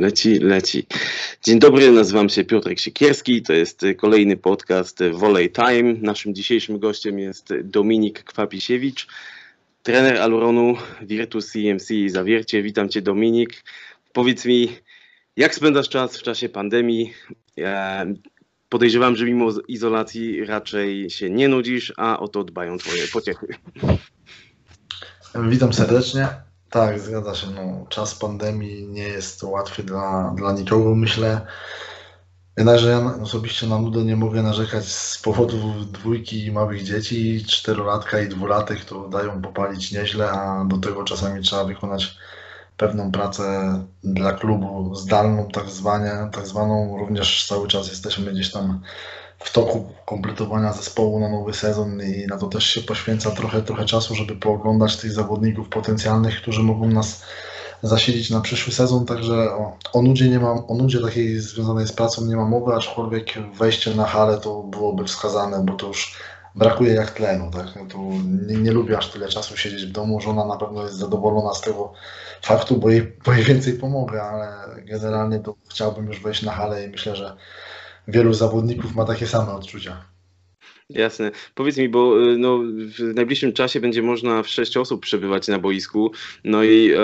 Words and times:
Leci, 0.00 0.38
leci. 0.38 0.86
Dzień 1.42 1.58
dobry, 1.58 1.92
nazywam 1.92 2.28
się 2.28 2.44
Piotrek 2.44 2.80
Siekierski, 2.80 3.42
to 3.42 3.52
jest 3.52 3.84
kolejny 3.96 4.36
podcast 4.36 4.98
Volley 5.12 5.50
Time. 5.50 5.94
Naszym 6.02 6.34
dzisiejszym 6.34 6.78
gościem 6.78 7.18
jest 7.18 7.54
Dominik 7.64 8.22
Kwapisiewicz, 8.22 9.06
trener 9.82 10.16
Aluronu 10.16 10.76
Virtus 11.02 11.52
CMC 11.52 11.88
Zawiercie. 12.06 12.62
Witam 12.62 12.88
Cię 12.88 13.02
Dominik. 13.02 13.64
Powiedz 14.12 14.44
mi, 14.44 14.68
jak 15.36 15.54
spędzasz 15.54 15.88
czas 15.88 16.16
w 16.16 16.22
czasie 16.22 16.48
pandemii? 16.48 17.12
Ja 17.56 18.06
podejrzewam, 18.68 19.16
że 19.16 19.24
mimo 19.24 19.48
izolacji 19.68 20.44
raczej 20.44 21.10
się 21.10 21.30
nie 21.30 21.48
nudzisz, 21.48 21.92
a 21.96 22.18
o 22.18 22.28
to 22.28 22.44
dbają 22.44 22.78
Twoje 22.78 23.08
pociechy. 23.08 23.46
Witam 25.48 25.72
serdecznie. 25.72 26.45
Tak, 26.70 27.00
zgadza 27.00 27.34
się. 27.34 27.46
No, 27.50 27.86
czas 27.88 28.14
pandemii 28.14 28.88
nie 28.88 29.02
jest 29.02 29.42
łatwy 29.42 29.82
dla, 29.82 30.32
dla 30.36 30.52
nikogo, 30.52 30.94
myślę. 30.94 31.46
Jednakże 32.56 32.90
ja 32.90 33.22
osobiście 33.22 33.66
na 33.66 33.78
nudę 33.78 34.04
nie 34.04 34.16
mogę 34.16 34.42
narzekać 34.42 34.84
z 34.88 35.18
powodu 35.22 35.56
dwójki 35.84 36.52
małych 36.52 36.82
dzieci, 36.82 37.44
czterolatka 37.48 38.20
i 38.20 38.28
dwulatek, 38.28 38.84
to 38.84 39.08
dają 39.08 39.42
popalić 39.42 39.92
nieźle, 39.92 40.30
a 40.30 40.64
do 40.64 40.78
tego 40.78 41.04
czasami 41.04 41.42
trzeba 41.42 41.64
wykonać 41.64 42.18
pewną 42.76 43.12
pracę 43.12 43.74
dla 44.04 44.32
klubu 44.32 44.94
zdalną, 44.94 45.48
tak, 45.48 45.70
zwanie, 45.70 46.30
tak 46.32 46.46
zwaną. 46.46 46.98
Również 46.98 47.46
cały 47.46 47.68
czas 47.68 47.88
jesteśmy 47.88 48.32
gdzieś 48.32 48.52
tam 48.52 48.80
w 49.46 49.52
toku 49.52 49.92
kompletowania 50.06 50.72
zespołu 50.72 51.20
na 51.20 51.28
nowy 51.28 51.54
sezon 51.54 52.02
i 52.02 52.26
na 52.26 52.38
to 52.38 52.46
też 52.46 52.64
się 52.64 52.80
poświęca 52.80 53.30
trochę, 53.30 53.62
trochę 53.62 53.84
czasu, 53.84 54.14
żeby 54.14 54.36
pooglądać 54.36 54.96
tych 54.96 55.12
zawodników 55.12 55.68
potencjalnych, 55.68 56.42
którzy 56.42 56.62
mogą 56.62 56.88
nas 56.88 57.22
zasiedzieć 57.82 58.30
na 58.30 58.40
przyszły 58.40 58.72
sezon, 58.72 59.06
także 59.06 59.34
o, 59.34 59.76
o, 59.92 60.02
nudzie 60.02 60.28
nie 60.28 60.38
mam, 60.38 60.58
o 60.68 60.74
nudzie 60.74 61.00
takiej 61.00 61.40
związanej 61.40 61.86
z 61.86 61.92
pracą 61.92 62.24
nie 62.24 62.36
ma 62.36 62.44
mowy, 62.44 62.74
aczkolwiek 62.74 63.26
wejście 63.58 63.94
na 63.94 64.06
halę 64.06 64.38
to 64.38 64.62
byłoby 64.62 65.04
wskazane, 65.04 65.64
bo 65.64 65.74
to 65.74 65.86
już 65.86 66.18
brakuje 66.54 66.94
jak 66.94 67.10
tlenu, 67.10 67.50
tak? 67.50 67.66
No 67.76 67.86
to 67.92 67.98
nie, 68.46 68.56
nie 68.56 68.72
lubię 68.72 68.98
aż 68.98 69.10
tyle 69.10 69.28
czasu 69.28 69.56
siedzieć 69.56 69.86
w 69.86 69.92
domu, 69.92 70.20
żona 70.20 70.46
na 70.46 70.56
pewno 70.56 70.82
jest 70.82 70.94
zadowolona 70.94 71.54
z 71.54 71.60
tego 71.60 71.92
faktu, 72.42 72.76
bo 72.76 72.90
jej, 72.90 73.12
bo 73.24 73.32
jej 73.32 73.44
więcej 73.44 73.72
pomogę, 73.72 74.22
ale 74.22 74.52
generalnie 74.84 75.38
to 75.38 75.54
chciałbym 75.68 76.06
już 76.06 76.22
wejść 76.22 76.42
na 76.42 76.52
halę 76.52 76.84
i 76.84 76.88
myślę, 76.88 77.16
że 77.16 77.36
wielu 78.08 78.34
zawodników 78.34 78.94
ma 78.94 79.04
takie 79.04 79.26
same 79.26 79.52
odczucia. 79.52 80.16
Jasne. 80.90 81.30
Powiedz 81.54 81.76
mi, 81.76 81.88
bo 81.88 82.30
y, 82.32 82.38
no, 82.38 82.58
w 82.98 83.14
najbliższym 83.14 83.52
czasie 83.52 83.80
będzie 83.80 84.02
można 84.02 84.42
w 84.42 84.48
sześć 84.48 84.76
osób 84.76 85.00
przebywać 85.00 85.48
na 85.48 85.58
boisku. 85.58 86.12
No 86.44 86.64
i 86.64 86.92
e, 86.96 86.98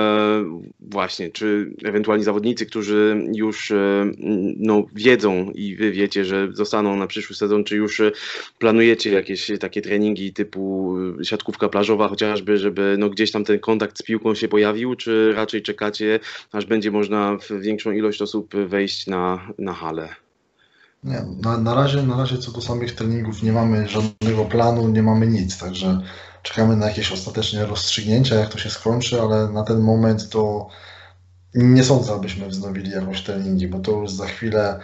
właśnie, 0.81 1.31
czy 1.31 1.75
ewentualni 1.85 2.25
zawodnicy, 2.25 2.67
którzy 2.67 3.27
już 3.35 3.71
e, 3.71 4.11
no, 4.57 4.85
wiedzą 4.95 5.51
i 5.55 5.77
wy 5.77 5.93
wiecie, 5.93 6.25
że 6.25 6.49
zostaną 6.53 6.97
na 6.97 7.07
przyszły 7.07 7.37
sezon, 7.37 7.65
czy 7.65 7.77
już 7.77 8.03
planujecie 8.59 9.13
jakieś 9.13 9.51
takie 9.61 9.83
treningi 9.83 10.33
typu 10.33 10.95
siatkówka 11.23 11.69
plażowa 11.69 12.09
chociażby, 12.09 12.59
żeby 12.59 12.97
no, 12.99 13.11
gdzieś 13.11 13.33
tam 13.33 13.45
ten 13.45 13.59
kontakt 13.59 13.99
z 13.99 14.03
piłką 14.03 14.35
się 14.35 14.49
pojawił, 14.49 14.95
czy 14.95 15.33
raczej 15.33 15.63
czekacie, 15.63 16.21
aż 16.53 16.67
będzie 16.67 16.91
można 16.91 17.37
w 17.37 17.61
większą 17.61 17.93
ilość 17.93 18.23
osób 18.23 18.55
wejść 18.57 19.07
na, 19.07 19.49
na 19.59 19.73
halę? 19.73 20.22
Nie, 21.03 21.23
na, 21.43 21.59
na, 21.59 21.75
razie, 21.75 22.03
na 22.03 22.17
razie 22.17 22.39
co 22.39 22.53
do 22.53 22.61
samych 22.61 22.95
treningów 22.95 23.43
nie 23.43 23.53
mamy 23.53 23.89
żadnego 23.89 24.45
planu, 24.45 24.89
nie 24.89 25.03
mamy 25.03 25.27
nic, 25.27 25.59
także 25.59 26.01
czekamy 26.43 26.77
na 26.77 26.87
jakieś 26.87 27.13
ostateczne 27.13 27.67
rozstrzygnięcia, 27.67 28.35
jak 28.35 28.49
to 28.49 28.59
się 28.59 28.71
skończy, 28.71 29.21
ale 29.21 29.49
na 29.49 29.63
ten 29.63 29.81
moment 29.81 30.29
to 30.29 30.69
nie 31.55 31.85
sądzę, 31.85 32.15
abyśmy 32.15 32.49
wznowili 32.49 32.91
jakąś 32.91 33.23
treningi, 33.23 33.69
bo 33.69 33.79
to 33.79 33.93
już 33.93 34.11
za 34.11 34.27
chwilę 34.27 34.81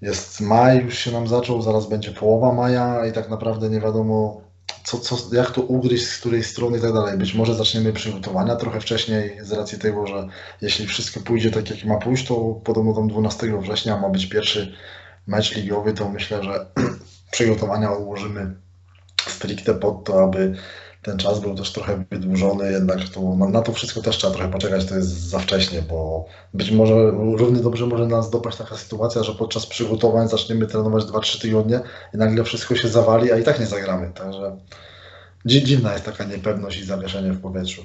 jest 0.00 0.40
maj, 0.40 0.84
już 0.84 0.98
się 0.98 1.12
nam 1.12 1.28
zaczął, 1.28 1.62
zaraz 1.62 1.88
będzie 1.88 2.10
połowa 2.10 2.52
maja 2.52 3.06
i 3.06 3.12
tak 3.12 3.30
naprawdę 3.30 3.70
nie 3.70 3.80
wiadomo, 3.80 4.40
co, 4.84 4.98
co, 4.98 5.36
jak 5.36 5.50
to 5.50 5.62
ugryźć, 5.62 6.06
z 6.06 6.18
której 6.18 6.44
strony 6.44 6.78
i 6.78 6.80
tak 6.80 6.92
dalej. 6.92 7.18
Być 7.18 7.34
może 7.34 7.54
zaczniemy 7.54 7.92
przygotowania 7.92 8.56
trochę 8.56 8.80
wcześniej, 8.80 9.38
z 9.42 9.52
racji 9.52 9.78
tego, 9.78 10.06
że 10.06 10.28
jeśli 10.60 10.86
wszystko 10.86 11.20
pójdzie 11.20 11.50
tak, 11.50 11.70
jak 11.70 11.84
ma 11.84 11.98
pójść, 11.98 12.26
to 12.26 12.60
podobno 12.64 12.94
tam 12.94 13.08
12 13.08 13.58
września 13.60 13.96
ma 13.96 14.08
być 14.08 14.26
pierwszy 14.26 14.74
mecz 15.26 15.56
ligowy, 15.56 15.92
to 15.92 16.08
myślę, 16.08 16.42
że 16.42 16.66
przygotowania 17.32 17.90
ułożymy 17.90 18.54
stricte 19.26 19.74
pod 19.74 20.04
to, 20.04 20.24
aby 20.24 20.54
ten 21.02 21.18
czas 21.18 21.40
był 21.40 21.54
też 21.54 21.72
trochę 21.72 22.04
wydłużony, 22.10 22.72
jednak 22.72 23.08
to, 23.08 23.36
na, 23.36 23.48
na, 23.48 23.62
to 23.62 23.72
wszystko 23.72 24.02
też 24.02 24.16
trzeba 24.16 24.32
trochę 24.32 24.50
poczekać, 24.50 24.86
to 24.86 24.96
jest 24.96 25.08
za 25.08 25.38
wcześnie, 25.38 25.82
bo 25.82 26.26
być 26.54 26.70
może 26.70 27.10
równie 27.10 27.60
dobrze 27.60 27.86
może 27.86 28.06
nas 28.06 28.30
dopaść 28.30 28.56
taka 28.58 28.76
sytuacja, 28.76 29.22
że 29.22 29.34
podczas 29.34 29.66
przygotowań 29.66 30.28
zaczniemy 30.28 30.66
trenować 30.66 31.04
2-3 31.04 31.40
tygodnie 31.40 31.80
i 32.14 32.16
nagle 32.16 32.44
wszystko 32.44 32.76
się 32.76 32.88
zawali, 32.88 33.32
a 33.32 33.38
i 33.38 33.44
tak 33.44 33.60
nie 33.60 33.66
zagramy, 33.66 34.10
także 34.14 34.56
dziwna 35.44 35.92
jest 35.92 36.04
taka 36.04 36.24
niepewność 36.24 36.80
i 36.80 36.84
zawieszenie 36.84 37.32
w 37.32 37.40
powietrzu. 37.40 37.82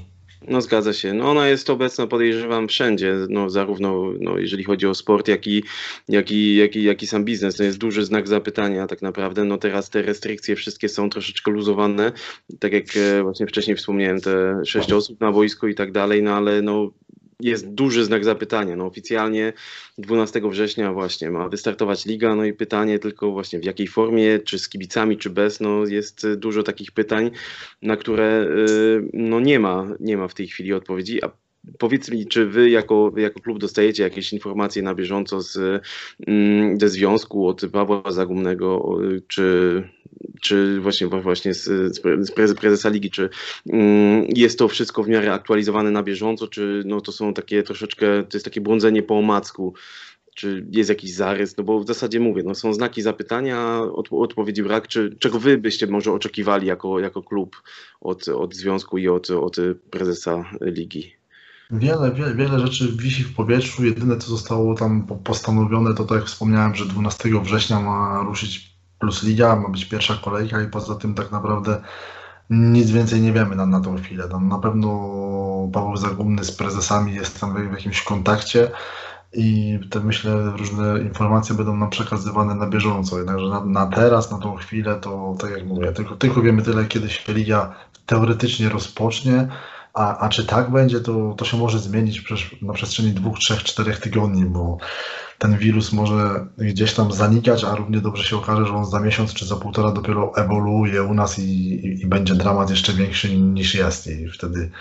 No 0.47 0.62
zgadza 0.62 0.94
się. 0.94 1.13
No 1.13 1.31
ona 1.31 1.47
jest 1.47 1.69
obecna, 1.69 2.07
podejrzewam, 2.07 2.68
wszędzie, 2.68 3.16
no 3.29 3.50
zarówno 3.50 4.12
no, 4.19 4.38
jeżeli 4.38 4.63
chodzi 4.63 4.88
o 4.88 4.96
sport, 4.96 5.28
jak 5.28 5.47
i, 5.47 5.63
jak, 6.09 6.31
i, 6.31 6.56
jak, 6.56 6.75
i, 6.75 6.84
jak 6.84 7.03
i 7.03 7.07
sam 7.07 7.25
biznes. 7.25 7.56
To 7.56 7.63
jest 7.63 7.78
duży 7.78 8.06
znak 8.06 8.28
zapytania 8.28 8.88
tak 8.88 9.01
naprawdę. 9.01 9.44
No 9.44 9.57
teraz 9.57 9.90
te 9.90 10.01
restrykcje 10.01 10.56
wszystkie 10.56 10.90
są 10.90 11.09
troszeczkę 11.09 11.51
luzowane. 11.51 12.12
Tak 12.59 12.74
jak 12.74 12.85
e, 12.97 13.24
właśnie 13.24 13.47
wcześniej 13.47 13.78
wspomniałem, 13.78 14.22
te 14.22 14.62
sześć 14.66 14.91
osób 14.91 15.22
na 15.22 15.31
wojsku 15.31 15.68
i 15.68 15.75
tak 15.75 15.91
dalej, 15.91 16.24
no 16.24 16.35
ale 16.35 16.62
no 16.62 16.91
jest 17.40 17.73
duży 17.73 18.06
znak 18.06 18.23
zapytania. 18.25 18.75
No 18.75 18.85
oficjalnie 18.85 19.53
12 19.97 20.41
września 20.50 20.94
właśnie 20.94 21.31
ma 21.31 21.50
wystartować 21.50 22.06
liga, 22.06 22.35
no 22.35 22.46
i 22.46 22.53
pytanie 22.53 23.00
tylko 23.00 23.31
właśnie 23.31 23.59
w 23.59 23.63
jakiej 23.63 23.88
formie, 23.88 24.40
czy 24.40 24.59
z 24.59 24.69
kibicami, 24.69 25.18
czy 25.18 25.29
bez, 25.29 25.59
no 25.59 25.85
jest 25.85 26.28
dużo 26.35 26.63
takich 26.63 26.91
pytań, 26.91 27.31
na 27.81 27.97
które 27.97 28.44
y, 28.44 29.09
no 29.13 29.40
nie 29.40 29.59
ma, 29.59 29.88
nie 30.00 30.18
ma 30.18 30.28
w 30.28 30.34
tej 30.34 30.47
chwili 30.47 30.74
odpowiedzi, 30.74 31.24
a 31.24 31.29
Powiedz 31.79 32.12
mi, 32.12 32.25
czy 32.25 32.45
wy 32.45 32.69
jako, 32.69 33.12
jako 33.18 33.40
klub 33.40 33.59
dostajecie 33.59 34.03
jakieś 34.03 34.34
informacje 34.34 34.81
na 34.81 34.95
bieżąco 34.95 35.41
z, 35.41 35.84
mm, 36.28 36.79
ze 36.79 36.90
związku 36.90 37.47
od 37.47 37.62
Pawła 37.72 38.12
Zagumnego, 38.12 38.97
czy, 39.28 39.84
czy 40.41 40.80
właśnie, 40.81 41.08
właśnie 41.08 41.53
z, 41.53 41.63
z 42.19 42.56
prezesa 42.56 42.90
ligi, 42.90 43.12
czy 43.12 43.30
mm, 43.69 44.25
jest 44.36 44.59
to 44.59 44.68
wszystko 44.68 45.03
w 45.03 45.08
miarę 45.08 45.34
aktualizowane 45.34 45.91
na 45.91 46.03
bieżąco, 46.03 46.47
czy 46.47 46.84
no 46.86 47.02
to 47.02 47.12
są 47.12 47.34
takie 47.34 47.63
troszeczkę, 47.63 48.24
to 48.24 48.38
jest 48.38 48.46
takie 48.46 48.62
błądzenie 48.62 49.03
po 49.03 49.18
omacku, 49.18 49.74
czy 50.36 50.68
jest 50.72 50.90
jakiś 50.90 51.13
zarys, 51.13 51.58
no 51.58 51.63
bo 51.63 51.80
w 51.80 51.88
zasadzie 51.88 52.19
mówię, 52.19 52.44
no 52.46 52.56
są 52.56 52.74
znaki 52.74 53.02
zapytania, 53.02 53.81
od, 53.94 54.08
odpowiedzi 54.12 54.63
brak, 54.63 54.88
czy 54.88 55.16
czego 55.19 55.40
wy 55.40 55.58
byście 55.58 55.88
może 55.88 56.12
oczekiwali 56.12 56.68
jako, 56.68 57.00
jako 57.00 57.24
klub 57.24 57.62
od, 58.02 58.28
od 58.28 58.56
związku 58.56 58.97
i 58.97 59.07
od, 59.07 59.30
od 59.30 59.56
prezesa 59.92 60.46
ligi? 60.62 61.12
Wiele, 61.72 62.12
wiele, 62.12 62.36
wiele 62.36 62.59
rzeczy 62.59 62.92
wisi 62.97 63.24
w 63.24 63.36
powietrzu. 63.36 63.86
Jedyne, 63.86 64.18
co 64.18 64.30
zostało 64.30 64.75
tam 64.75 65.07
postanowione, 65.24 65.94
to 65.94 66.03
tak 66.03 66.18
jak 66.18 66.28
wspomniałem, 66.28 66.75
że 66.75 66.86
12 66.86 67.30
września 67.44 67.80
ma 67.80 68.24
ruszyć 68.28 68.75
Plus 69.05 69.23
Liga, 69.23 69.55
ma 69.55 69.69
być 69.69 69.85
pierwsza 69.85 70.16
kolejka 70.16 70.61
i 70.61 70.67
poza 70.67 70.95
tym 70.95 71.13
tak 71.13 71.31
naprawdę 71.31 71.81
nic 72.49 72.91
więcej 72.91 73.21
nie 73.21 73.33
wiemy 73.33 73.55
na, 73.55 73.66
na 73.66 73.81
tą 73.81 73.97
chwilę. 73.97 74.29
Tam 74.29 74.47
na 74.47 74.59
pewno 74.59 74.89
Paweł 75.73 75.97
Zagumny 75.97 76.44
z 76.44 76.51
prezesami 76.51 77.13
jest 77.13 77.39
tam 77.39 77.53
w, 77.53 77.69
w 77.69 77.71
jakimś 77.71 78.01
kontakcie 78.01 78.71
i 79.33 79.80
te 79.89 80.00
myślę 80.00 80.53
różne 80.57 81.00
informacje 81.00 81.56
będą 81.56 81.77
nam 81.77 81.89
przekazywane 81.89 82.56
na 82.56 82.68
bieżąco. 82.68 83.18
Jednakże 83.18 83.45
na, 83.45 83.65
na 83.65 83.88
teraz, 83.88 84.31
na 84.31 84.38
tą 84.38 84.56
chwilę, 84.56 84.95
to 84.95 85.35
tak 85.39 85.51
jak 85.51 85.65
mówię, 85.65 85.91
tylko, 85.91 86.15
tylko 86.15 86.41
wiemy 86.41 86.62
tyle, 86.62 86.85
kiedy 86.85 87.09
się 87.09 87.33
liga 87.33 87.75
teoretycznie 88.06 88.69
rozpocznie 88.69 89.47
a, 89.95 90.18
a 90.18 90.30
czy 90.30 90.45
tak 90.45 90.71
będzie, 90.71 91.00
to, 91.00 91.33
to 91.38 91.45
się 91.45 91.57
może 91.57 91.80
zmienić 91.80 92.24
na 92.62 92.74
przestrzeni 92.74 93.12
dwóch, 93.12 93.39
trzech, 93.39 93.63
czterech 93.63 94.00
tygodni, 94.00 94.45
bo 94.45 94.77
ten 95.38 95.57
wirus 95.57 95.94
może 95.94 96.45
gdzieś 96.57 96.94
tam 96.94 97.12
zanikać, 97.12 97.63
a 97.63 97.75
równie 97.75 98.01
dobrze 98.01 98.24
się 98.24 98.38
okaże, 98.38 98.65
że 98.65 98.74
on 98.74 98.86
za 98.86 99.00
miesiąc 99.00 99.33
czy 99.33 99.45
za 99.45 99.56
półtora 99.56 99.92
dopiero 99.92 100.31
ewoluuje 100.36 101.03
u 101.03 101.13
nas 101.13 101.39
i, 101.39 101.44
i, 101.44 102.01
i 102.01 102.07
będzie 102.07 102.36
dramat 102.36 102.69
jeszcze 102.69 102.94
większy 102.94 103.38
niż 103.38 103.75
jest. 103.75 104.07
I 104.07 104.30
wtedy 104.30 104.71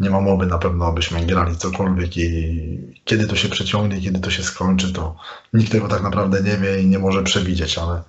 nie 0.00 0.10
ma 0.10 0.20
mowy 0.20 0.46
na 0.46 0.58
pewno, 0.58 0.86
abyśmy 0.86 1.26
grali 1.26 1.56
cokolwiek 1.56 2.16
i 2.16 2.96
kiedy 3.04 3.26
to 3.26 3.36
się 3.36 3.48
przeciągnie, 3.48 4.00
kiedy 4.00 4.20
to 4.20 4.30
się 4.30 4.42
skończy, 4.42 4.92
to 4.92 5.16
nikt 5.52 5.72
tego 5.72 5.88
tak 5.88 6.02
naprawdę 6.02 6.42
nie 6.42 6.56
wie 6.56 6.82
i 6.82 6.86
nie 6.86 6.98
może 6.98 7.22
przewidzieć, 7.22 7.78
ale 7.78 8.02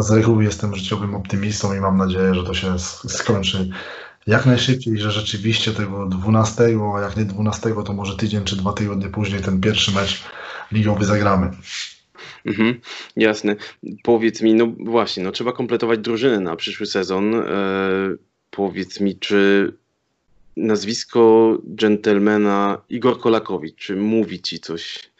z 0.00 0.10
reguły 0.10 0.44
jestem 0.44 0.76
życiowym 0.76 1.14
optymistą 1.14 1.74
i 1.74 1.80
mam 1.80 1.96
nadzieję, 1.96 2.34
że 2.34 2.44
to 2.44 2.54
się 2.54 2.78
skończy 3.08 3.68
jak 4.26 4.46
najszybciej, 4.46 4.98
że 4.98 5.10
rzeczywiście 5.10 5.72
tego 5.72 6.06
12, 6.06 6.64
a 6.96 7.00
jak 7.00 7.16
nie 7.16 7.24
12, 7.24 7.74
to 7.86 7.92
może 7.92 8.16
tydzień 8.16 8.44
czy 8.44 8.56
dwa 8.56 8.72
tygodnie 8.72 9.08
później 9.08 9.42
ten 9.42 9.60
pierwszy 9.60 9.92
mecz 9.92 10.24
ligowy 10.72 11.04
zagramy. 11.04 11.50
Mhm, 12.46 12.80
jasne. 13.16 13.56
Powiedz 14.02 14.42
mi, 14.42 14.54
no 14.54 14.72
właśnie, 14.78 15.22
no 15.22 15.32
trzeba 15.32 15.52
kompletować 15.52 16.00
drużynę 16.00 16.40
na 16.40 16.56
przyszły 16.56 16.86
sezon. 16.86 17.34
E, 17.34 17.44
powiedz 18.50 19.00
mi, 19.00 19.18
czy 19.18 19.72
nazwisko 20.56 21.58
dżentelmena 21.74 22.82
Igor 22.88 23.20
Kolakowicz, 23.20 23.76
czy 23.76 23.96
mówi 23.96 24.40
ci 24.40 24.60
coś? 24.60 25.10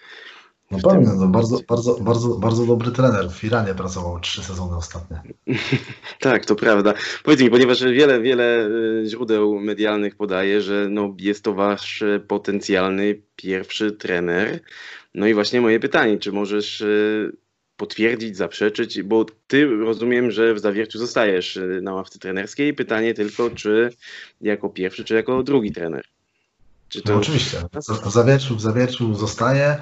No 0.71 0.79
pewnie, 0.91 1.13
no 1.17 1.27
bardzo, 1.27 1.61
bardzo, 1.69 1.95
bardzo, 1.95 2.29
bardzo 2.29 2.67
dobry 2.67 2.91
trener. 2.91 3.31
W 3.31 3.45
Iranie 3.45 3.75
pracował 3.75 4.21
trzy 4.21 4.43
sezony 4.43 4.77
ostatnie. 4.77 5.23
tak, 6.21 6.47
to 6.47 6.57
prawda. 6.57 6.95
Powiedz 7.25 7.41
mi, 7.41 7.51
ponieważ 7.51 7.85
wiele, 7.85 8.21
wiele 8.21 8.67
y, 8.67 9.05
źródeł 9.07 9.61
medialnych 9.61 10.17
podaje, 10.17 10.63
że 10.63 10.87
no, 10.91 11.15
jest 11.19 11.45
to 11.45 11.55
wasz 11.55 12.05
potencjalny 12.29 13.23
pierwszy 13.37 13.93
trener. 13.93 14.61
No 15.15 15.27
i 15.27 15.35
właśnie 15.35 15.61
moje 15.61 15.81
pytanie, 15.81 16.19
czy 16.19 16.33
możesz 16.33 16.81
y, 16.81 17.37
potwierdzić, 17.77 18.37
zaprzeczyć, 18.37 19.03
bo 19.03 19.27
ty 19.47 19.67
rozumiem, 19.67 20.31
że 20.31 20.55
w 20.55 20.59
Zawierciu 20.59 20.99
zostajesz 20.99 21.57
y, 21.57 21.81
na 21.83 21.95
ławce 21.95 22.19
trenerskiej. 22.19 22.75
Pytanie 22.75 23.15
tylko, 23.15 23.51
czy 23.51 23.91
jako 24.41 24.69
pierwszy, 24.69 25.05
czy 25.05 25.15
jako 25.15 25.43
drugi 25.43 25.73
trener? 25.73 26.05
Czy 26.89 27.03
to... 27.03 27.13
No 27.13 27.19
oczywiście. 27.19 27.59
W 28.07 28.11
Zawierciu, 28.11 28.57
w 28.57 28.61
Zawierciu 28.61 29.15
zostaję. 29.15 29.79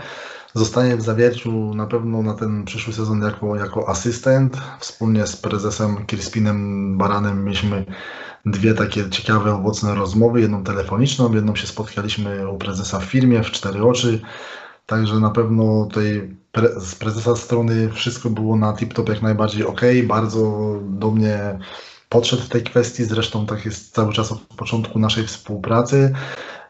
Zostaję 0.55 0.97
w 0.97 1.03
Zawierciu 1.03 1.75
na 1.75 1.87
pewno 1.87 2.23
na 2.23 2.35
ten 2.35 2.65
przyszły 2.65 2.93
sezon 2.93 3.23
jako, 3.23 3.57
jako 3.57 3.89
asystent. 3.89 4.57
Wspólnie 4.81 5.27
z 5.27 5.37
prezesem 5.37 6.07
Kirspinem 6.07 6.99
Baranem 6.99 7.45
mieliśmy 7.45 7.85
dwie 8.47 8.75
takie 8.75 9.11
ciekawe, 9.11 9.55
owocne 9.55 9.95
rozmowy. 9.95 10.41
Jedną 10.41 10.65
telefoniczną, 10.65 11.35
jedną 11.35 11.57
się 11.57 11.67
spotkaliśmy 11.67 12.51
u 12.51 12.59
prezesa 12.59 12.99
w 13.01 13.05
firmie 13.05 13.43
w 13.43 13.51
cztery 13.51 13.83
oczy. 13.83 14.21
Także 14.87 15.21
na 15.21 15.31
pewno 15.31 15.87
tutaj 15.87 16.37
pre, 16.53 16.81
z 16.81 16.95
prezesa 16.95 17.37
strony 17.37 17.93
wszystko 17.93 18.31
było 18.31 18.57
na 18.57 18.73
tip-top 18.73 19.09
jak 19.09 19.23
najbardziej 19.23 19.67
ok. 19.67 19.81
Bardzo 20.05 20.75
do 20.83 21.11
mnie 21.11 21.59
podszedł 22.09 22.43
w 22.43 22.49
tej 22.49 22.63
kwestii. 22.63 23.05
Zresztą 23.05 23.47
tak 23.47 23.65
jest 23.65 23.95
cały 23.95 24.13
czas 24.13 24.33
od 24.33 24.41
początku 24.41 24.99
naszej 24.99 25.27
współpracy. 25.27 26.15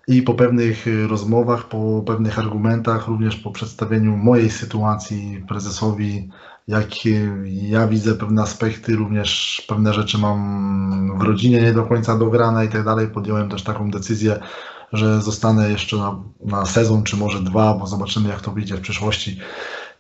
I 0.08 0.22
po 0.22 0.34
pewnych 0.34 0.87
rozmowach, 1.08 1.69
po 1.69 2.02
pewnych 2.06 2.38
argumentach, 2.38 3.08
również 3.08 3.37
po 3.37 3.50
przedstawieniu 3.50 4.16
mojej 4.16 4.50
sytuacji 4.50 5.44
prezesowi, 5.49 6.28
jak 6.69 7.06
ja 7.44 7.87
widzę 7.87 8.14
pewne 8.14 8.43
aspekty, 8.43 8.96
również 8.96 9.62
pewne 9.69 9.94
rzeczy 9.94 10.19
mam 10.19 11.19
w 11.19 11.22
rodzinie 11.22 11.62
nie 11.62 11.72
do 11.72 11.82
końca 11.82 12.19
dograne 12.19 12.66
i 12.66 12.69
tak 12.69 12.84
dalej, 12.84 13.08
podjąłem 13.08 13.49
też 13.49 13.62
taką 13.62 13.90
decyzję, 13.90 14.38
że 14.93 15.22
zostanę 15.22 15.70
jeszcze 15.70 15.96
na, 15.96 16.22
na 16.44 16.66
sezon, 16.66 17.02
czy 17.02 17.16
może 17.16 17.40
dwa, 17.40 17.75
bo 17.75 17.87
zobaczymy, 17.87 18.28
jak 18.28 18.40
to 18.40 18.52
wyjdzie 18.52 18.76
w 18.76 18.81
przyszłości, 18.81 19.38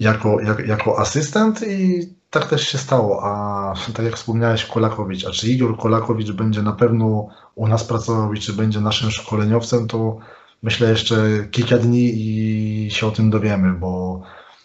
jako, 0.00 0.40
jak, 0.40 0.66
jako 0.66 0.98
asystent 0.98 1.62
i 1.62 2.08
tak 2.30 2.48
też 2.48 2.68
się 2.68 2.78
stało. 2.78 3.24
A 3.24 3.74
tak 3.94 4.04
jak 4.04 4.16
wspomniałeś, 4.16 4.64
Kolakowicz, 4.64 5.26
a 5.26 5.30
czy 5.30 5.48
Igor 5.48 5.76
Kolakowicz 5.78 6.30
będzie 6.30 6.62
na 6.62 6.72
pewno 6.72 7.28
u 7.54 7.68
nas 7.68 7.84
pracował 7.84 8.34
i 8.34 8.40
czy 8.40 8.52
będzie 8.52 8.80
naszym 8.80 9.10
szkoleniowcem, 9.10 9.88
to 9.88 10.18
myślę 10.62 10.90
jeszcze 10.90 11.16
kilka 11.50 11.78
dni 11.78 12.12
i 12.16 12.90
się 12.90 13.06
o 13.06 13.10
tym 13.10 13.30
dowiemy, 13.30 13.72
bo 13.72 14.22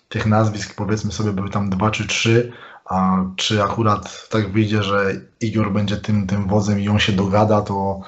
tych 0.10 0.26
nazwisk 0.26 0.76
powiedzmy 0.76 1.12
sobie 1.12 1.32
były 1.32 1.50
tam 1.50 1.70
dwa 1.70 1.92
czy 1.92 2.08
trzy, 2.08 2.52
a 2.86 3.26
czy 3.36 3.64
akurat 3.64 4.30
tak 4.30 4.52
wyjdzie, 4.52 4.84
że 4.84 5.14
Igor 5.42 5.72
będzie 5.74 5.98
tym, 5.98 6.28
tym 6.28 6.48
wodzem 6.48 6.80
i 6.80 6.90
on 6.90 7.00
się 7.00 7.12
dogada, 7.12 7.62
to 7.62 8.00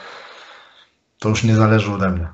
to 1.20 1.30
już 1.30 1.44
nie 1.44 1.56
zależy 1.56 1.94
ode 1.94 2.10
mnie. 2.10 2.28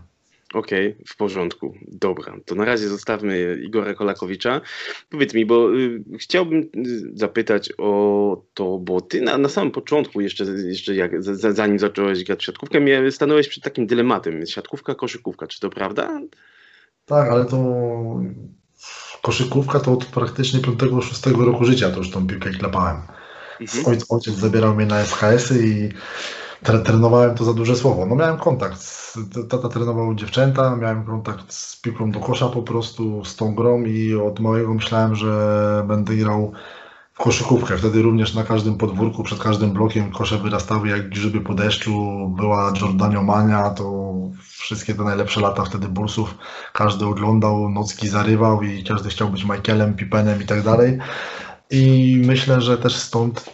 Okej, 0.53 0.91
okay, 0.91 1.03
w 1.07 1.15
porządku. 1.15 1.73
Dobra, 1.87 2.35
to 2.45 2.55
na 2.55 2.65
razie 2.65 2.87
zostawmy 2.87 3.57
Igora 3.63 3.93
Kolakowicza. 3.93 4.61
Powiedz 5.09 5.33
mi, 5.33 5.45
bo 5.45 5.75
y, 5.77 6.03
chciałbym 6.19 6.59
y, 6.59 6.69
zapytać 7.13 7.73
o 7.77 8.43
to, 8.53 8.77
bo 8.79 9.01
ty 9.01 9.21
na, 9.21 9.37
na 9.37 9.49
samym 9.49 9.71
początku, 9.71 10.21
jeszcze, 10.21 10.43
jeszcze 10.43 10.95
jak, 10.95 11.23
zanim 11.33 11.79
zacząłeś 11.79 12.23
grać 12.23 12.39
w 12.39 12.45
siatkówkę, 12.45 13.11
stanąłeś 13.11 13.47
przed 13.47 13.63
takim 13.63 13.87
dylematem. 13.87 14.45
Siatkówka, 14.45 14.95
koszykówka, 14.95 15.47
czy 15.47 15.59
to 15.59 15.69
prawda? 15.69 16.21
Tak, 17.05 17.29
ale 17.29 17.45
to 17.45 17.57
koszykówka 19.21 19.79
to 19.79 19.93
od 19.93 20.05
praktycznie 20.05 20.59
5-6 20.59 21.45
roku 21.45 21.65
życia 21.65 21.89
to 21.89 21.97
już 21.97 22.11
tą 22.11 22.27
piłkę 22.27 22.49
klepałem. 22.49 22.97
Mhm. 23.61 23.85
Ojciec, 23.85 24.11
ojciec 24.11 24.35
zabierał 24.35 24.75
mnie 24.75 24.85
na 24.85 25.05
SHS-y 25.05 25.67
i 25.67 25.89
trenowałem 26.63 27.35
to 27.35 27.43
za 27.43 27.53
duże 27.53 27.75
słowo. 27.75 28.05
No 28.05 28.15
miałem 28.15 28.37
kontakt. 28.37 29.13
Tata 29.49 29.69
trenował 29.69 30.15
dziewczęta, 30.15 30.75
miałem 30.75 31.03
kontakt 31.03 31.53
z 31.53 31.81
piłką 31.81 32.11
do 32.11 32.19
kosza 32.19 32.49
po 32.49 32.61
prostu, 32.61 33.25
z 33.25 33.35
tą 33.35 33.55
grą 33.55 33.83
i 33.83 34.15
od 34.15 34.39
małego 34.39 34.73
myślałem, 34.73 35.15
że 35.15 35.83
będę 35.87 36.15
grał 36.15 36.51
w 37.13 37.17
koszykówkę. 37.17 37.77
Wtedy 37.77 38.01
również 38.01 38.33
na 38.33 38.43
każdym 38.43 38.77
podwórku, 38.77 39.23
przed 39.23 39.39
każdym 39.39 39.71
blokiem 39.71 40.11
kosze 40.11 40.37
wyrastały 40.37 40.87
jak 40.87 41.09
grzyby 41.09 41.41
po 41.41 41.53
deszczu. 41.53 42.27
Była 42.37 42.73
Jordanio 42.81 43.23
Mania, 43.23 43.69
to 43.69 44.11
wszystkie 44.41 44.95
te 44.95 45.03
najlepsze 45.03 45.41
lata 45.41 45.65
wtedy 45.65 45.87
Bullsów. 45.87 46.35
Każdy 46.73 47.05
oglądał, 47.05 47.69
nocki 47.69 48.07
zarywał 48.07 48.61
i 48.61 48.83
każdy 48.83 49.09
chciał 49.09 49.29
być 49.29 49.43
Michaelem, 49.43 49.93
Pippenem 49.93 50.41
i 50.41 50.45
tak 50.45 50.61
dalej. 50.61 50.97
I 51.71 52.21
myślę, 52.25 52.61
że 52.61 52.77
też 52.77 52.95
stąd 52.95 53.53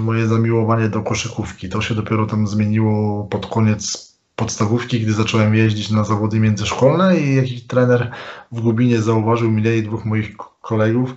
moje 0.00 0.26
zamiłowanie 0.26 0.88
do 0.88 1.02
koszykówki. 1.02 1.68
To 1.68 1.80
się 1.80 1.94
dopiero 1.94 2.26
tam 2.26 2.46
zmieniło 2.46 3.24
pod 3.24 3.46
koniec 3.46 4.14
podstawówki, 4.36 5.00
gdy 5.00 5.12
zacząłem 5.12 5.54
jeździć 5.54 5.90
na 5.90 6.04
zawody 6.04 6.40
międzyszkolne 6.40 7.20
i 7.20 7.36
jakiś 7.36 7.66
trener 7.66 8.10
w 8.52 8.60
Gubinie 8.60 9.02
zauważył 9.02 9.50
mnie 9.50 9.76
i 9.76 9.82
dwóch 9.82 10.04
moich 10.04 10.36
kolegów. 10.60 11.14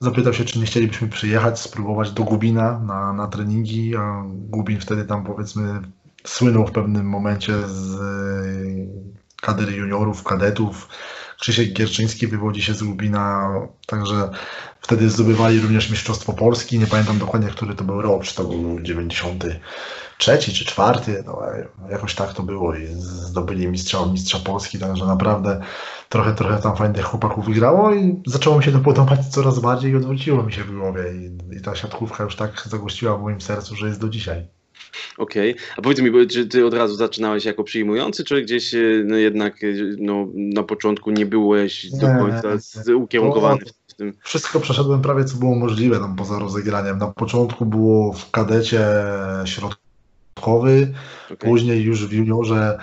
Zapytał 0.00 0.32
się, 0.32 0.44
czy 0.44 0.58
nie 0.58 0.66
chcielibyśmy 0.66 1.08
przyjechać, 1.08 1.60
spróbować 1.60 2.10
do 2.12 2.24
Gubina 2.24 2.78
na, 2.78 3.12
na 3.12 3.26
treningi, 3.26 3.96
a 3.96 4.24
Gubin 4.26 4.80
wtedy 4.80 5.04
tam 5.04 5.24
powiedzmy 5.24 5.80
słynął 6.26 6.66
w 6.66 6.72
pewnym 6.72 7.06
momencie 7.06 7.52
z 7.66 7.96
kadry 9.42 9.72
juniorów, 9.72 10.24
kadetów. 10.24 10.88
Krzysiek 11.40 11.72
Gierczyński 11.72 12.26
wywodzi 12.26 12.62
się 12.62 12.74
z 12.74 12.82
Lubina, 12.82 13.50
także 13.86 14.30
wtedy 14.84 15.10
zdobywali 15.10 15.60
również 15.60 15.90
Mistrzostwo 15.90 16.32
Polski. 16.32 16.78
Nie 16.78 16.86
pamiętam 16.86 17.18
dokładnie, 17.18 17.48
który 17.48 17.74
to 17.74 17.84
był 17.84 18.02
rok, 18.02 18.24
czy 18.24 18.34
to 18.34 18.44
był 18.44 18.80
93 18.80 20.38
czy 20.38 20.64
4, 20.64 21.22
no, 21.26 21.42
jakoś 21.90 22.14
tak 22.14 22.32
to 22.32 22.42
było 22.42 22.74
i 22.74 22.86
zdobyli 22.98 23.68
mistrza, 23.68 24.06
mistrza 24.06 24.38
Polski, 24.38 24.78
także 24.78 25.06
naprawdę 25.06 25.60
trochę, 26.08 26.34
trochę 26.34 26.62
tam 26.62 26.76
fajnych 26.76 27.04
chłopaków 27.04 27.46
wygrało 27.46 27.94
i 27.94 28.22
zaczęło 28.26 28.58
mi 28.58 28.64
się 28.64 28.72
to 28.72 28.78
podobać 28.78 29.26
coraz 29.26 29.58
bardziej 29.58 29.92
i 29.92 29.96
odwróciło 29.96 30.42
mi 30.42 30.52
się 30.52 30.64
w 30.64 30.76
głowie 30.76 31.04
i, 31.14 31.56
i 31.56 31.60
ta 31.60 31.74
siatkówka 31.74 32.24
już 32.24 32.36
tak 32.36 32.62
zagościła 32.66 33.18
w 33.18 33.22
moim 33.22 33.40
sercu, 33.40 33.76
że 33.76 33.86
jest 33.86 34.00
do 34.00 34.08
dzisiaj. 34.08 34.46
Okej. 35.18 35.52
Okay. 35.52 35.64
A 35.76 35.82
powiedz 35.82 36.00
mi, 36.00 36.26
czy 36.26 36.46
ty 36.46 36.66
od 36.66 36.74
razu 36.74 36.94
zaczynałeś 36.94 37.44
jako 37.44 37.64
przyjmujący, 37.64 38.24
czy 38.24 38.42
gdzieś 38.42 38.74
e, 38.74 38.78
no 39.04 39.16
jednak 39.16 39.64
e, 39.64 39.66
no, 39.98 40.28
na 40.34 40.62
początku 40.62 41.10
nie 41.10 41.26
byłeś 41.26 41.90
do 41.90 42.06
końca 42.06 42.48
nie, 42.88 42.96
ukierunkowany 42.96 43.60
w 43.94 43.96
tym? 43.96 44.12
Wszystko 44.22 44.60
przeszedłem 44.60 45.02
prawie 45.02 45.24
co 45.24 45.36
było 45.36 45.54
możliwe 45.54 46.00
tam 46.00 46.16
poza 46.16 46.38
rozegraniem. 46.38 46.98
Na 46.98 47.06
początku 47.06 47.66
było 47.66 48.12
w 48.12 48.30
kadecie 48.30 48.86
środkowy, 49.44 50.94
okay. 51.24 51.36
później 51.36 51.82
już 51.82 52.06
w 52.06 52.12
juniorze 52.12 52.78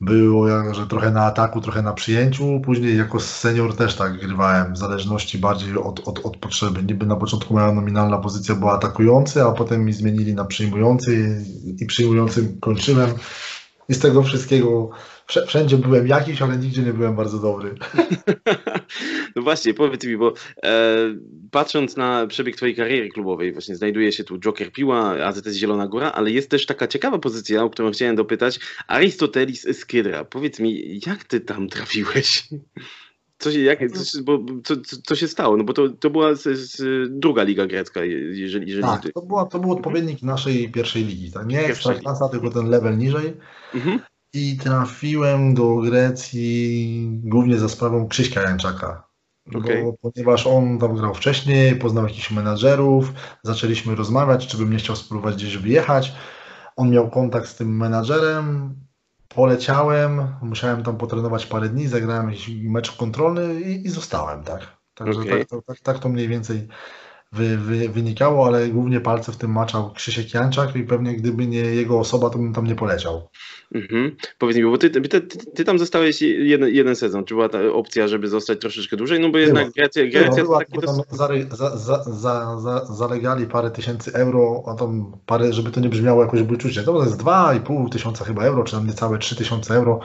było, 0.00 0.74
że 0.74 0.86
trochę 0.86 1.10
na 1.10 1.24
ataku, 1.24 1.60
trochę 1.60 1.82
na 1.82 1.92
przyjęciu. 1.92 2.60
Później 2.64 2.98
jako 2.98 3.20
senior 3.20 3.76
też 3.76 3.96
tak 3.96 4.18
grywałem, 4.18 4.72
w 4.74 4.78
zależności 4.78 5.38
bardziej 5.38 5.76
od, 5.76 6.08
od, 6.08 6.26
od 6.26 6.36
potrzeby. 6.36 6.82
Niby 6.82 7.06
na 7.06 7.16
początku 7.16 7.54
moja 7.54 7.72
nominalna 7.72 8.18
pozycja 8.18 8.54
była 8.54 8.72
atakujący, 8.72 9.42
a 9.42 9.52
potem 9.52 9.84
mi 9.84 9.92
zmienili 9.92 10.34
na 10.34 10.44
przyjmujący 10.44 11.42
i 11.80 11.86
przyjmującym 11.86 12.56
kończyłem. 12.60 13.10
I 13.88 13.94
z 13.94 13.98
tego 13.98 14.22
wszystkiego 14.22 14.90
wszędzie 15.26 15.78
byłem 15.78 16.06
jakiś, 16.06 16.42
ale 16.42 16.56
nigdzie 16.56 16.82
nie 16.82 16.92
byłem 16.92 17.16
bardzo 17.16 17.38
dobry. 17.38 17.74
No 19.36 19.42
właśnie, 19.42 19.74
powiedz 19.74 20.04
mi, 20.04 20.16
bo 20.16 20.32
e, 20.64 20.96
patrząc 21.50 21.96
na 21.96 22.26
przebieg 22.26 22.56
Twojej 22.56 22.76
kariery 22.76 23.08
klubowej, 23.08 23.52
właśnie 23.52 23.76
znajduje 23.76 24.12
się 24.12 24.24
tu 24.24 24.38
Joker 24.38 24.72
Piła, 24.72 25.24
AZS 25.26 25.56
Zielona 25.56 25.86
Góra, 25.86 26.12
ale 26.12 26.30
jest 26.30 26.50
też 26.50 26.66
taka 26.66 26.86
ciekawa 26.86 27.18
pozycja, 27.18 27.64
o 27.64 27.70
którą 27.70 27.90
chciałem 27.90 28.16
dopytać, 28.16 28.60
Aristotelis 28.88 29.78
Skydra. 29.78 30.24
Powiedz 30.24 30.60
mi, 30.60 31.00
jak 31.06 31.24
Ty 31.24 31.40
tam 31.40 31.68
trafiłeś? 31.68 32.48
Co 33.38 33.52
się, 33.52 33.60
jak, 33.60 33.78
co, 33.92 34.22
bo, 34.22 34.38
co, 34.64 34.74
co 35.04 35.16
się 35.16 35.28
stało? 35.28 35.56
No 35.56 35.64
bo 35.64 35.72
to, 35.72 35.88
to 35.88 36.10
była 36.10 36.34
z, 36.34 36.58
z 36.58 37.08
druga 37.18 37.42
liga 37.42 37.66
grecka, 37.66 38.04
jeżeli, 38.04 38.68
jeżeli 38.68 38.82
Tak, 38.82 39.12
to, 39.14 39.22
była, 39.22 39.46
to 39.46 39.58
był 39.58 39.72
odpowiednik 39.72 40.22
naszej 40.22 40.72
pierwszej 40.72 41.04
ligi. 41.04 41.32
Tak? 41.32 41.46
Nie 41.46 41.64
Ekstraklasa, 41.64 42.28
tylko 42.28 42.50
ten 42.50 42.68
level 42.68 42.98
niżej. 42.98 43.32
Mhm. 43.74 44.00
I 44.34 44.56
trafiłem 44.56 45.54
do 45.54 45.76
Grecji 45.76 47.08
głównie 47.24 47.58
za 47.58 47.68
sprawą 47.68 48.08
Krzyśka 48.08 48.42
Janczaka. 48.42 49.08
Okay. 49.54 49.84
Bo, 49.84 49.92
ponieważ 49.92 50.46
on 50.46 50.78
tam 50.78 50.96
grał 50.96 51.14
wcześniej, 51.14 51.76
poznał 51.76 52.06
jakichś 52.06 52.30
menadżerów, 52.30 53.12
zaczęliśmy 53.42 53.94
rozmawiać, 53.94 54.46
czy 54.46 54.56
bym 54.56 54.72
nie 54.72 54.78
chciał 54.78 54.96
spróbować 54.96 55.34
gdzieś 55.34 55.56
wyjechać. 55.56 56.14
On 56.76 56.90
miał 56.90 57.10
kontakt 57.10 57.48
z 57.48 57.56
tym 57.56 57.76
menadżerem, 57.76 58.74
poleciałem, 59.28 60.26
musiałem 60.42 60.82
tam 60.82 60.96
potrenować 60.96 61.46
parę 61.46 61.68
dni, 61.68 61.88
zagrałem 61.88 62.30
jakiś 62.30 62.50
mecz 62.62 62.96
kontrolny 62.96 63.60
i, 63.60 63.86
i 63.86 63.88
zostałem, 63.88 64.42
tak. 64.42 64.76
Także 64.94 65.20
okay. 65.20 65.44
tak, 65.46 65.64
tak, 65.66 65.80
tak, 65.80 65.98
to 65.98 66.08
mniej 66.08 66.28
więcej 66.28 66.68
wy, 67.34 67.58
wy, 67.58 67.88
wynikało, 67.88 68.46
ale 68.46 68.68
głównie 68.68 69.00
palce 69.00 69.32
w 69.32 69.36
tym 69.36 69.52
maczał 69.52 69.92
Krzysiek 69.92 70.34
Janczak 70.34 70.76
i 70.76 70.82
pewnie 70.82 71.16
gdyby 71.16 71.46
nie 71.46 71.58
jego 71.58 71.98
osoba, 71.98 72.30
to 72.30 72.38
bym 72.38 72.52
tam 72.52 72.66
nie 72.66 72.74
poleciał. 72.74 73.28
Mhm. 73.74 74.16
Powiedz 74.38 74.56
mi, 74.56 74.64
bo 74.64 74.78
ty, 74.78 74.90
ty, 74.90 75.20
ty, 75.54 75.64
tam 75.64 75.78
zostałeś 75.78 76.22
jeden, 76.22 76.68
jeden 76.68 76.96
sezon. 76.96 77.24
Czy 77.24 77.34
była 77.34 77.48
ta 77.48 77.58
opcja, 77.72 78.08
żeby 78.08 78.28
zostać 78.28 78.60
troszeczkę 78.60 78.96
dłużej? 78.96 79.20
No 79.20 79.28
bo 79.30 79.38
jednak 79.38 79.70
Grecja, 79.70 80.06
Grecja 80.06 80.44
była, 80.44 80.58
to 80.58 80.64
taki 80.64 80.80
była, 80.80 80.96
dos- 80.96 81.58
za, 81.58 81.76
za, 81.76 82.04
za, 82.04 82.60
za, 82.60 82.84
zalegali 82.84 83.46
parę 83.46 83.70
tysięcy 83.70 84.12
euro, 84.12 84.64
a 84.66 84.74
tam 84.74 85.12
parę, 85.26 85.52
żeby 85.52 85.70
to 85.70 85.80
nie 85.80 85.88
brzmiało 85.88 86.22
jakoś 86.22 86.42
buczucie. 86.42 86.82
To 86.82 87.04
jest 87.04 87.22
2,5 87.22 87.88
tysiąca 87.88 88.24
chyba 88.24 88.42
euro, 88.42 88.64
czy 88.64 88.72
tam 88.72 88.86
niecałe 88.86 89.18
3 89.18 89.36
tysiące 89.36 89.74
euro. 89.74 90.00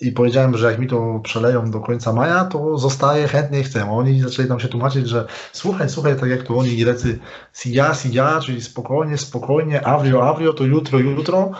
I 0.00 0.12
powiedziałem, 0.12 0.56
że 0.56 0.70
jak 0.70 0.80
mi 0.80 0.86
to 0.86 1.20
przeleją 1.24 1.70
do 1.70 1.80
końca 1.80 2.12
maja, 2.12 2.44
to 2.44 2.78
zostaję, 2.78 3.28
chętnie 3.28 3.62
chcę. 3.62 3.82
A 3.82 3.90
oni 3.90 4.20
zaczęli 4.20 4.48
nam 4.48 4.60
się 4.60 4.68
tłumaczyć, 4.68 5.08
że 5.08 5.26
słuchaj, 5.52 5.88
słuchaj, 5.88 6.16
tak 6.16 6.30
jak 6.30 6.42
to 6.42 6.56
oni 6.56 6.76
Grecy, 6.76 7.18
si 7.52 7.72
ja, 7.72 7.94
si 7.94 8.12
ja, 8.12 8.40
czyli 8.40 8.62
spokojnie, 8.62 9.18
spokojnie, 9.18 9.86
avrio, 9.86 10.28
avrio, 10.28 10.52
to 10.52 10.64
jutro, 10.64 10.98
jutro 10.98 11.50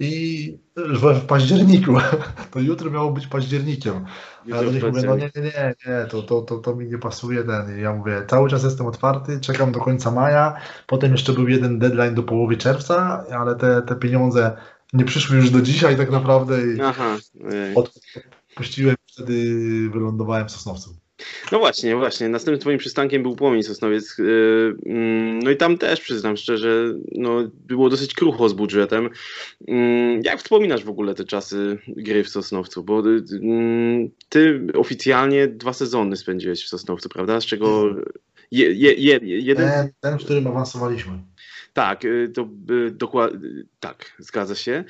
i 0.00 0.58
w, 0.76 1.14
w 1.14 1.26
październiku. 1.26 1.96
To 2.50 2.60
jutro 2.60 2.90
miało 2.90 3.10
być 3.12 3.26
październikiem. 3.26 4.04
Ja 4.46 4.62
nich 4.62 4.82
mówię, 4.82 5.02
no 5.06 5.16
nie, 5.16 5.30
nie, 5.36 5.42
nie, 5.42 5.74
nie 5.86 6.06
to, 6.10 6.22
to, 6.22 6.42
to, 6.42 6.58
to 6.58 6.76
mi 6.76 6.86
nie 6.86 6.98
pasuje 6.98 7.44
ten. 7.44 7.78
I 7.78 7.82
ja 7.82 7.92
mówię, 7.92 8.22
cały 8.26 8.48
czas 8.48 8.64
jestem 8.64 8.86
otwarty, 8.86 9.40
czekam 9.40 9.72
do 9.72 9.80
końca 9.80 10.10
maja. 10.10 10.56
Potem 10.86 11.12
jeszcze 11.12 11.32
był 11.32 11.48
jeden 11.48 11.78
deadline 11.78 12.14
do 12.14 12.22
połowy 12.22 12.56
czerwca, 12.56 13.24
ale 13.38 13.56
te, 13.56 13.82
te 13.82 13.96
pieniądze 13.96 14.56
nie 14.92 15.04
przyszły 15.04 15.36
już 15.36 15.50
do 15.50 15.60
dzisiaj 15.60 15.96
tak 15.96 16.10
naprawdę 16.10 16.74
i 16.74 16.80
Aha. 16.80 17.18
odpuściłem, 17.74 18.96
wtedy 19.06 19.34
wylądowałem 19.90 20.48
w 20.48 20.50
Sosnowcu. 20.50 20.96
No 21.52 21.58
właśnie, 21.58 21.96
właśnie. 21.96 22.28
Następnym 22.28 22.60
twoim 22.60 22.78
przystankiem 22.78 23.22
był 23.22 23.36
Płomień 23.36 23.62
Sosnowiec. 23.62 24.18
Yy, 24.18 24.76
mm, 24.86 25.38
No 25.38 25.50
i 25.50 25.56
tam 25.56 25.78
też 25.78 26.00
przyznam 26.00 26.36
szczerze, 26.36 26.94
no, 27.12 27.50
było 27.66 27.90
dosyć 27.90 28.14
krucho 28.14 28.48
z 28.48 28.52
budżetem. 28.52 29.10
Yy, 29.60 30.20
Jak 30.24 30.38
wspominasz 30.38 30.84
w 30.84 30.88
ogóle 30.88 31.14
te 31.14 31.24
czasy 31.24 31.78
gry 31.88 32.24
w 32.24 32.28
Sosnowcu? 32.28 32.84
Bo 32.84 33.08
yy, 33.08 34.10
ty 34.28 34.66
oficjalnie 34.74 35.48
dwa 35.48 35.72
sezony 35.72 36.16
spędziłeś 36.16 36.64
w 36.64 36.68
Sosnowcu, 36.68 37.08
prawda? 37.08 37.40
Z 37.40 37.44
czego 37.44 37.94
je, 38.50 38.72
je, 38.72 38.92
je, 38.92 39.20
jeden. 39.22 39.70
Ten, 39.70 39.90
ten, 40.00 40.18
w 40.18 40.24
którym 40.24 40.46
awansowaliśmy. 40.46 41.12
Tak, 41.78 42.04
y, 42.04 42.28
to 42.34 42.48
dokładnie. 42.92 43.48
Tak, 43.80 44.04
zgadza 44.18 44.54
się. 44.54 44.84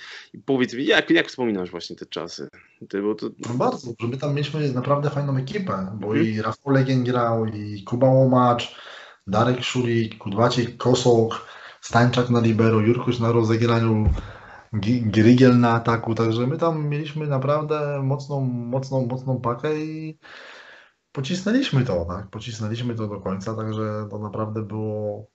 Powiedz 0.44 0.74
mi, 0.74 0.86
jak, 0.86 1.10
jak 1.10 1.26
wspominasz 1.28 1.70
właśnie 1.70 1.96
te 1.96 2.06
czasy? 2.06 2.48
Ty, 2.88 3.02
bo 3.02 3.14
to, 3.14 3.26
No 3.48 3.54
bardzo, 3.54 3.92
że 4.00 4.08
my 4.08 4.16
tam 4.16 4.34
mieliśmy 4.34 4.72
naprawdę 4.72 5.10
fajną 5.10 5.36
ekipę, 5.36 5.96
bo 6.00 6.06
Mhm. 6.06 6.26
i 6.26 6.42
Rafał 6.42 6.72
Legien 6.72 7.04
grał, 7.04 7.46
i 7.46 7.84
Kuba 7.84 8.06
Łomacz, 8.06 8.76
Darek 9.26 9.62
Szulik, 9.64 10.18
Kudłacik 10.18 10.76
Kosok, 10.76 11.46
Stańczak 11.80 12.30
na 12.30 12.40
libero, 12.40 12.80
Jurkuś 12.80 13.18
na 13.18 13.32
rozegraniu, 13.32 14.04
Gi- 14.74 15.10
Grygiel 15.10 15.58
na 15.60 15.70
ataku, 15.72 16.14
także 16.14 16.46
my 16.46 16.56
tam 16.58 16.88
mieliśmy 16.88 17.26
naprawdę 17.26 18.02
mocną, 18.02 18.40
mocną, 18.40 19.06
mocną 19.06 19.40
pakę 19.40 19.80
i 19.80 20.18
pocisnęliśmy 21.12 21.84
to, 21.84 22.04
tak, 22.04 22.30
pocisnęliśmy 22.30 22.94
to 22.94 23.08
do 23.08 23.20
końca, 23.20 23.54
także 23.54 24.06
to 24.10 24.18
naprawdę 24.18 24.62
było, 24.62 25.26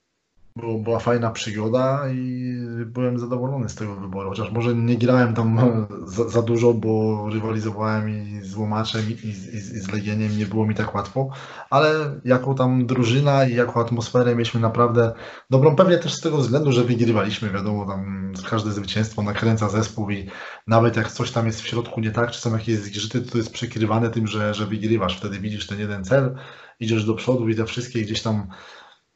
było, 0.55 0.79
była 0.79 0.99
fajna 0.99 1.31
przygoda 1.31 2.09
i 2.13 2.53
byłem 2.85 3.19
zadowolony 3.19 3.69
z 3.69 3.75
tego 3.75 3.95
wyboru, 3.95 4.29
chociaż 4.29 4.51
może 4.51 4.75
nie 4.75 4.97
grałem 4.97 5.33
tam 5.33 5.59
za, 6.05 6.29
za 6.29 6.41
dużo, 6.41 6.73
bo 6.73 7.25
rywalizowałem 7.29 8.09
i 8.09 8.41
z 8.41 8.55
Łomaczem 8.55 9.01
i, 9.09 9.27
i, 9.27 9.29
i 9.29 9.59
z 9.59 9.91
Legieniem, 9.91 10.37
nie 10.37 10.45
było 10.45 10.65
mi 10.65 10.75
tak 10.75 10.95
łatwo, 10.95 11.29
ale 11.69 12.19
jako 12.25 12.53
tam 12.53 12.85
drużyna 12.85 13.45
i 13.45 13.55
jako 13.55 13.81
atmosferę 13.81 14.35
mieliśmy 14.35 14.59
naprawdę 14.59 15.13
dobrą, 15.49 15.75
pewnie 15.75 15.97
też 15.97 16.13
z 16.13 16.21
tego 16.21 16.37
względu, 16.37 16.71
że 16.71 16.83
wygrywaliśmy, 16.83 17.49
wiadomo, 17.49 17.85
tam 17.85 18.33
każde 18.49 18.71
zwycięstwo 18.71 19.23
nakręca 19.23 19.69
zespół 19.69 20.09
i 20.09 20.29
nawet 20.67 20.97
jak 20.97 21.11
coś 21.11 21.31
tam 21.31 21.45
jest 21.45 21.61
w 21.61 21.67
środku 21.67 22.01
nie 22.01 22.11
tak, 22.11 22.31
czy 22.31 22.41
są 22.41 22.53
jakieś 22.53 22.75
zgrzyty, 22.75 23.21
to 23.21 23.37
jest 23.37 23.53
przekrywane 23.53 24.09
tym, 24.09 24.27
że, 24.27 24.53
że 24.53 24.65
wygrywasz, 24.65 25.17
wtedy 25.17 25.39
widzisz 25.39 25.67
ten 25.67 25.79
jeden 25.79 26.03
cel, 26.03 26.35
idziesz 26.79 27.05
do 27.05 27.13
przodu 27.13 27.49
i 27.49 27.55
te 27.55 27.65
wszystkie 27.65 28.01
gdzieś 28.01 28.21
tam 28.21 28.47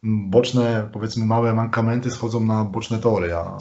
boczne, 0.07 0.89
powiedzmy 0.93 1.25
małe 1.25 1.53
mankamenty 1.53 2.11
schodzą 2.11 2.39
na 2.39 2.65
boczne 2.65 2.99
tory, 2.99 3.35
a, 3.35 3.57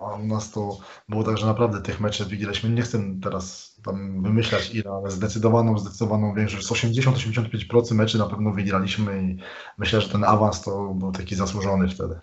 a 0.00 0.14
u 0.14 0.26
nas 0.26 0.50
to 0.50 0.78
było 1.08 1.24
tak, 1.24 1.38
że 1.38 1.46
naprawdę 1.46 1.82
tych 1.82 2.00
meczów 2.00 2.28
wygraliśmy. 2.28 2.70
Nie 2.70 2.82
chcę 2.82 2.98
teraz 3.22 3.76
tam 3.84 4.22
wymyślać 4.22 4.74
ile, 4.74 4.90
ale 4.90 5.10
zdecydowaną, 5.10 5.78
zdecydowaną 5.78 6.34
większość, 6.34 6.66
z 6.66 6.72
80-85% 6.72 7.94
meczy 7.94 8.18
na 8.18 8.26
pewno 8.26 8.52
wygraliśmy 8.52 9.22
i 9.22 9.36
myślę, 9.78 10.00
że 10.00 10.08
ten 10.08 10.24
awans 10.24 10.62
to 10.62 10.94
był 10.94 11.12
taki 11.12 11.34
zasłużony 11.34 11.88
wtedy. 11.88 12.18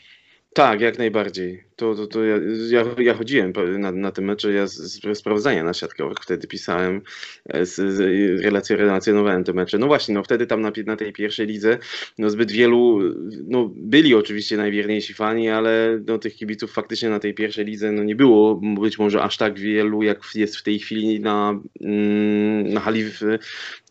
Tak, 0.54 0.82
jak 0.82 0.98
najbardziej. 0.98 1.64
To, 1.76 1.96
to, 1.96 2.08
to 2.08 2.24
ja, 2.24 2.36
ja, 2.70 2.86
ja 2.98 3.14
chodziłem 3.14 3.54
na, 3.78 3.92
na 3.92 4.12
te 4.12 4.22
mecze, 4.22 4.54
ja 4.54 4.68
z, 4.68 4.74
z 4.74 5.18
sprawozdania 5.18 5.64
na 5.64 5.74
siatkowych 5.74 6.18
wtedy 6.22 6.48
pisałem, 6.48 7.02
e, 7.50 7.66
z, 7.66 7.76
z, 7.76 8.00
relacje, 8.44 8.76
relacjonowałem 8.76 9.44
te 9.44 9.54
mecze. 9.54 9.78
No 9.78 9.88
właśnie, 9.88 10.16
no 10.16 10.24
wtedy 10.24 10.48
tam 10.48 10.62
na, 10.62 10.72
na 10.86 10.96
tej 10.96 11.14
pierwszej 11.14 11.48
lidze 11.48 11.78
no 12.18 12.30
zbyt 12.30 12.52
wielu, 12.52 13.00
no 13.48 13.72
byli 13.76 14.16
oczywiście 14.16 14.58
najwierniejsi 14.58 15.14
fani, 15.14 15.50
ale 15.50 16.00
no 16.08 16.18
tych 16.18 16.36
kibiców 16.36 16.72
faktycznie 16.72 17.10
na 17.10 17.20
tej 17.20 17.34
pierwszej 17.34 17.66
lidze 17.66 17.92
no 17.92 18.04
nie 18.04 18.16
było 18.16 18.56
być 18.56 19.00
może 19.00 19.22
aż 19.22 19.38
tak 19.38 19.60
wielu, 19.60 20.04
jak 20.04 20.20
jest 20.36 20.58
w 20.58 20.64
tej 20.64 20.80
chwili 20.80 21.20
na, 21.20 21.60
mm, 21.82 22.74
na 22.74 22.80
hali 22.80 23.04
w, 23.04 23.22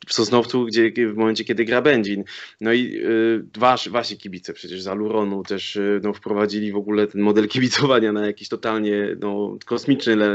w 0.06 0.12
Sosnowcu, 0.12 0.64
gdzie 0.64 0.92
w 1.12 1.16
momencie, 1.16 1.44
kiedy 1.44 1.64
gra 1.64 1.82
Będzin. 1.82 2.24
No 2.60 2.72
i 2.72 2.96
y, 2.96 3.44
wasz, 3.58 3.88
wasi 3.88 4.16
kibice 4.16 4.52
przecież 4.52 4.82
z 4.82 4.88
Aluronu 4.88 5.42
też 5.42 5.76
y, 5.76 6.00
no, 6.02 6.12
wprowadzili 6.12 6.72
w 6.72 6.76
ogóle 6.76 7.06
ten 7.06 7.20
model 7.20 7.48
kibicowania 7.48 8.12
na 8.12 8.26
jakiś 8.26 8.48
totalnie 8.48 9.16
no, 9.20 9.56
kosmiczny 9.64 10.16
le, 10.16 10.28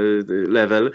level. 0.47 0.91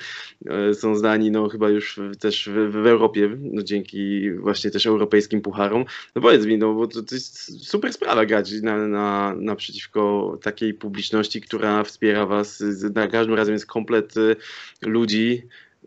Y, 0.71 0.75
są 0.75 0.97
znani 0.97 1.31
no, 1.31 1.49
chyba 1.49 1.69
już 1.71 1.97
w, 1.97 2.17
też 2.17 2.49
w, 2.49 2.73
w 2.83 2.87
Europie, 2.87 3.37
no, 3.41 3.62
dzięki 3.62 4.31
właśnie 4.33 4.71
też 4.71 4.87
europejskim 4.87 5.41
pucharom. 5.41 5.85
No 6.14 6.23
powiedz 6.23 6.47
mi, 6.47 6.59
no 6.59 6.75
bo 6.75 6.87
to, 6.87 7.02
to 7.02 7.14
jest 7.14 7.64
super 7.69 7.93
sprawa 7.93 8.26
grać 8.26 8.52
na, 8.62 8.87
na, 8.88 9.35
naprzeciwko 9.38 10.38
takiej 10.43 10.75
publiczności, 10.75 11.41
która 11.41 11.85
wspiera 11.85 12.26
was. 12.26 12.59
Z- 12.59 12.95
Na 12.95 13.09
każdym 13.09 13.35
razem 13.35 13.52
jest 13.52 13.67
komplet 13.67 14.17
y, 14.17 14.37
ludzi, 14.83 15.43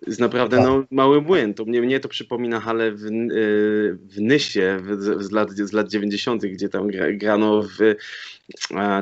jest 0.08 0.20
naprawdę 0.20 0.58
Tak. 0.58 0.66
no, 0.66 0.84
mały 0.92 1.22
błęd. 1.22 1.58
To 1.58 1.66
mnie, 1.66 1.82
mnie 1.82 2.00
to 2.00 2.10
przypomina 2.10 2.60
halę 2.60 2.92
w, 2.92 3.06
y, 3.06 3.98
w 4.02 4.22
Nysie 4.22 4.80
w, 4.82 5.02
z, 5.24 5.32
lat, 5.32 5.52
z 5.52 5.74
lat 5.74 5.90
90., 5.90 6.46
gdzie 6.46 6.70
tam 6.70 6.88
gra, 6.88 7.12
grano 7.12 7.62
w. 7.62 7.96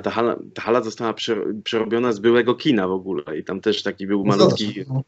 Ta 0.04 0.12
hala, 0.12 0.40
ta 0.54 0.62
hala 0.62 0.82
została 0.82 1.14
prze- 1.14 1.62
przerobiona 1.64 2.12
z 2.12 2.20
byłego 2.20 2.56
kina 2.56 2.88
w 2.88 2.92
ogóle 2.92 3.24
i 3.40 3.44
tam 3.44 3.62
też 3.62 3.84
taki 3.84 4.08
był 4.08 4.26
malutki 4.26 4.86
No, 4.88 5.04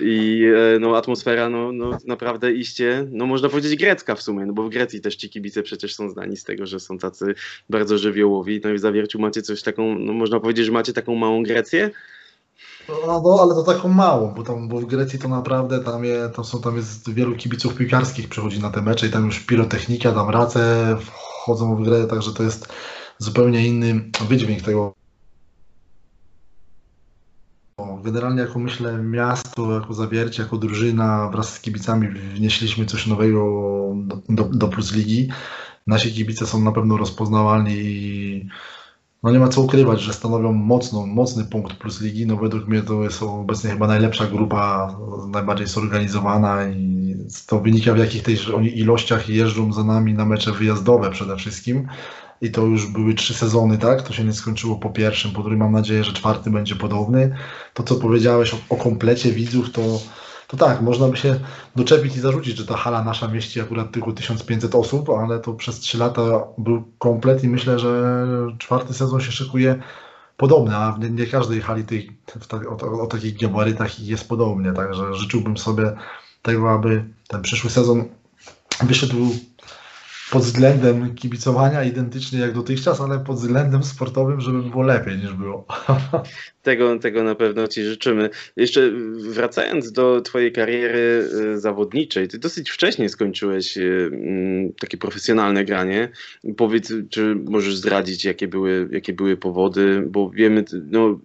i 0.00 0.44
e, 0.74 0.78
no, 0.78 0.96
atmosfera 0.96 1.48
no, 1.48 1.72
no, 1.72 1.98
naprawdę 2.06 2.52
iście, 2.52 3.06
no 3.10 3.26
można 3.26 3.48
powiedzieć 3.48 3.76
grecka 3.76 4.14
w 4.14 4.22
sumie, 4.22 4.46
no 4.46 4.52
bo 4.52 4.62
w 4.62 4.70
Grecji 4.70 5.00
też 5.00 5.16
ci 5.16 5.30
kibice 5.30 5.62
przecież 5.62 5.94
są 5.94 6.10
znani 6.10 6.36
z 6.36 6.44
tego, 6.44 6.66
że 6.66 6.80
są 6.80 6.98
tacy 6.98 7.34
bardzo 7.70 7.98
żywiołowi. 7.98 8.60
No 8.64 8.70
i 8.70 8.74
w 8.74 8.80
Zawierciu 8.80 9.18
macie 9.18 9.42
coś 9.42 9.62
taką, 9.62 9.98
no 9.98 10.12
można 10.12 10.40
powiedzieć, 10.40 10.66
że 10.66 10.72
macie 10.72 10.92
taką 10.92 11.14
małą 11.14 11.42
Grecję? 11.42 11.90
No, 12.88 13.22
no, 13.24 13.38
ale 13.42 13.54
to 13.54 13.62
taką 13.62 13.88
małą, 13.88 14.34
bo 14.34 14.42
tam 14.42 14.68
bo 14.68 14.80
w 14.80 14.84
Grecji 14.84 15.18
to 15.18 15.28
naprawdę 15.28 15.80
tam, 15.80 16.04
je, 16.04 16.30
tam 16.36 16.44
są 16.44 16.60
tam 16.60 16.76
jest 16.76 17.10
wielu 17.10 17.36
kibiców 17.36 17.74
piłkarskich 17.74 18.28
przychodzi 18.28 18.60
na 18.60 18.70
te 18.70 18.82
mecze 18.82 19.06
i 19.06 19.10
tam 19.10 19.26
już 19.26 19.40
pirotechnika, 19.40 20.12
tam 20.12 20.30
race 20.30 20.96
wchodzą 21.00 21.76
w 21.76 21.84
grę, 21.84 22.06
także 22.06 22.32
to 22.32 22.42
jest 22.42 22.72
zupełnie 23.18 23.66
inny 23.66 24.10
wydźwięk 24.28 24.62
tego. 24.62 24.94
Generalnie 28.02 28.40
jako 28.40 28.58
myślę 28.58 28.98
miasto, 28.98 29.72
jako 29.72 29.94
zawiercie, 29.94 30.42
jako 30.42 30.56
drużyna 30.56 31.28
wraz 31.28 31.54
z 31.54 31.60
kibicami 31.60 32.08
wnieśliśmy 32.08 32.86
coś 32.86 33.06
nowego 33.06 33.38
do, 33.96 34.16
do, 34.28 34.44
do 34.44 34.68
Plus 34.68 34.92
Ligi. 34.92 35.28
Nasi 35.86 36.12
kibice 36.12 36.46
są 36.46 36.60
na 36.60 36.72
pewno 36.72 36.96
rozpoznawalni 36.96 37.74
i 37.74 38.48
no 39.22 39.30
nie 39.30 39.38
ma 39.38 39.48
co 39.48 39.60
ukrywać, 39.60 40.00
że 40.00 40.12
stanowią 40.12 40.52
mocną, 40.52 41.06
mocny 41.06 41.44
punkt 41.44 41.76
plus 41.76 42.00
ligi. 42.00 42.26
No 42.26 42.36
według 42.36 42.68
mnie 42.68 42.82
to 42.82 43.02
jest 43.02 43.22
obecnie 43.22 43.70
chyba 43.70 43.86
najlepsza 43.86 44.26
grupa, 44.26 44.96
najbardziej 45.28 45.66
zorganizowana 45.66 46.68
i 46.68 47.16
to 47.46 47.60
wynika 47.60 47.94
w 47.94 47.98
jakich 47.98 48.22
też 48.22 48.52
ilościach 48.74 49.28
jeżdżą 49.28 49.72
za 49.72 49.84
nami 49.84 50.14
na 50.14 50.24
mecze 50.24 50.52
wyjazdowe 50.52 51.10
przede 51.10 51.36
wszystkim. 51.36 51.88
I 52.40 52.50
to 52.50 52.62
już 52.62 52.86
były 52.86 53.14
trzy 53.14 53.34
sezony, 53.34 53.78
tak? 53.78 54.02
To 54.02 54.12
się 54.12 54.24
nie 54.24 54.32
skończyło 54.32 54.76
po 54.76 54.90
pierwszym, 54.90 55.30
po 55.30 55.42
drugim 55.42 55.58
mam 55.58 55.72
nadzieję, 55.72 56.04
że 56.04 56.12
czwarty 56.12 56.50
będzie 56.50 56.76
podobny. 56.76 57.34
To 57.74 57.82
co 57.82 57.94
powiedziałeś 57.94 58.54
o, 58.54 58.56
o 58.68 58.76
komplecie 58.76 59.32
widzów, 59.32 59.70
to, 59.70 59.82
to 60.52 60.56
tak, 60.56 60.80
można 60.80 61.08
by 61.08 61.16
się 61.16 61.40
doczepić 61.76 62.16
i 62.16 62.20
zarzucić, 62.20 62.56
że 62.56 62.66
ta 62.66 62.76
hala 62.76 63.04
nasza 63.04 63.28
mieści 63.28 63.60
akurat 63.60 63.92
tylko 63.92 64.12
1500 64.12 64.74
osób, 64.74 65.10
ale 65.10 65.40
to 65.40 65.52
przez 65.52 65.78
3 65.78 65.98
lata 65.98 66.22
był 66.58 66.84
komplet 66.98 67.44
i 67.44 67.48
myślę, 67.48 67.78
że 67.78 68.26
czwarty 68.58 68.94
sezon 68.94 69.20
się 69.20 69.32
szykuje 69.32 69.82
podobny, 70.36 70.76
a 70.76 70.96
nie, 71.00 71.10
nie 71.10 71.26
każdej 71.26 71.60
hali 71.60 71.84
tej, 71.84 72.16
o, 72.68 73.02
o 73.02 73.06
takich 73.06 73.38
gabarytach 73.40 74.00
jest 74.00 74.28
podobnie, 74.28 74.72
także 74.72 75.14
życzyłbym 75.14 75.56
sobie 75.56 75.92
tego, 76.42 76.70
aby 76.70 77.04
ten 77.28 77.42
przyszły 77.42 77.70
sezon 77.70 78.04
wyszedł 78.82 79.16
pod 80.32 80.42
względem 80.42 81.14
kibicowania 81.14 81.84
identycznie 81.84 82.38
jak 82.38 82.52
dotychczas, 82.52 83.00
ale 83.00 83.18
pod 83.18 83.36
względem 83.36 83.84
sportowym, 83.84 84.40
żeby 84.40 84.62
było 84.62 84.82
lepiej 84.82 85.18
niż 85.18 85.32
było. 85.32 85.66
Tego, 86.62 86.98
tego 86.98 87.22
na 87.22 87.34
pewno 87.34 87.68
Ci 87.68 87.84
życzymy. 87.84 88.30
Jeszcze 88.56 88.90
wracając 89.30 89.92
do 89.92 90.20
Twojej 90.20 90.52
kariery 90.52 91.28
y, 91.54 91.60
zawodniczej, 91.60 92.28
Ty 92.28 92.38
dosyć 92.38 92.70
wcześnie 92.70 93.08
skończyłeś 93.08 93.78
mm, 93.78 94.72
takie 94.72 94.96
profesjonalne 94.96 95.64
granie. 95.64 96.08
Powiedz, 96.56 96.92
czy 97.10 97.34
możesz 97.34 97.76
zdradzić, 97.76 98.24
jakie 98.24 98.48
były, 98.48 98.88
jakie 98.92 99.12
były 99.12 99.36
powody, 99.36 100.04
bo 100.06 100.30
wiemy, 100.30 100.64
no, 100.90 101.18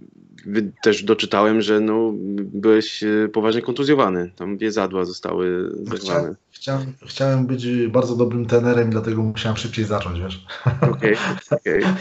też 0.83 1.03
doczytałem, 1.03 1.61
że 1.61 1.79
no, 1.79 2.13
byłeś 2.37 3.03
e, 3.03 3.29
poważnie 3.33 3.61
kontuzjowany. 3.61 4.31
Tam 4.35 4.57
dwie 4.57 4.71
zadła 4.71 5.05
zostały 5.05 5.71
zerwane. 5.83 6.35
Chciałem, 6.57 6.93
chciałem, 7.07 7.47
być 7.47 7.67
bardzo 7.87 8.15
dobrym 8.15 8.45
tenerem, 8.45 8.89
dlatego 8.89 9.23
musiałem 9.23 9.57
szybciej 9.57 9.85
zacząć, 9.85 10.19
wiesz. 10.19 10.45
Okej, 10.91 11.15
okej. 11.51 11.83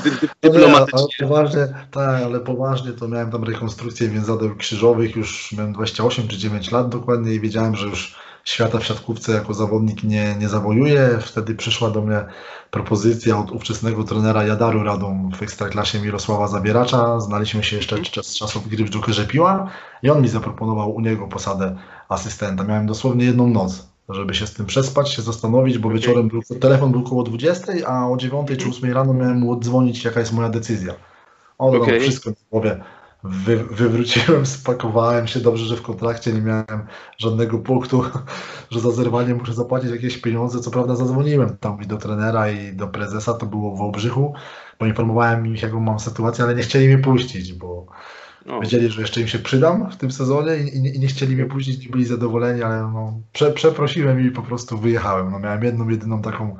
Okay. 0.00 0.28
Dyplomatycznie. 0.42 1.28
poważnie, 1.28 1.68
tak, 1.90 2.22
ale 2.22 2.40
poważnie 2.40 2.92
to 2.92 3.08
miałem 3.08 3.30
tam 3.30 3.44
rekonstrukcję 3.44 4.08
więzadeł 4.08 4.56
krzyżowych, 4.56 5.16
już 5.16 5.52
miałem 5.52 5.72
28 5.72 6.28
czy 6.28 6.38
9 6.38 6.70
lat 6.70 6.88
dokładnie 6.88 7.34
i 7.34 7.40
wiedziałem, 7.40 7.76
że 7.76 7.86
już 7.86 8.16
świata 8.44 8.78
w 8.78 8.84
siatkówce 8.84 9.32
jako 9.32 9.54
zawodnik 9.54 10.02
nie, 10.02 10.34
nie 10.38 10.48
zawojuje. 10.48 11.18
Wtedy 11.20 11.54
przyszła 11.54 11.90
do 11.90 12.02
mnie 12.02 12.24
propozycja 12.70 13.38
od 13.38 13.50
ówczesnego 13.50 14.04
trenera 14.04 14.44
Jadaru 14.44 14.84
Radą 14.84 15.30
w 15.38 15.42
Ekstraklasie 15.42 16.00
Mirosława 16.00 16.48
Zabieracza. 16.48 17.20
Znaliśmy 17.20 17.62
się 17.62 17.76
jeszcze 17.76 17.96
z 18.22 18.34
czasów 18.34 18.68
gry 18.68 18.84
w 18.84 18.90
Jokerze 18.90 19.26
Piła 19.26 19.70
i 20.02 20.10
on 20.10 20.22
mi 20.22 20.28
zaproponował 20.28 20.94
u 20.94 21.00
niego 21.00 21.28
posadę 21.28 21.76
asystenta. 22.08 22.64
Miałem 22.64 22.86
dosłownie 22.86 23.24
jedną 23.24 23.46
noc, 23.46 23.89
żeby 24.14 24.34
się 24.34 24.46
z 24.46 24.54
tym 24.54 24.66
przespać, 24.66 25.10
się 25.10 25.22
zastanowić, 25.22 25.78
bo 25.78 25.90
wieczorem 25.90 26.28
był, 26.28 26.42
telefon 26.60 26.92
był 26.92 27.00
około 27.00 27.22
20, 27.22 27.72
a 27.86 28.08
o 28.08 28.16
9 28.16 28.48
czy 28.58 28.68
8 28.68 28.92
rano 28.92 29.14
miałem 29.14 29.38
mu 29.38 29.52
odzwonić, 29.52 30.04
jaka 30.04 30.20
jest 30.20 30.32
moja 30.32 30.48
decyzja. 30.48 30.94
On 31.58 31.76
okay. 31.76 32.00
wszystko 32.00 32.30
w 32.30 32.50
głowie 32.50 32.80
wy, 33.24 33.56
wywróciłem, 33.56 34.46
spakowałem 34.56 35.26
się. 35.26 35.40
Dobrze, 35.40 35.64
że 35.64 35.76
w 35.76 35.82
kontrakcie 35.82 36.32
nie 36.32 36.40
miałem 36.40 36.86
żadnego 37.18 37.58
punktu, 37.58 38.04
że 38.70 38.80
za 38.80 38.90
zerwanie 38.90 39.34
muszę 39.34 39.54
zapłacić 39.54 39.90
jakieś 39.90 40.18
pieniądze. 40.18 40.60
Co 40.60 40.70
prawda 40.70 40.96
zadzwoniłem 40.96 41.56
tam 41.56 41.82
i 41.82 41.86
do 41.86 41.96
trenera 41.96 42.50
i 42.50 42.72
do 42.72 42.88
prezesa, 42.88 43.34
to 43.34 43.46
było 43.46 43.76
w 43.76 43.78
Wałbrzychu. 43.78 44.34
Poinformowałem 44.78 45.46
ich, 45.46 45.62
jaką 45.62 45.80
mam 45.80 46.00
sytuację, 46.00 46.44
ale 46.44 46.54
nie 46.54 46.62
chcieli 46.62 46.86
mnie 46.86 46.98
puścić, 46.98 47.52
bo 47.52 47.86
no. 48.46 48.60
wiedzieli, 48.60 48.90
że 48.90 49.00
jeszcze 49.00 49.20
im 49.20 49.28
się 49.28 49.38
przydam 49.38 49.90
w 49.90 49.96
tym 49.96 50.10
sezonie 50.10 50.56
i, 50.56 50.76
i, 50.76 50.96
i 50.96 51.00
nie 51.00 51.06
chcieli 51.06 51.36
mnie 51.36 51.48
i 51.82 51.88
byli 51.88 52.06
zadowoleni, 52.06 52.62
ale 52.62 52.82
no, 52.82 53.20
prze, 53.32 53.52
przeprosiłem 53.52 54.26
i 54.26 54.30
po 54.30 54.42
prostu 54.42 54.78
wyjechałem. 54.78 55.30
No, 55.30 55.38
miałem 55.38 55.64
jedną, 55.64 55.88
jedyną 55.88 56.22
taką 56.22 56.56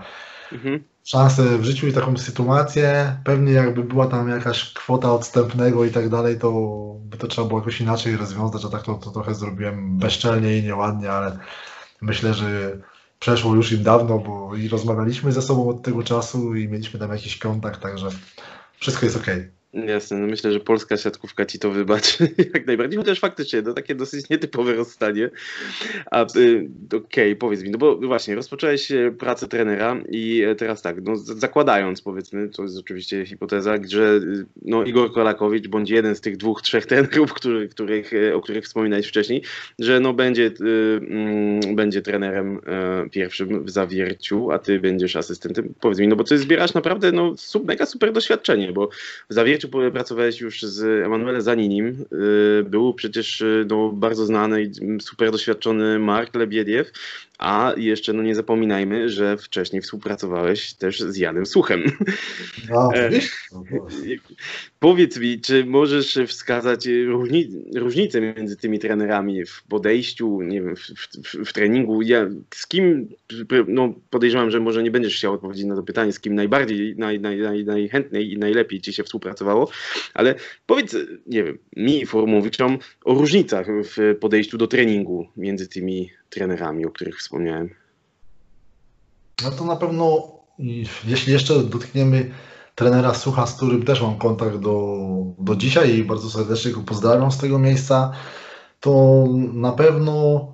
mhm 0.53 0.81
szansę 1.05 1.59
w 1.59 1.65
życiu 1.65 1.89
i 1.89 1.93
taką 1.93 2.17
sytuację. 2.17 3.17
Pewnie 3.25 3.53
jakby 3.53 3.85
była 3.85 4.07
tam 4.07 4.29
jakaś 4.29 4.73
kwota 4.73 5.13
odstępnego 5.13 5.85
i 5.85 5.91
tak 5.91 6.09
dalej, 6.09 6.39
to 6.39 6.51
by 7.01 7.17
to 7.17 7.27
trzeba 7.27 7.49
było 7.49 7.61
jakoś 7.61 7.81
inaczej 7.81 8.17
rozwiązać, 8.17 8.65
a 8.65 8.69
tak 8.69 8.83
to, 8.83 8.95
to 8.95 9.11
trochę 9.11 9.35
zrobiłem 9.35 9.99
bezczelnie 9.99 10.59
i 10.59 10.63
nieładnie, 10.63 11.13
ale 11.13 11.39
myślę, 12.01 12.35
że 12.35 12.79
przeszło 13.19 13.55
już 13.55 13.73
im 13.73 13.83
dawno, 13.83 14.19
bo 14.19 14.57
i 14.57 14.69
rozmawialiśmy 14.69 15.33
ze 15.33 15.43
sobą 15.43 15.69
od 15.69 15.83
tego 15.83 16.03
czasu 16.03 16.55
i 16.55 16.69
mieliśmy 16.69 17.01
tam 17.01 17.11
jakiś 17.11 17.39
kontakt, 17.39 17.81
także 17.81 18.09
wszystko 18.79 19.07
jest 19.07 19.17
ok. 19.17 19.27
Jasne, 19.73 20.19
no 20.19 20.27
myślę, 20.27 20.53
że 20.53 20.61
polska 20.61 20.97
siatkówka 20.97 21.47
ci 21.47 21.59
to 21.59 21.71
wybaczy 21.71 22.29
jak 22.55 22.67
najbardziej, 22.67 22.99
chociaż 22.99 23.21
faktycznie 23.21 23.63
to 23.63 23.73
takie 23.75 23.95
dosyć 23.95 24.29
nietypowe 24.31 24.75
rozstanie. 24.75 25.31
A 26.11 26.23
y, 26.23 26.27
okej, 26.87 26.99
okay, 26.99 27.37
powiedz 27.37 27.63
mi, 27.63 27.71
no 27.71 27.79
bo 27.79 27.97
właśnie 27.97 28.35
rozpocząłeś 28.35 28.93
e, 28.93 29.11
pracę 29.19 29.49
trenera 29.49 29.97
i 30.09 30.43
e, 30.43 30.55
teraz 30.55 30.83
tak, 30.83 31.03
no 31.03 31.17
zakładając 31.17 32.03
powiedzmy, 32.03 32.49
to 32.49 32.63
jest 32.63 32.79
oczywiście 32.79 33.27
hipoteza, 33.27 33.75
że 33.89 34.03
y, 34.03 34.47
no 34.63 34.85
Igor 34.85 35.13
Kolakowicz 35.13 35.69
bądź 35.69 35.91
jeden 35.91 36.17
z 36.17 36.21
tych 36.21 36.37
dwóch, 36.37 36.63
trzech 36.63 36.87
trenerów, 36.87 37.35
który, 37.35 37.69
których, 37.69 38.15
e, 38.15 38.35
o 38.35 38.41
których 38.41 38.65
wspominałeś 38.65 39.07
wcześniej, 39.07 39.43
że 39.79 40.01
no 40.01 40.13
będzie, 40.13 40.47
y, 40.47 41.01
mm, 41.09 41.77
będzie 41.77 42.03
trenerem 42.03 42.57
y, 43.07 43.11
pierwszym 43.11 43.65
w 43.65 43.71
zawierciu, 43.71 44.51
a 44.51 44.59
ty 44.59 44.81
będziesz 44.81 45.17
asystentem. 45.17 45.75
Powiedz 45.81 45.99
mi, 45.99 46.09
no 46.09 46.17
bo 46.17 46.25
ty 46.25 46.39
zbierasz 46.39 46.75
naprawdę 46.75 47.13
no, 47.13 47.35
mega 47.65 47.87
super 47.87 48.13
doświadczenie, 48.13 48.73
bo 48.73 48.89
w 49.29 49.35
zawierciu 49.35 49.60
Świecie 49.61 49.91
pracowałeś 49.91 50.41
już 50.41 50.63
z 50.63 51.07
Emanuelem 51.07 51.43
Zaninim. 51.43 52.05
Y, 52.59 52.65
był 52.65 52.95
przecież 52.95 53.41
y, 53.41 53.67
no, 53.69 53.89
bardzo 53.89 54.27
znany 54.27 54.63
i 54.63 55.01
super 55.01 55.31
doświadczony 55.31 55.99
Mark 55.99 56.35
Lebiediew, 56.35 56.93
a 57.41 57.75
jeszcze 57.77 58.13
no 58.13 58.23
nie 58.23 58.35
zapominajmy, 58.35 59.09
że 59.09 59.37
wcześniej 59.37 59.83
współpracowałeś 59.83 60.75
też 60.75 61.01
z 61.01 61.17
Janem 61.17 61.47
Suchem. 61.47 61.83
No, 62.71 62.95
e, 62.95 63.11
Powiedz 64.79 65.19
mi, 65.19 65.41
czy 65.41 65.65
możesz 65.65 66.19
wskazać 66.27 66.87
różni 67.07 67.49
różnicę 67.75 68.21
między 68.21 68.57
tymi 68.57 68.79
trenerami 68.79 69.45
w 69.45 69.63
podejściu, 69.69 70.43
nie 70.43 70.63
wiem, 70.63 70.77
w, 70.77 70.81
w, 70.81 71.49
w 71.49 71.53
treningu? 71.53 72.03
Ja, 72.03 72.29
z 72.55 72.67
kim, 72.67 73.09
no 73.69 73.95
podejrzewam, 74.11 74.51
że 74.51 74.61
może 74.61 74.83
nie 74.83 74.91
będziesz 74.91 75.17
chciał 75.17 75.33
odpowiedzieć 75.33 75.65
na 75.65 75.77
to 75.77 75.83
pytanie, 75.83 76.13
z 76.13 76.21
kim 76.21 76.35
najbardziej, 76.35 76.95
naj, 76.97 77.21
naj, 77.21 77.39
naj, 77.39 77.65
najchętniej 77.65 78.33
i 78.33 78.39
najlepiej 78.39 78.81
ci 78.81 78.93
się 78.93 79.05
współpracowało, 79.05 79.71
ale 80.15 80.35
powiedz, 80.67 80.97
nie 81.27 81.45
wiem, 81.45 81.59
mi, 81.77 82.07
formułowiczom, 82.07 82.79
o 83.05 83.15
różnicach 83.15 83.67
w 83.85 84.17
podejściu 84.21 84.59
do 84.59 84.67
treningu 84.67 85.27
między 85.37 85.69
tymi 85.69 86.11
trenerami, 86.31 86.87
o 86.87 86.91
których 86.91 87.19
wspomniałem. 87.19 87.71
No 89.45 89.51
to 89.51 89.65
na 89.65 89.77
pewno, 89.77 90.33
jeśli 91.05 91.33
jeszcze 91.33 91.63
dotkniemy 91.63 92.31
trenera 92.75 93.15
Sucha, 93.15 93.47
z 93.47 93.57
którym 93.57 93.83
też 93.83 94.03
mam 94.03 94.19
kontakt 94.19 94.57
do, 94.57 94.99
do 95.39 95.57
dzisiaj 95.57 95.97
i 95.97 96.05
bardzo 96.05 96.31
serdecznie 96.31 96.73
go 96.73 96.81
pozdrawiam 96.81 97.33
z 97.33 97.39
tego 97.39 97.59
miejsca, 97.59 98.13
to 98.81 99.25
na 99.53 99.73
pewno 99.73 100.47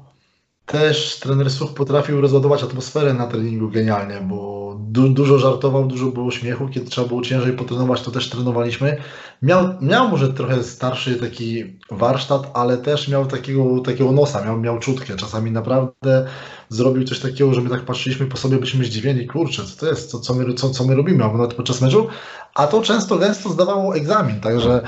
też 0.67 1.21
trener 1.21 1.51
Such 1.51 1.75
potrafił 1.75 2.21
rozładować 2.21 2.63
atmosferę 2.63 3.15
na 3.15 3.27
treningu 3.27 3.69
genialnie, 3.69 4.21
bo 4.21 4.56
du 4.87 5.09
dużo 5.09 5.39
żartował, 5.39 5.87
dużo 5.87 6.07
było 6.07 6.31
śmiechu, 6.31 6.69
kiedy 6.69 6.91
trzeba 6.91 7.09
było 7.09 7.23
ciężej 7.23 7.53
potrenować, 7.53 8.03
to 8.03 8.11
też 8.11 8.31
trenowaliśmy. 8.31 8.97
Miał, 9.43 9.69
miał 9.81 10.09
może 10.09 10.33
trochę 10.33 10.63
starszy 10.63 11.17
taki 11.17 11.65
warsztat, 11.91 12.51
ale 12.55 12.79
też 12.79 13.09
miał 13.09 13.27
takiego, 13.27 13.81
takiego 13.81 14.13
nosa, 14.13 14.45
miał, 14.45 14.61
miał 14.61 14.79
czutkę. 14.79 15.17
Czasami 15.17 15.51
naprawdę 15.51 16.27
zrobił 16.69 17.05
coś 17.05 17.21
takiego, 17.21 17.55
że 17.55 17.61
my 17.61 17.71
tak 17.71 17.83
patrzyliśmy 17.83 18.27
po 18.27 18.37
sobie, 18.37 18.57
byliśmy 18.57 18.85
zdziwieni, 18.85 19.27
kurczę, 19.27 19.65
co 19.65 19.81
to 19.81 19.87
jest, 19.87 20.11
co, 20.11 20.21
co, 20.21 20.35
my, 20.35 20.55
co, 20.55 20.71
co 20.71 20.85
my 20.85 20.95
robimy, 20.95 21.25
albo 21.25 21.39
nawet 21.39 21.55
podczas 21.55 21.81
meczu, 21.81 22.07
a 22.55 22.67
to 22.67 22.83
często 22.83 23.19
gęsto 23.19 23.51
zdawało 23.51 23.97
egzamin, 23.97 24.41
także 24.41 24.81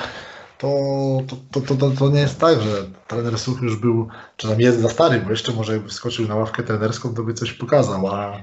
to, 0.58 0.68
to, 1.52 1.60
to, 1.60 1.76
to, 1.76 1.90
to 1.90 2.08
nie 2.08 2.20
jest 2.20 2.40
tak, 2.40 2.62
że 2.62 2.70
trener 3.06 3.38
Such 3.38 3.62
już 3.62 3.76
był, 3.76 4.08
czy 4.36 4.48
tam 4.48 4.60
jest 4.60 4.80
za 4.80 4.88
stary, 4.88 5.20
bo 5.20 5.30
jeszcze 5.30 5.52
może 5.52 5.80
wskoczył 5.80 6.28
na 6.28 6.34
ławkę 6.34 6.62
trenerską, 6.62 7.14
to 7.14 7.22
by 7.22 7.34
coś 7.34 7.52
pokazał, 7.52 8.06
a 8.06 8.42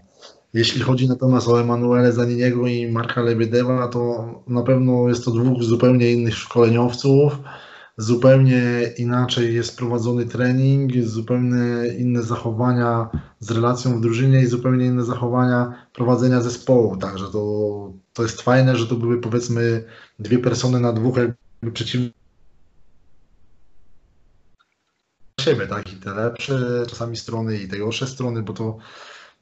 jeśli 0.56 0.82
chodzi 0.82 1.08
natomiast 1.08 1.48
o 1.48 1.62
Emanuele 1.62 2.12
Zaniniego 2.12 2.68
i 2.68 2.91
Marka 2.91 3.22
Lebiedewa, 3.22 3.88
to 3.88 4.26
na 4.48 4.63
pewno 4.63 5.10
jest 5.10 5.26
to 5.26 5.32
dwóch 5.32 5.63
zupełnie 5.63 6.12
innych 6.12 6.36
szkoleniowców, 6.36 7.34
zupełnie 7.98 8.62
inaczej 8.98 9.56
jest 9.56 9.78
prowadzony 9.78 10.26
trening, 10.26 10.91
zupełnie 11.04 11.88
inne 12.00 12.24
zachowania 12.24 13.10
z 13.39 13.52
relacją 13.52 13.98
w 13.98 14.02
drużynie 14.02 14.41
i 14.41 14.46
zupełnie 14.46 14.86
inne 14.86 15.04
zachowania 15.04 15.88
prowadzenia 15.94 16.41
zespołu. 16.41 16.98
Także 16.98 17.26
to, 17.32 17.94
to 18.13 18.24
jest 18.24 18.41
fajne, 18.41 18.76
że 18.76 18.88
to 18.88 18.96
były 18.96 19.22
powiedzmy 19.22 19.84
dwie 20.20 20.39
persony 20.39 20.80
na 20.80 20.94
dwóch 20.94 21.15
przeciwnych 21.74 22.12
siebie, 25.39 25.68
tak? 25.68 25.94
I 25.94 25.96
te 25.96 26.13
lepsze 26.13 26.86
czasami 26.89 27.18
strony 27.18 27.58
i 27.58 27.68
te 27.68 27.78
gorsze 27.78 28.08
strony, 28.08 28.44
bo 28.44 28.54
to 28.54 28.78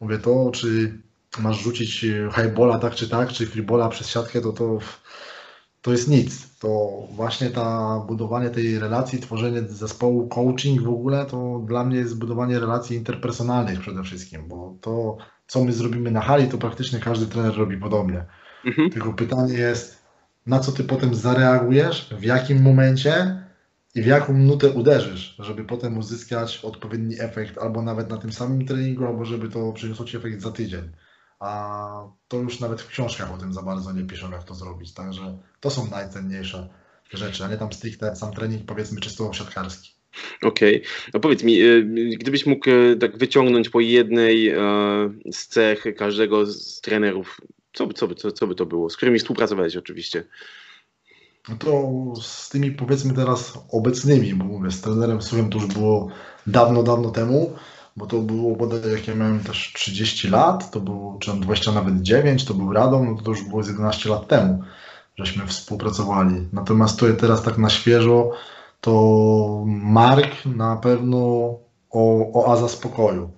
mówię 0.04 0.18
to, 0.18 0.52
czy 0.54 0.98
masz 1.40 1.64
rzucić 1.64 2.06
highbola 2.36 2.80
tak 2.80 2.96
czy 2.96 3.10
tak, 3.10 3.30
czy 3.30 3.48
freebola 3.48 3.90
przez 3.90 4.10
siatkę, 4.10 4.42
to 4.42 4.54
to, 4.54 4.80
to 5.82 5.92
jest 5.92 6.08
nic. 6.10 6.60
To 6.60 6.90
właśnie 7.12 7.50
ta 7.50 8.00
budowanie 8.08 8.50
tej 8.50 8.80
relacji, 8.80 9.20
tworzenie 9.20 9.62
zespołu, 9.62 10.28
coaching 10.28 10.82
w 10.82 10.90
ogóle, 10.90 11.26
to 11.26 11.64
dla 11.66 11.84
mnie 11.84 11.98
jest 11.98 12.20
budowanie 12.20 12.60
relacji 12.60 12.98
interpersonalnych 12.98 13.80
przede 13.80 14.04
wszystkim, 14.04 14.48
bo 14.48 14.76
to, 14.82 15.18
co 15.48 15.64
my 15.64 15.74
zrobimy 15.74 16.12
na 16.12 16.22
hali, 16.22 16.48
to 16.48 16.58
praktycznie 16.58 17.00
każdy 17.00 17.26
trener 17.26 17.56
robi 17.58 17.78
podobnie. 17.78 18.26
Mhm. 18.66 18.90
Tylko 18.90 19.14
pytanie 19.14 19.54
jest, 19.54 20.04
na 20.46 20.60
co 20.60 20.72
ty 20.72 20.84
potem 20.84 21.16
zareagujesz, 21.16 22.10
w 22.20 22.24
jakim 22.24 22.62
momencie 22.62 23.44
i 23.96 24.02
w 24.02 24.06
jaką 24.06 24.34
minutę 24.34 24.70
uderzysz, 24.70 25.36
żeby 25.40 25.64
potem 25.64 25.98
uzyskać 25.98 26.60
odpowiedni 26.64 27.16
efekt, 27.20 27.58
albo 27.58 27.82
nawet 27.82 28.10
na 28.10 28.18
tym 28.18 28.34
samym 28.34 28.66
treningu, 28.66 29.06
albo 29.06 29.26
żeby 29.26 29.50
to 29.50 29.74
przyniosło 29.74 30.06
ci 30.06 30.18
efekt 30.18 30.42
za 30.42 30.52
tydzień. 30.52 30.92
A 31.40 32.08
to 32.28 32.38
już 32.38 32.60
nawet 32.60 32.82
w 32.82 32.88
książkach 32.88 33.34
o 33.34 33.38
tym 33.38 33.54
za 33.54 33.62
bardzo 33.62 33.94
nie 33.94 34.04
piszą, 34.04 34.32
jak 34.32 34.44
to 34.44 34.56
zrobić. 34.56 34.94
Także 34.94 35.38
to 35.60 35.70
są 35.70 35.90
najcenniejsze 35.90 36.70
rzeczy, 37.14 37.44
a 37.44 37.48
nie 37.48 37.58
tam 37.58 37.74
stricte 37.74 38.16
sam 38.16 38.34
trening, 38.34 38.66
powiedzmy, 38.66 39.02
czysto 39.02 39.34
siatkarski. 39.34 39.94
Okej. 40.44 40.76
Okay. 40.76 41.12
No 41.14 41.20
powiedz 41.20 41.44
mi, 41.44 41.62
y, 41.62 41.84
gdybyś 42.20 42.46
mógł 42.46 42.70
y, 42.70 42.98
tak 43.00 43.18
wyciągnąć 43.18 43.70
po 43.70 43.80
jednej 43.80 44.50
e, 44.50 44.58
z 45.32 45.48
cech 45.48 45.86
każdego 45.98 46.46
z 46.46 46.82
trenerów, 46.82 47.42
co 47.74 47.88
co, 47.88 48.16
co, 48.16 48.32
co 48.32 48.48
by 48.48 48.56
to 48.56 48.66
było? 48.66 48.90
Z 48.90 48.98
którymi 48.98 49.20
współpracowałeś 49.20 49.76
oczywiście? 49.76 50.24
No 51.50 51.56
to 51.56 51.94
z 52.22 52.50
tymi 52.50 52.72
powiedzmy 52.72 53.14
teraz 53.14 53.54
obecnymi, 53.72 54.34
bo 54.34 54.46
mówię, 54.46 54.72
z 54.72 54.82
trenerem 54.82 55.22
Suchem 55.22 55.50
to 55.50 55.58
już 55.58 55.68
było 55.68 56.08
dawno, 56.48 56.84
dawno 56.84 57.10
temu, 57.10 57.54
bo 57.98 58.06
to 58.06 58.20
było 58.20 58.56
bodaj 58.56 58.92
jak 58.92 59.08
ja 59.08 59.16
miałem 59.16 59.40
też 59.40 59.74
30 59.76 60.30
lat, 60.30 60.72
to 60.72 60.80
było, 60.80 61.18
czy 61.20 61.34
20 61.34 61.72
nawet 61.72 62.02
9, 62.02 62.46
to 62.46 62.54
był 62.54 62.74
Radom, 62.74 63.06
no 63.06 63.16
to, 63.16 63.22
to 63.22 63.32
już 63.32 63.44
było 63.44 63.64
z 63.64 63.68
11 63.68 64.10
lat 64.10 64.28
temu, 64.28 64.64
żeśmy 65.16 65.48
współpracowali. 65.48 66.48
Natomiast 66.54 67.00
to 67.00 67.06
teraz 67.14 67.44
tak 67.44 67.58
na 67.58 67.70
świeżo, 67.70 68.32
to 68.82 69.64
Mark 69.68 70.46
na 70.46 70.76
pewno 70.76 71.18
o, 71.92 72.32
oaza 72.34 72.68
spokoju. 72.68 73.30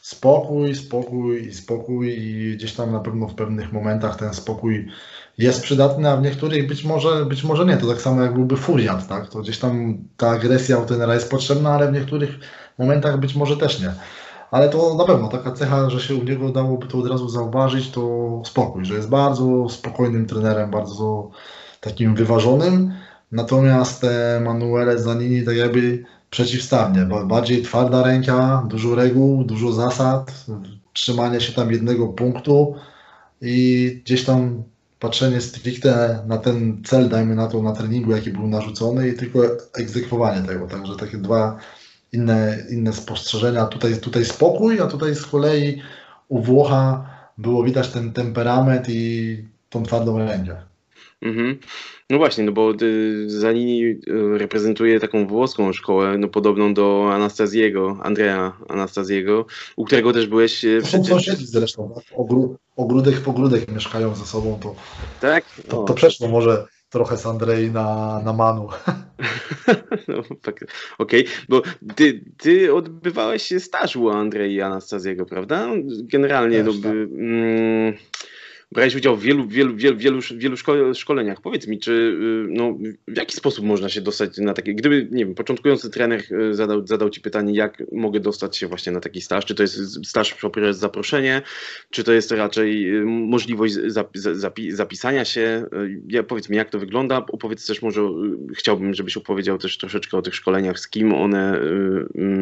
Spokój, 0.00 0.74
spokój 0.74 1.46
i 1.46 1.54
spokój 1.54 2.18
i 2.18 2.56
gdzieś 2.56 2.74
tam 2.74 2.92
na 2.92 3.00
pewno 3.00 3.28
w 3.28 3.34
pewnych 3.34 3.72
momentach 3.72 4.16
ten 4.16 4.34
spokój 4.34 4.88
jest 5.38 5.62
przydatny, 5.62 6.10
a 6.10 6.16
w 6.16 6.22
niektórych 6.22 6.68
być 6.68 6.84
może, 6.84 7.26
być 7.26 7.44
może 7.44 7.64
nie. 7.66 7.76
To 7.76 7.86
tak 7.86 8.00
samo 8.00 8.22
jak 8.22 8.34
byłby 8.34 8.56
furiat, 8.56 9.08
tak? 9.08 9.28
To 9.28 9.40
gdzieś 9.40 9.58
tam 9.58 9.98
ta 10.16 10.30
agresja 10.30 10.78
u 10.78 10.86
tenera 10.86 11.14
jest 11.14 11.30
potrzebna, 11.30 11.70
ale 11.70 11.88
w 11.88 11.92
niektórych 11.92 12.38
momentach 12.78 13.20
być 13.20 13.34
może 13.34 13.56
też 13.56 13.80
nie. 13.80 13.92
Ale 14.50 14.68
to 14.68 14.94
na 14.94 15.04
pewno 15.04 15.28
taka 15.28 15.52
cecha, 15.52 15.90
że 15.90 16.00
się 16.00 16.14
u 16.14 16.24
niego 16.24 16.48
dałoby 16.48 16.86
to 16.86 16.98
od 16.98 17.06
razu 17.06 17.28
zauważyć, 17.28 17.90
to 17.90 18.42
spokój, 18.46 18.84
że 18.84 18.94
jest 18.94 19.08
bardzo 19.08 19.68
spokojnym 19.68 20.26
trenerem, 20.26 20.70
bardzo 20.70 21.30
takim 21.80 22.14
wyważonym. 22.14 22.92
Natomiast 23.32 24.06
Manuele 24.40 24.98
Zanini 24.98 25.44
tak 25.44 25.56
jakby 25.56 26.04
przeciwstawnie, 26.30 27.08
bardziej 27.26 27.62
twarda 27.62 28.02
ręka, 28.02 28.66
dużo 28.68 28.94
reguł, 28.94 29.44
dużo 29.44 29.72
zasad, 29.72 30.46
trzymanie 30.92 31.40
się 31.40 31.52
tam 31.52 31.72
jednego 31.72 32.08
punktu 32.08 32.74
i 33.40 34.00
gdzieś 34.04 34.24
tam 34.24 34.62
patrzenie 35.02 35.40
stricte 35.40 36.22
na 36.26 36.38
ten 36.38 36.82
cel, 36.84 37.08
dajmy 37.08 37.34
na 37.34 37.46
to, 37.46 37.62
na 37.62 37.72
treningu, 37.72 38.10
jaki 38.10 38.30
był 38.30 38.46
narzucony 38.46 39.08
i 39.08 39.16
tylko 39.16 39.38
egzekwowanie 39.74 40.46
tego. 40.46 40.66
Także 40.66 40.96
takie 40.96 41.18
dwa 41.18 41.58
inne, 42.12 42.58
inne 42.70 42.92
spostrzeżenia. 42.92 43.66
Tutaj, 43.66 44.00
tutaj 44.00 44.24
spokój, 44.24 44.80
a 44.80 44.86
tutaj 44.86 45.14
z 45.14 45.26
kolei 45.26 45.82
u 46.28 46.42
Włocha 46.42 47.10
było 47.38 47.64
widać 47.64 47.88
ten 47.88 48.12
temperament 48.12 48.88
i 48.88 49.44
tą 49.70 49.82
twardą 49.82 50.18
rękę. 50.18 50.71
Mhm. 51.22 51.58
No 52.10 52.18
właśnie, 52.18 52.44
no 52.44 52.52
bo 52.52 52.72
y, 52.82 53.30
Zanini 53.30 53.82
y, 53.82 53.98
reprezentuje 54.38 55.00
taką 55.00 55.26
włoską 55.26 55.72
szkołę, 55.72 56.18
no 56.18 56.28
podobną 56.28 56.74
do 56.74 57.10
Anastazjego, 57.12 57.98
Andrea 58.02 58.52
Anastazjego, 58.68 59.46
u 59.76 59.84
którego 59.84 60.12
też 60.12 60.26
byłeś 60.26 60.64
y, 60.64 60.80
przecież... 60.82 61.08
Są 61.08 61.14
sąsiedzi 61.14 61.46
zresztą? 61.46 61.94
Ogru, 62.16 62.56
ogródek 62.76 63.14
w 63.14 63.28
ogródek 63.28 63.72
mieszkają 63.72 64.14
ze 64.14 64.24
sobą, 64.24 64.58
to, 64.62 64.74
tak? 65.20 65.44
to, 65.68 65.82
to 65.82 65.94
przeszło 65.94 66.28
może 66.28 66.66
trochę 66.90 67.16
z 67.16 67.26
Andrei 67.26 67.70
na, 67.70 68.20
na 68.24 68.32
Manu. 68.32 68.68
no, 70.08 70.22
tak, 70.42 70.64
Okej, 70.98 71.24
okay. 71.24 71.34
bo 71.48 71.62
ty, 71.94 72.24
ty 72.38 72.74
odbywałeś 72.74 73.52
staż 73.58 73.96
u 73.96 74.10
Andrei 74.10 74.60
Anastazjego, 74.60 75.26
prawda? 75.26 75.68
Generalnie 76.02 76.64
Też, 76.64 76.76
no, 76.76 76.82
tak. 76.82 76.92
mm, 76.92 77.94
brałeś 78.72 78.94
udział 78.94 79.16
w 79.16 79.22
wielu, 79.22 79.46
wielu, 79.46 79.76
wielu, 79.76 79.96
wielu, 79.96 80.20
wielu 80.36 80.56
szkoleniach. 80.94 81.40
Powiedz 81.40 81.66
mi, 81.66 81.78
czy 81.78 81.92
y, 81.92 82.46
no, 82.48 82.78
w 83.08 83.16
jaki 83.16 83.36
sposób 83.36 83.64
można 83.64 83.88
się 83.88 84.00
dostać 84.00 84.38
na 84.38 84.54
takie, 84.54 84.74
gdyby, 84.74 85.08
nie 85.10 85.26
wiem, 85.26 85.34
początkujący 85.34 85.90
trener 85.90 86.22
y, 86.32 86.54
zadał, 86.54 86.86
zadał 86.86 87.10
Ci 87.10 87.20
pytanie, 87.20 87.54
jak 87.54 87.82
mogę 87.92 88.20
dostać 88.20 88.56
się 88.56 88.66
właśnie 88.66 88.92
na 88.92 89.00
taki 89.00 89.20
staż, 89.20 89.44
czy 89.44 89.54
to 89.54 89.62
jest 89.62 90.06
staż 90.06 90.34
poprzez 90.34 90.78
zaproszenie, 90.78 91.42
czy 91.90 92.04
to 92.04 92.12
jest 92.12 92.30
raczej 92.30 92.96
y, 92.96 93.04
możliwość 93.04 93.74
zapi 94.32 94.72
zapisania 94.72 95.24
się, 95.24 95.66
ja, 96.08 96.22
powiedz 96.22 96.48
mi, 96.48 96.56
jak 96.56 96.70
to 96.70 96.78
wygląda, 96.78 97.16
opowiedz 97.16 97.66
też 97.66 97.82
może, 97.82 98.00
chciałbym, 98.56 98.94
żebyś 98.94 99.16
opowiedział 99.16 99.58
też 99.58 99.78
troszeczkę 99.78 100.16
o 100.16 100.22
tych 100.22 100.34
szkoleniach, 100.34 100.78
z 100.78 100.88
kim 100.88 101.14
one 101.14 101.60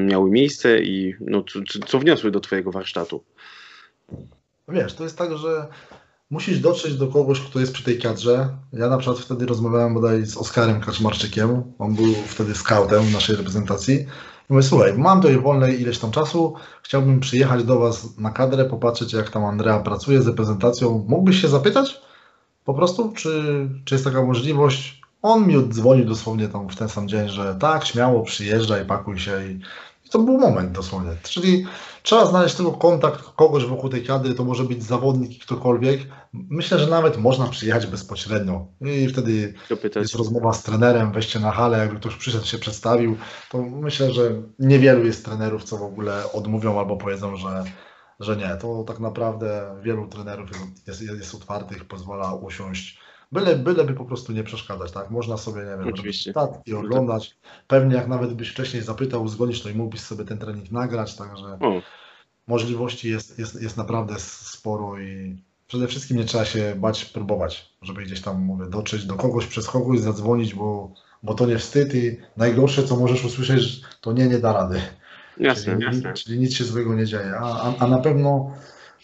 miały 0.06 0.30
miejsce 0.30 0.82
i 0.82 1.14
no, 1.20 1.44
co, 1.68 1.80
co 1.86 1.98
wniosły 1.98 2.30
do 2.30 2.40
Twojego 2.40 2.70
warsztatu. 2.70 3.24
Wiesz, 4.68 4.94
to 4.94 5.04
jest 5.04 5.18
tak, 5.18 5.36
że 5.36 5.66
musisz 6.30 6.58
dotrzeć 6.58 6.94
do 6.94 7.08
kogoś, 7.08 7.40
kto 7.40 7.60
jest 7.60 7.72
przy 7.72 7.84
tej 7.84 7.98
kadrze. 7.98 8.48
Ja 8.72 8.88
na 8.88 8.98
przykład 8.98 9.18
wtedy 9.18 9.46
rozmawiałem 9.46 9.94
bodaj 9.94 10.26
z 10.26 10.36
Oskarem 10.36 10.80
Kaczmarczykiem, 10.80 11.62
on 11.78 11.94
był 11.94 12.14
wtedy 12.26 12.54
scoutem 12.54 13.12
naszej 13.12 13.36
reprezentacji. 13.36 14.06
Mówię, 14.48 14.62
słuchaj, 14.62 14.98
mam 14.98 15.20
tutaj 15.20 15.40
wolne 15.40 15.72
ileś 15.72 15.98
tam 15.98 16.10
czasu, 16.10 16.54
chciałbym 16.82 17.20
przyjechać 17.20 17.64
do 17.64 17.78
Was 17.78 18.18
na 18.18 18.30
kadrę, 18.30 18.64
popatrzeć 18.64 19.12
jak 19.12 19.30
tam 19.30 19.44
Andrea 19.44 19.80
pracuje 19.80 20.22
z 20.22 20.26
reprezentacją. 20.26 21.04
Mógłbyś 21.08 21.40
się 21.40 21.48
zapytać 21.48 22.00
po 22.64 22.74
prostu, 22.74 23.12
czy, 23.16 23.68
czy 23.84 23.94
jest 23.94 24.04
taka 24.04 24.22
możliwość? 24.22 25.00
On 25.22 25.46
mi 25.46 25.56
odzwonił 25.56 26.04
dosłownie 26.04 26.48
tam 26.48 26.68
w 26.68 26.76
ten 26.76 26.88
sam 26.88 27.08
dzień, 27.08 27.28
że 27.28 27.54
tak, 27.54 27.84
śmiało 27.84 28.22
przyjeżdżaj, 28.22 28.86
pakuj 28.86 29.18
się 29.18 29.46
i 29.46 29.60
to 30.10 30.18
był 30.18 30.38
moment 30.38 30.72
dosłownie. 30.72 31.10
Czyli 31.22 31.66
trzeba 32.02 32.26
znaleźć 32.26 32.54
tylko 32.54 32.72
kontakt 32.72 33.24
kogoś 33.36 33.64
wokół 33.64 33.90
tej 33.90 34.04
kadry, 34.04 34.34
to 34.34 34.44
może 34.44 34.64
być 34.64 34.82
zawodnik, 34.82 35.44
ktokolwiek. 35.44 36.00
Myślę, 36.32 36.78
że 36.78 36.86
nawet 36.86 37.18
można 37.18 37.46
przyjechać 37.46 37.86
bezpośrednio 37.86 38.66
i 38.80 39.08
wtedy 39.08 39.54
jest 39.96 40.14
rozmowa 40.14 40.52
z 40.52 40.62
trenerem, 40.62 41.12
wejście 41.12 41.40
na 41.40 41.50
halę, 41.50 41.78
jakby 41.78 41.96
ktoś 41.96 42.16
przyszedł, 42.16 42.46
się 42.46 42.58
przedstawił, 42.58 43.16
to 43.50 43.62
myślę, 43.62 44.12
że 44.12 44.42
niewielu 44.58 45.06
jest 45.06 45.24
trenerów, 45.24 45.64
co 45.64 45.76
w 45.76 45.82
ogóle 45.82 46.32
odmówią 46.32 46.78
albo 46.78 46.96
powiedzą, 46.96 47.36
że, 47.36 47.64
że 48.20 48.36
nie. 48.36 48.56
To 48.56 48.84
tak 48.84 49.00
naprawdę 49.00 49.76
wielu 49.82 50.06
trenerów 50.06 50.50
jest, 50.86 51.02
jest, 51.02 51.18
jest 51.18 51.34
otwartych, 51.34 51.84
pozwala 51.84 52.34
usiąść 52.34 53.09
Byle, 53.32 53.56
byleby 53.56 53.94
po 53.94 54.04
prostu 54.04 54.32
nie 54.32 54.44
przeszkadzać, 54.44 54.92
tak? 54.92 55.10
Można 55.10 55.36
sobie, 55.36 55.60
nie 55.60 55.84
wiem, 55.84 55.88
Oczywiście. 55.88 56.30
statki 56.30 56.74
oglądać. 56.74 57.36
Pewnie 57.66 57.94
jak 57.94 58.08
nawet 58.08 58.34
byś 58.34 58.50
wcześniej 58.50 58.82
zapytał, 58.82 59.22
uzgodnisz, 59.22 59.62
to 59.62 59.68
i 59.68 59.74
mógłbyś 59.74 60.00
sobie 60.00 60.24
ten 60.24 60.38
trening 60.38 60.70
nagrać, 60.70 61.16
także 61.16 61.44
o. 61.44 61.82
możliwości 62.46 63.10
jest, 63.10 63.38
jest, 63.38 63.62
jest 63.62 63.76
naprawdę 63.76 64.14
sporo 64.18 64.98
i 64.98 65.42
przede 65.66 65.86
wszystkim 65.86 66.16
nie 66.16 66.24
trzeba 66.24 66.44
się 66.44 66.74
bać 66.76 67.04
próbować, 67.04 67.74
żeby 67.82 68.02
gdzieś 68.02 68.20
tam, 68.20 68.42
mówię, 68.42 68.66
dotrzeć 68.70 69.04
do 69.04 69.14
kogoś, 69.14 69.46
przez 69.46 69.66
kogoś 69.66 70.00
zadzwonić, 70.00 70.54
bo, 70.54 70.94
bo 71.22 71.34
to 71.34 71.46
nie 71.46 71.58
wstyd 71.58 71.94
i 71.94 72.16
najgorsze, 72.36 72.84
co 72.84 72.96
możesz 72.96 73.24
usłyszeć, 73.24 73.80
to 74.00 74.12
nie, 74.12 74.28
nie 74.28 74.38
da 74.38 74.52
rady. 74.52 74.80
Jasne, 75.38 75.72
czyli, 75.72 75.84
jasne. 75.84 76.12
czyli 76.12 76.38
nic 76.38 76.54
się 76.54 76.64
złego 76.64 76.94
nie 76.94 77.06
dzieje, 77.06 77.32
a, 77.40 77.62
a, 77.62 77.74
a 77.78 77.86
na 77.86 77.98
pewno 77.98 78.52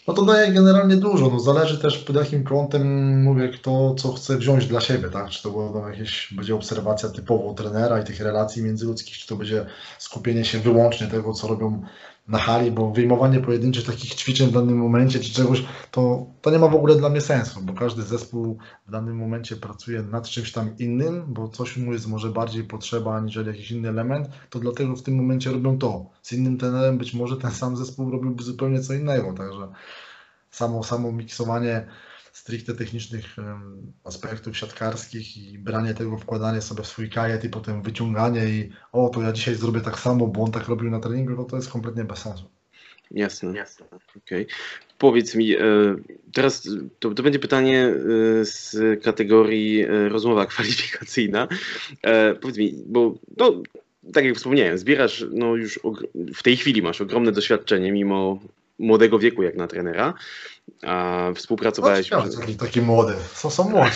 no 0.07 0.13
to 0.13 0.25
daje 0.25 0.51
generalnie 0.51 0.95
dużo. 0.95 1.29
No 1.29 1.39
zależy 1.39 1.77
też 1.77 1.97
pod 1.97 2.15
jakim 2.15 2.43
kątem 2.43 3.21
mówię, 3.23 3.49
kto 3.49 3.95
co 3.95 4.13
chce 4.13 4.37
wziąć 4.37 4.65
dla 4.65 4.81
siebie, 4.81 5.09
tak? 5.09 5.29
Czy 5.29 5.43
to 5.43 5.51
będą 5.51 5.87
jakieś, 5.87 6.33
będzie 6.33 6.55
obserwacja 6.55 7.09
typowo 7.09 7.53
trenera 7.53 8.01
i 8.01 8.03
tych 8.03 8.19
relacji 8.19 8.63
międzyludzkich, 8.63 9.17
czy 9.17 9.27
to 9.27 9.35
będzie 9.35 9.65
skupienie 9.99 10.45
się 10.45 10.59
wyłącznie 10.59 11.07
tego, 11.07 11.33
co 11.33 11.47
robią 11.47 11.81
na 12.27 12.37
hali, 12.37 12.71
bo 12.71 12.91
wyjmowanie 12.91 13.39
pojedynczych 13.39 13.85
takich 13.85 14.15
ćwiczeń 14.15 14.49
w 14.49 14.51
danym 14.51 14.77
momencie 14.77 15.19
czy 15.19 15.33
czegoś, 15.33 15.65
to, 15.91 16.25
to 16.41 16.51
nie 16.51 16.59
ma 16.59 16.67
w 16.67 16.75
ogóle 16.75 16.95
dla 16.95 17.09
mnie 17.09 17.21
sensu, 17.21 17.61
bo 17.61 17.73
każdy 17.73 18.03
zespół 18.03 18.57
w 18.87 18.91
danym 18.91 19.17
momencie 19.17 19.55
pracuje 19.55 20.01
nad 20.01 20.29
czymś 20.29 20.51
tam 20.51 20.77
innym, 20.77 21.23
bo 21.27 21.47
coś 21.47 21.77
mu 21.77 21.93
jest 21.93 22.07
może 22.07 22.29
bardziej 22.29 22.63
potrzeba 22.63 23.15
aniżeli 23.15 23.47
jakiś 23.47 23.71
inny 23.71 23.89
element, 23.89 24.29
to 24.49 24.59
dlatego 24.59 24.95
w 24.95 25.03
tym 25.03 25.15
momencie 25.15 25.51
robią 25.51 25.77
to. 25.77 26.09
Z 26.21 26.33
innym 26.33 26.57
trenerem 26.57 26.97
być 26.97 27.13
może 27.13 27.37
ten 27.37 27.51
sam 27.51 27.77
zespół 27.77 28.11
robiłby 28.11 28.43
zupełnie 28.43 28.81
co 28.81 28.93
innego, 28.93 29.33
także 29.33 29.67
samo, 30.51 30.83
samo 30.83 31.11
miksowanie 31.11 31.87
stricte 32.37 32.73
technicznych 32.73 33.35
aspektów 34.03 34.57
siatkarskich 34.57 35.37
i 35.37 35.59
branie 35.59 35.93
tego, 35.93 36.17
wkładanie 36.17 36.61
sobie 36.61 36.83
w 36.83 36.87
swój 36.87 37.09
kajet 37.09 37.43
i 37.43 37.49
potem 37.49 37.81
wyciąganie 37.81 38.45
i 38.45 38.69
o, 38.91 39.09
to 39.09 39.21
ja 39.21 39.31
dzisiaj 39.31 39.55
zrobię 39.55 39.81
tak 39.81 39.99
samo, 39.99 40.27
bo 40.27 40.43
on 40.43 40.51
tak 40.51 40.67
robił 40.67 40.89
na 40.89 40.99
treningu, 40.99 41.33
no 41.35 41.43
to 41.43 41.55
jest 41.55 41.69
kompletnie 41.69 42.03
bez 42.03 42.19
sensu. 42.19 42.49
Jasne, 43.11 43.57
jasne. 43.57 43.85
Okay. 44.17 44.45
Powiedz 44.97 45.35
mi, 45.35 45.55
e, 45.55 45.59
teraz 46.33 46.69
to, 46.99 47.11
to 47.11 47.23
będzie 47.23 47.39
pytanie 47.39 47.87
e, 47.87 48.45
z 48.45 48.77
kategorii 49.03 49.81
e, 49.81 50.09
rozmowa 50.09 50.45
kwalifikacyjna. 50.45 51.47
Powiedz 52.41 52.57
mi, 52.57 52.73
bo 52.85 53.15
no, 53.37 53.61
tak 54.13 54.25
jak 54.25 54.35
wspomniałem, 54.35 54.77
zbierasz, 54.77 55.25
no 55.31 55.55
już 55.55 55.79
w 56.35 56.43
tej 56.43 56.57
chwili 56.57 56.81
masz 56.81 57.01
ogromne 57.01 57.31
doświadczenie, 57.31 57.91
mimo 57.91 58.39
młodego 58.79 59.19
wieku 59.19 59.43
jak 59.43 59.55
na 59.55 59.67
trenera. 59.67 60.13
A 60.83 61.27
współpracowałeś... 61.35 62.11
No, 62.11 62.23
taki, 62.39 62.55
taki 62.55 62.81
młody, 62.81 63.13
są, 63.33 63.49
są 63.49 63.69
młodzi. 63.69 63.91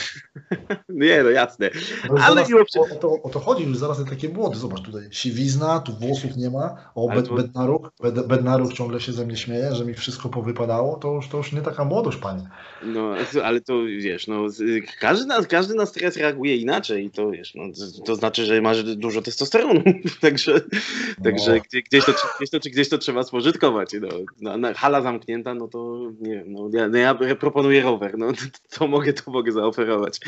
Nie, 0.90 1.24
no 1.24 1.30
jasne. 1.30 1.70
No, 2.10 2.24
Ale 2.24 2.46
mimo 2.46 2.60
o, 2.60 2.96
to, 2.96 3.22
o 3.24 3.30
to 3.30 3.40
chodzi, 3.40 3.64
już 3.64 3.78
zaraz 3.78 4.06
takie 4.10 4.30
młody. 4.30 4.58
Zobacz 4.58 4.82
tutaj, 4.82 5.02
siwizna, 5.12 5.80
tu 5.80 5.94
włosów 5.94 6.38
nie 6.38 6.50
ma. 6.50 6.92
O, 6.96 7.08
bed, 7.08 7.28
to... 7.28 7.36
Bednaruk, 7.36 7.92
bed, 8.04 8.28
Bednaruk 8.28 8.74
ciągle 8.74 9.00
się 9.00 9.12
ze 9.12 9.26
mnie 9.26 9.38
śmieje, 9.38 9.76
że 9.76 9.86
mi 9.86 9.94
wszystko 9.94 10.30
powypadało. 10.30 10.98
To 10.98 11.14
już, 11.14 11.28
to 11.28 11.38
już 11.38 11.52
nie 11.52 11.62
taka 11.62 11.86
młodość, 11.86 12.18
panie. 12.18 12.50
No, 12.84 13.14
ale 13.44 13.62
to 13.62 13.74
wiesz, 13.84 14.28
no, 14.28 14.46
każdy, 15.00 15.26
na, 15.26 15.46
każdy 15.46 15.76
na 15.76 15.86
stres 15.86 16.18
reaguje 16.18 16.56
inaczej 16.56 17.06
i 17.06 17.12
to 17.12 17.32
wiesz, 17.32 17.56
no, 17.56 17.64
to 18.06 18.16
znaczy, 18.16 18.46
że 18.46 18.62
masz 18.62 18.84
dużo 18.84 19.22
testosteronu. 19.22 19.82
także 20.22 20.54
no. 21.18 21.24
także 21.24 21.60
gdzieś, 21.60 21.84
gdzieś, 21.84 22.06
to, 22.06 22.12
gdzieś, 22.38 22.50
to, 22.50 22.60
gdzieś 22.60 22.90
to 22.90 22.98
trzeba 22.98 23.24
spożytkować. 23.24 23.92
No, 24.42 24.58
no, 24.58 24.74
hala 24.76 25.02
zamknięta, 25.02 25.54
no 25.54 25.68
to 25.68 26.12
nie 26.22 26.36
wiem, 26.36 26.54
no, 26.54 26.61
ja, 26.74 26.88
no, 26.88 26.98
ja 26.98 27.36
proponuję 27.36 27.82
rower, 27.82 28.18
no 28.18 28.32
to 28.78 28.88
mogę, 28.88 29.14
to 29.14 29.32
mogę 29.32 29.52
zaoferować. 29.52 30.20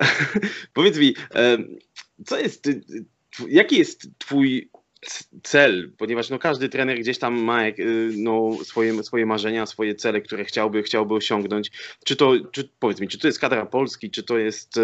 Powiedz 0.72 0.98
mi, 0.98 1.14
co 2.26 2.38
jest, 2.38 2.68
jaki 3.48 3.78
jest 3.78 4.08
twój 4.18 4.70
cel, 5.42 5.92
ponieważ 5.98 6.30
no, 6.30 6.38
każdy 6.38 6.68
trener 6.68 6.98
gdzieś 6.98 7.18
tam 7.18 7.40
ma 7.40 7.66
y, 7.66 7.74
no, 8.16 8.50
swoje, 8.64 9.02
swoje 9.02 9.26
marzenia, 9.26 9.66
swoje 9.66 9.94
cele, 9.94 10.20
które 10.20 10.44
chciałby, 10.44 10.82
chciałby 10.82 11.14
osiągnąć. 11.14 11.70
Czy 12.04 12.16
to, 12.16 12.32
czy, 12.52 12.68
powiedz 12.78 13.00
mi, 13.00 13.08
czy 13.08 13.18
to 13.18 13.26
jest 13.26 13.38
kadra 13.38 13.66
Polski, 13.66 14.10
czy 14.10 14.22
to 14.22 14.38
jest, 14.38 14.76
y, 14.76 14.80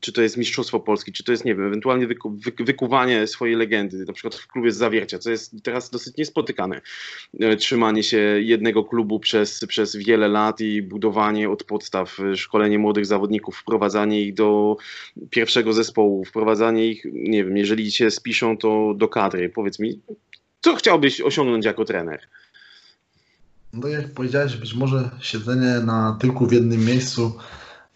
czy 0.00 0.12
to 0.12 0.22
jest 0.22 0.36
Mistrzostwo 0.36 0.80
Polski, 0.80 1.12
czy 1.12 1.24
to 1.24 1.32
jest, 1.32 1.44
nie 1.44 1.54
wiem, 1.54 1.66
ewentualnie 1.66 2.06
wyku, 2.06 2.36
wykuwanie 2.58 3.26
swojej 3.26 3.56
legendy, 3.56 4.04
na 4.04 4.12
przykład 4.12 4.34
w 4.34 4.46
klubie 4.46 4.72
z 4.72 4.76
Zawiercia, 4.76 5.18
co 5.18 5.30
jest 5.30 5.62
teraz 5.62 5.90
dosyć 5.90 6.16
niespotykane. 6.16 6.80
Y, 7.42 7.56
trzymanie 7.56 8.02
się 8.02 8.18
jednego 8.40 8.84
klubu 8.84 9.20
przez, 9.20 9.64
przez 9.68 9.96
wiele 9.96 10.28
lat 10.28 10.60
i 10.60 10.82
budowanie 10.82 11.50
od 11.50 11.64
podstaw, 11.64 12.18
szkolenie 12.34 12.78
młodych 12.78 13.06
zawodników, 13.06 13.56
wprowadzanie 13.56 14.22
ich 14.22 14.34
do 14.34 14.76
pierwszego 15.30 15.72
zespołu, 15.72 16.24
wprowadzanie 16.24 16.86
ich, 16.86 17.04
nie 17.12 17.44
wiem, 17.44 17.56
jeżeli 17.56 17.92
się 17.92 18.10
spiszą, 18.10 18.56
to 18.56 18.94
do 18.96 19.08
kadry 19.08 19.33
Powiedz 19.54 19.78
mi, 19.78 20.00
co 20.60 20.76
chciałbyś 20.76 21.20
osiągnąć 21.20 21.64
jako 21.64 21.84
trener? 21.84 22.20
No 23.72 23.88
jak 23.88 24.14
powiedziałeś, 24.14 24.56
być 24.56 24.74
może 24.74 25.10
siedzenie 25.20 25.80
na 25.80 26.16
tyłku 26.20 26.46
w 26.46 26.52
jednym 26.52 26.84
miejscu 26.84 27.38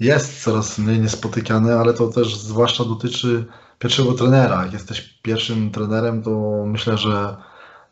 jest 0.01 0.43
coraz 0.43 0.79
mniej 0.79 1.01
niespotykane, 1.01 1.77
ale 1.77 1.95
to 1.95 2.09
też 2.09 2.37
zwłaszcza 2.37 2.85
dotyczy 2.85 3.45
pierwszego 3.79 4.13
trenera. 4.13 4.63
Jak 4.63 4.73
jesteś 4.73 5.01
pierwszym 5.23 5.71
trenerem, 5.71 6.23
to 6.23 6.65
myślę, 6.67 6.99
że 6.99 7.37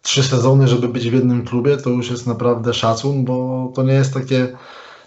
trzy 0.03 0.23
sezony, 0.23 0.69
żeby 0.69 0.89
być 0.89 1.11
w 1.11 1.13
jednym 1.13 1.45
klubie, 1.45 1.77
to 1.77 1.91
już 1.91 2.11
jest 2.11 2.27
naprawdę 2.27 2.75
szacun, 2.75 3.25
bo 3.25 3.73
to 3.75 3.83
nie 3.83 3.93
jest 3.93 4.15
takie, 4.15 4.57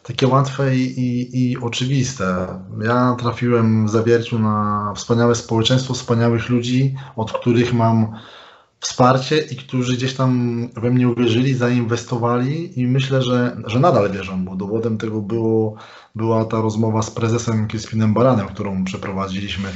takie 0.03 0.27
łatwe 0.27 0.75
i, 0.75 0.99
i, 0.99 1.51
i 1.51 1.57
oczywiste. 1.57 2.47
Ja 2.83 3.15
trafiłem 3.19 3.87
w 3.87 3.89
Zawierciu 3.89 4.39
na 4.39 4.93
wspaniałe 4.95 5.35
społeczeństwo, 5.35 5.93
wspaniałych 5.93 6.49
ludzi, 6.49 6.95
od 7.15 7.31
których 7.31 7.73
mam 7.73 8.15
wsparcie 8.79 9.37
i 9.37 9.55
którzy 9.55 9.97
gdzieś 9.97 10.13
tam 10.13 10.59
we 10.75 10.91
mnie 10.91 11.09
uwierzyli, 11.09 11.53
zainwestowali 11.53 12.79
i 12.79 12.87
myślę, 12.87 13.21
że, 13.21 13.57
że 13.65 13.79
nadal 13.79 14.11
wierzą, 14.11 14.45
bo 14.45 14.55
dowodem 14.55 14.97
tego 14.97 15.21
było, 15.21 15.75
była 16.15 16.45
ta 16.45 16.61
rozmowa 16.61 17.01
z 17.01 17.11
prezesem 17.11 17.67
Crispinem 17.67 18.13
Baranem, 18.13 18.47
którą 18.47 18.83
przeprowadziliśmy 18.83 19.69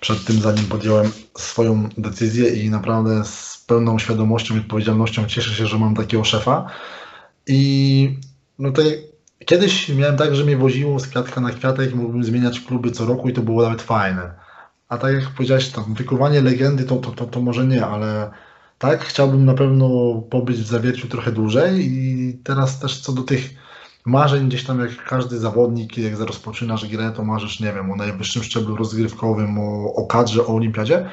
przed 0.00 0.24
tym, 0.24 0.40
zanim 0.40 0.64
podjąłem 0.64 1.10
swoją 1.38 1.88
decyzję 1.98 2.64
i 2.64 2.70
naprawdę 2.70 3.24
z 3.24 3.64
pełną 3.66 3.98
świadomością 3.98 4.56
i 4.56 4.58
odpowiedzialnością 4.58 5.26
cieszę 5.26 5.54
się, 5.54 5.66
że 5.66 5.78
mam 5.78 5.94
takiego 5.94 6.24
szefa. 6.24 6.66
I 7.46 8.18
no 8.58 8.70
to 8.70 8.82
kiedyś 9.46 9.88
miałem 9.88 10.16
tak, 10.16 10.34
że 10.34 10.44
mnie 10.44 10.56
woziło 10.56 11.00
z 11.00 11.06
kwiatka 11.06 11.40
na 11.40 11.50
kwiatek, 11.50 11.94
mógłbym 11.94 12.24
zmieniać 12.24 12.60
kluby 12.60 12.90
co 12.90 13.06
roku 13.06 13.28
i 13.28 13.32
to 13.32 13.42
było 13.42 13.62
nawet 13.62 13.82
fajne 13.82 14.40
a 14.90 14.98
tak 14.98 15.14
jak 15.14 15.30
powiedziałeś, 15.30 15.68
tam 15.68 15.94
wykuwanie 15.94 16.40
legendy 16.40 16.84
to, 16.84 16.96
to, 16.96 17.10
to, 17.10 17.26
to 17.26 17.40
może 17.40 17.66
nie, 17.66 17.86
ale 17.86 18.30
tak, 18.78 19.04
chciałbym 19.04 19.44
na 19.44 19.54
pewno 19.54 20.14
pobyć 20.30 20.56
w 20.56 20.66
zawierciu 20.66 21.08
trochę 21.08 21.32
dłużej 21.32 21.86
i 21.92 22.34
teraz 22.44 22.80
też 22.80 23.00
co 23.00 23.12
do 23.12 23.22
tych 23.22 23.50
marzeń, 24.06 24.48
gdzieś 24.48 24.64
tam 24.64 24.80
jak 24.80 25.04
każdy 25.04 25.38
zawodnik, 25.38 25.98
jak 25.98 26.20
rozpoczynasz 26.20 26.86
grę, 26.86 27.12
to 27.16 27.24
marzysz, 27.24 27.60
nie 27.60 27.72
wiem, 27.72 27.90
o 27.90 27.96
najwyższym 27.96 28.42
szczeblu 28.42 28.76
rozgrywkowym, 28.76 29.58
o, 29.58 29.94
o 29.94 30.06
kadrze, 30.06 30.46
o 30.46 30.54
olimpiadzie. 30.54 31.08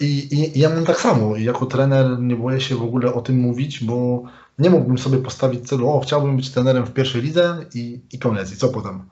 I, 0.00 0.04
i, 0.04 0.58
I 0.58 0.60
ja 0.60 0.68
mam 0.68 0.84
tak 0.84 1.00
samo. 1.00 1.36
I 1.36 1.44
jako 1.44 1.66
trener 1.66 2.18
nie 2.18 2.36
boję 2.36 2.60
się 2.60 2.74
w 2.76 2.82
ogóle 2.82 3.14
o 3.14 3.20
tym 3.20 3.40
mówić, 3.40 3.84
bo 3.84 4.22
nie 4.58 4.70
mógłbym 4.70 4.98
sobie 4.98 5.18
postawić 5.18 5.68
celu, 5.68 5.90
o, 5.90 6.00
chciałbym 6.00 6.36
być 6.36 6.50
trenerem 6.50 6.86
w 6.86 6.92
pierwszej 6.92 7.22
lidze 7.22 7.66
i, 7.74 8.00
i 8.12 8.18
koniec. 8.18 8.52
I 8.52 8.56
co 8.56 8.68
potem? 8.68 9.08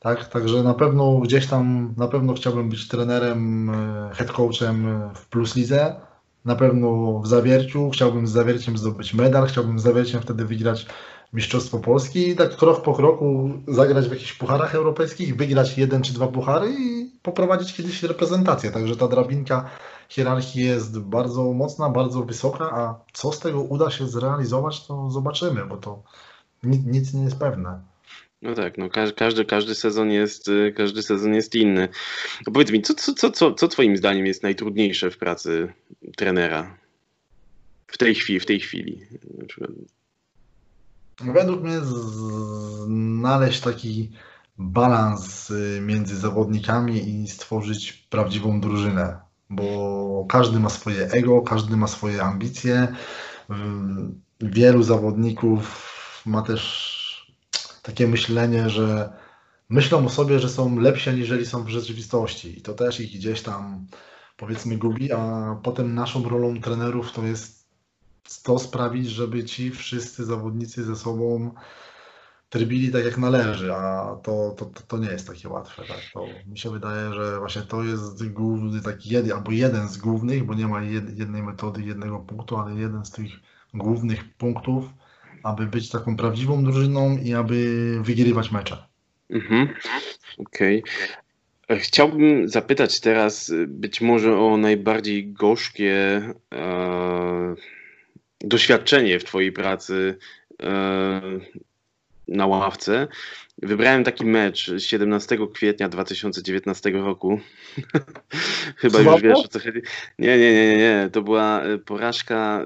Tak, 0.00 0.28
także 0.28 0.62
na 0.62 0.74
pewno 0.74 1.18
gdzieś 1.18 1.46
tam, 1.46 1.94
na 1.96 2.08
pewno 2.08 2.34
chciałbym 2.34 2.68
być 2.68 2.88
trenerem, 2.88 3.70
e, 3.70 4.10
head 4.14 4.32
coachem 4.32 5.00
w 5.14 5.26
Plus 5.26 5.56
Lidze. 5.56 6.00
Na 6.44 6.56
pewno 6.56 7.20
w 7.20 7.26
Zawierciu, 7.26 7.90
chciałbym 7.90 8.26
z 8.26 8.30
Zawierciem 8.30 8.78
zdobyć 8.78 9.14
medal, 9.14 9.46
chciałbym 9.46 9.78
z 9.78 9.82
Zawierciem 9.82 10.22
wtedy 10.22 10.44
wygrać 10.44 10.86
Mistrzostwo 11.32 11.78
Polski 11.78 12.28
i 12.28 12.36
tak 12.36 12.56
krok 12.56 12.82
po 12.82 12.94
kroku 12.94 13.50
zagrać 13.68 14.08
w 14.08 14.10
jakichś 14.10 14.32
pucharach 14.32 14.74
europejskich, 14.74 15.36
wygrać 15.36 15.78
jeden 15.78 16.02
czy 16.02 16.14
dwa 16.14 16.26
puchary 16.26 16.74
i 16.78 17.10
poprowadzić 17.22 17.74
kiedyś 17.74 18.02
reprezentację. 18.02 18.70
Także 18.70 18.96
ta 18.96 19.08
drabinka 19.08 19.64
hierarchii 20.08 20.64
jest 20.64 20.98
bardzo 20.98 21.52
mocna, 21.52 21.90
bardzo 21.90 22.22
wysoka, 22.22 22.70
a 22.72 23.00
co 23.12 23.32
z 23.32 23.40
tego 23.40 23.60
uda 23.60 23.90
się 23.90 24.06
zrealizować, 24.06 24.86
to 24.86 25.10
zobaczymy, 25.10 25.66
bo 25.66 25.76
to 25.76 26.02
nic, 26.62 26.86
nic 26.86 27.14
nie 27.14 27.22
jest 27.22 27.38
pewne. 27.38 27.80
No 28.42 28.54
tak, 28.54 28.78
no 28.78 28.88
każdy, 29.16 29.44
każdy 29.44 29.74
sezon 29.74 30.10
jest, 30.10 30.48
y, 30.48 30.72
każdy 30.76 31.02
sezon 31.02 31.34
jest 31.34 31.54
inny. 31.54 31.88
No 32.46 32.52
powiedz 32.52 32.70
mi, 32.70 32.82
co, 32.82 32.94
co, 32.94 33.30
co, 33.30 33.52
co, 33.52 33.68
twoim 33.68 33.96
zdaniem 33.96 34.26
jest 34.26 34.42
najtrudniejsze 34.42 35.10
w 35.10 35.18
pracy 35.18 35.72
trenera? 36.16 36.76
W 37.86 37.98
tej 37.98 38.14
chwili, 38.14 38.40
w 38.40 38.46
tej 38.46 38.60
chwili. 38.60 39.06
Według 41.20 41.62
mnie 41.62 41.80
znaleźć 41.80 43.60
taki 43.60 44.10
balans 44.58 45.50
y, 45.50 45.80
między 45.82 46.16
zawodnikami 46.16 47.22
i 47.22 47.28
stworzyć 47.28 47.92
prawdziwą 47.92 48.60
drużynę, 48.60 49.27
bo 49.50 50.26
każdy 50.28 50.60
ma 50.60 50.68
swoje 50.68 51.06
ego, 51.06 51.42
każdy 51.42 51.76
ma 51.76 51.86
swoje 51.86 52.22
ambicje. 52.22 52.88
Wielu 54.40 54.82
zawodników 54.82 56.22
ma 56.26 56.42
też 56.42 56.98
takie 57.82 58.06
myślenie, 58.06 58.70
że 58.70 59.12
myślą 59.68 60.06
o 60.06 60.08
sobie, 60.08 60.38
że 60.38 60.48
są 60.48 60.78
lepsi 60.78 61.10
aniżeli 61.10 61.46
są 61.46 61.64
w 61.64 61.68
rzeczywistości 61.68 62.58
i 62.58 62.62
to 62.62 62.74
też 62.74 63.00
ich 63.00 63.12
gdzieś 63.12 63.42
tam 63.42 63.86
powiedzmy 64.36 64.76
gubi, 64.76 65.12
a 65.12 65.56
potem 65.62 65.94
naszą 65.94 66.28
rolą 66.28 66.60
trenerów 66.60 67.12
to 67.12 67.22
jest 67.24 67.68
to 68.42 68.58
sprawić, 68.58 69.08
żeby 69.08 69.44
ci 69.44 69.70
wszyscy 69.70 70.24
zawodnicy 70.24 70.84
ze 70.84 70.96
sobą 70.96 71.50
trybili 72.48 72.92
tak 72.92 73.04
jak 73.04 73.18
należy, 73.18 73.74
a 73.74 74.16
to, 74.22 74.54
to, 74.58 74.64
to, 74.64 74.80
to 74.88 74.98
nie 74.98 75.08
jest 75.08 75.26
takie 75.26 75.48
łatwe. 75.48 75.82
Tak? 75.88 76.00
To 76.14 76.26
mi 76.46 76.58
się 76.58 76.70
wydaje, 76.70 77.14
że 77.14 77.38
właśnie 77.38 77.62
to 77.62 77.84
jest 77.84 78.28
główny 78.28 78.80
taki 78.80 79.10
jeden, 79.10 79.32
albo 79.32 79.52
jeden 79.52 79.88
z 79.88 79.96
głównych, 79.96 80.44
bo 80.44 80.54
nie 80.54 80.66
ma 80.66 80.82
jednej 81.16 81.42
metody, 81.42 81.82
jednego 81.82 82.18
punktu, 82.18 82.56
ale 82.56 82.74
jeden 82.74 83.04
z 83.04 83.10
tych 83.10 83.30
głównych 83.74 84.34
punktów, 84.34 84.84
aby 85.42 85.66
być 85.66 85.90
taką 85.90 86.16
prawdziwą 86.16 86.64
drużyną 86.64 87.18
i 87.18 87.34
aby 87.34 87.98
wygrywać 88.02 88.50
mecze. 88.50 88.86
Mhm. 89.30 89.68
Okej. 90.38 90.82
Okay. 90.82 91.80
Chciałbym 91.80 92.48
zapytać 92.48 93.00
teraz 93.00 93.52
być 93.66 94.00
może 94.00 94.38
o 94.38 94.56
najbardziej 94.56 95.32
gorzkie 95.32 96.22
e, 96.54 97.54
doświadczenie 98.40 99.18
w 99.18 99.24
Twojej 99.24 99.52
pracy 99.52 100.18
e, 100.62 101.20
na 102.28 102.46
ławce. 102.46 103.08
Wybrałem 103.62 104.04
taki 104.04 104.26
mecz 104.26 104.72
17 104.78 105.38
kwietnia 105.54 105.88
2019 105.88 106.90
roku. 106.90 107.40
Chyba 108.76 109.00
już 109.00 109.22
wiesz 109.22 109.38
o 109.38 109.48
co 109.48 109.58
chodzi. 109.58 109.80
Nie, 110.18 110.38
nie, 110.38 110.52
nie, 110.52 110.76
nie. 110.76 111.10
To 111.12 111.22
była 111.22 111.62
e, 111.62 111.78
porażka, 111.78 112.60
e, 112.60 112.64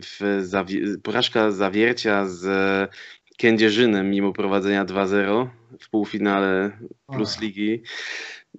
w 0.00 0.42
zawi- 0.42 0.98
porażka 1.02 1.50
zawiercia 1.50 2.26
z 2.26 2.90
Kędzierzynem 3.38 4.10
mimo 4.10 4.32
prowadzenia 4.32 4.84
2-0 4.84 5.48
w 5.80 5.90
półfinale 5.90 6.78
Plus 7.12 7.40
Ligi. 7.40 7.82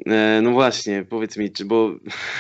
E, 0.06 0.40
no 0.44 0.52
właśnie, 0.52 1.06
powiedz 1.10 1.38
mi, 1.38 1.52
czy, 1.52 1.66
bo, 1.66 1.92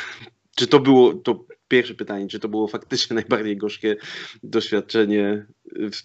czy 0.57 0.67
to 0.67 0.79
było, 0.79 1.13
to 1.13 1.45
pierwsze 1.69 1.93
pytanie, 1.93 2.27
czy 2.27 2.39
to 2.39 2.49
było 2.49 2.67
faktycznie 2.67 3.15
najbardziej 3.21 3.57
gorzkie 3.57 3.95
doświadczenie 4.43 5.45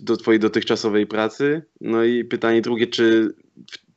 do 0.00 0.16
Twojej 0.16 0.40
dotychczasowej 0.40 1.06
pracy? 1.06 1.62
No 1.80 2.04
i 2.04 2.24
pytanie 2.24 2.60
drugie, 2.60 2.86
czy 2.86 3.34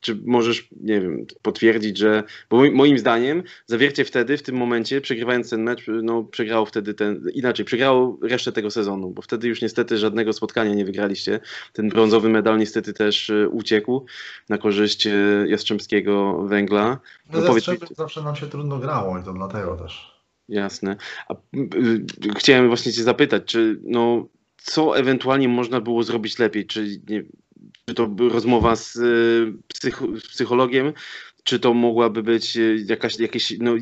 czy 0.00 0.18
możesz, 0.24 0.68
nie 0.80 1.00
wiem, 1.00 1.26
potwierdzić, 1.42 1.98
że, 1.98 2.22
bo 2.50 2.70
moim 2.70 2.98
zdaniem 2.98 3.42
Zawiercie 3.66 4.04
wtedy, 4.04 4.36
w 4.36 4.42
tym 4.42 4.56
momencie, 4.56 5.00
przegrywając 5.00 5.50
ten 5.50 5.62
mecz, 5.62 5.86
no 6.02 6.24
przegrało 6.24 6.66
wtedy 6.66 6.94
ten, 6.94 7.22
inaczej, 7.34 7.64
przegrało 7.64 8.18
resztę 8.22 8.52
tego 8.52 8.70
sezonu, 8.70 9.10
bo 9.10 9.22
wtedy 9.22 9.48
już 9.48 9.62
niestety 9.62 9.98
żadnego 9.98 10.32
spotkania 10.32 10.74
nie 10.74 10.84
wygraliście. 10.84 11.40
Ten 11.72 11.88
brązowy 11.88 12.28
medal 12.28 12.58
niestety 12.58 12.92
też 12.92 13.30
e, 13.30 13.48
uciekł 13.48 14.06
na 14.48 14.58
korzyść 14.58 15.06
e, 15.06 15.12
Jastrzębskiego 15.46 16.42
Węgla. 16.42 16.98
No, 17.32 17.40
no 17.40 17.46
powiedz, 17.46 17.66
zawsze 17.96 18.22
nam 18.22 18.36
się 18.36 18.46
trudno 18.46 18.78
grało 18.78 19.18
i 19.18 19.22
to 19.22 19.32
dlatego 19.32 19.76
też. 19.76 20.17
Jasne. 20.48 20.96
A, 21.28 21.34
y, 21.56 22.06
chciałem 22.36 22.68
właśnie 22.68 22.92
cię 22.92 23.02
zapytać, 23.02 23.42
czy 23.46 23.80
no, 23.82 24.28
co 24.56 24.98
ewentualnie 24.98 25.48
można 25.48 25.80
było 25.80 26.02
zrobić 26.02 26.38
lepiej? 26.38 26.66
Czy, 26.66 27.00
nie, 27.08 27.22
czy 27.86 27.94
to 27.94 28.10
rozmowa 28.18 28.76
z, 28.76 28.96
y, 28.96 29.52
psych, 29.68 30.02
z 30.24 30.28
psychologiem, 30.28 30.92
czy 31.48 31.60
to 31.60 31.74
mogłaby 31.74 32.22
być 32.22 32.56
y, 32.56 32.84
jakaś, 32.88 33.18
jakieś, 33.18 33.58
no, 33.58 33.72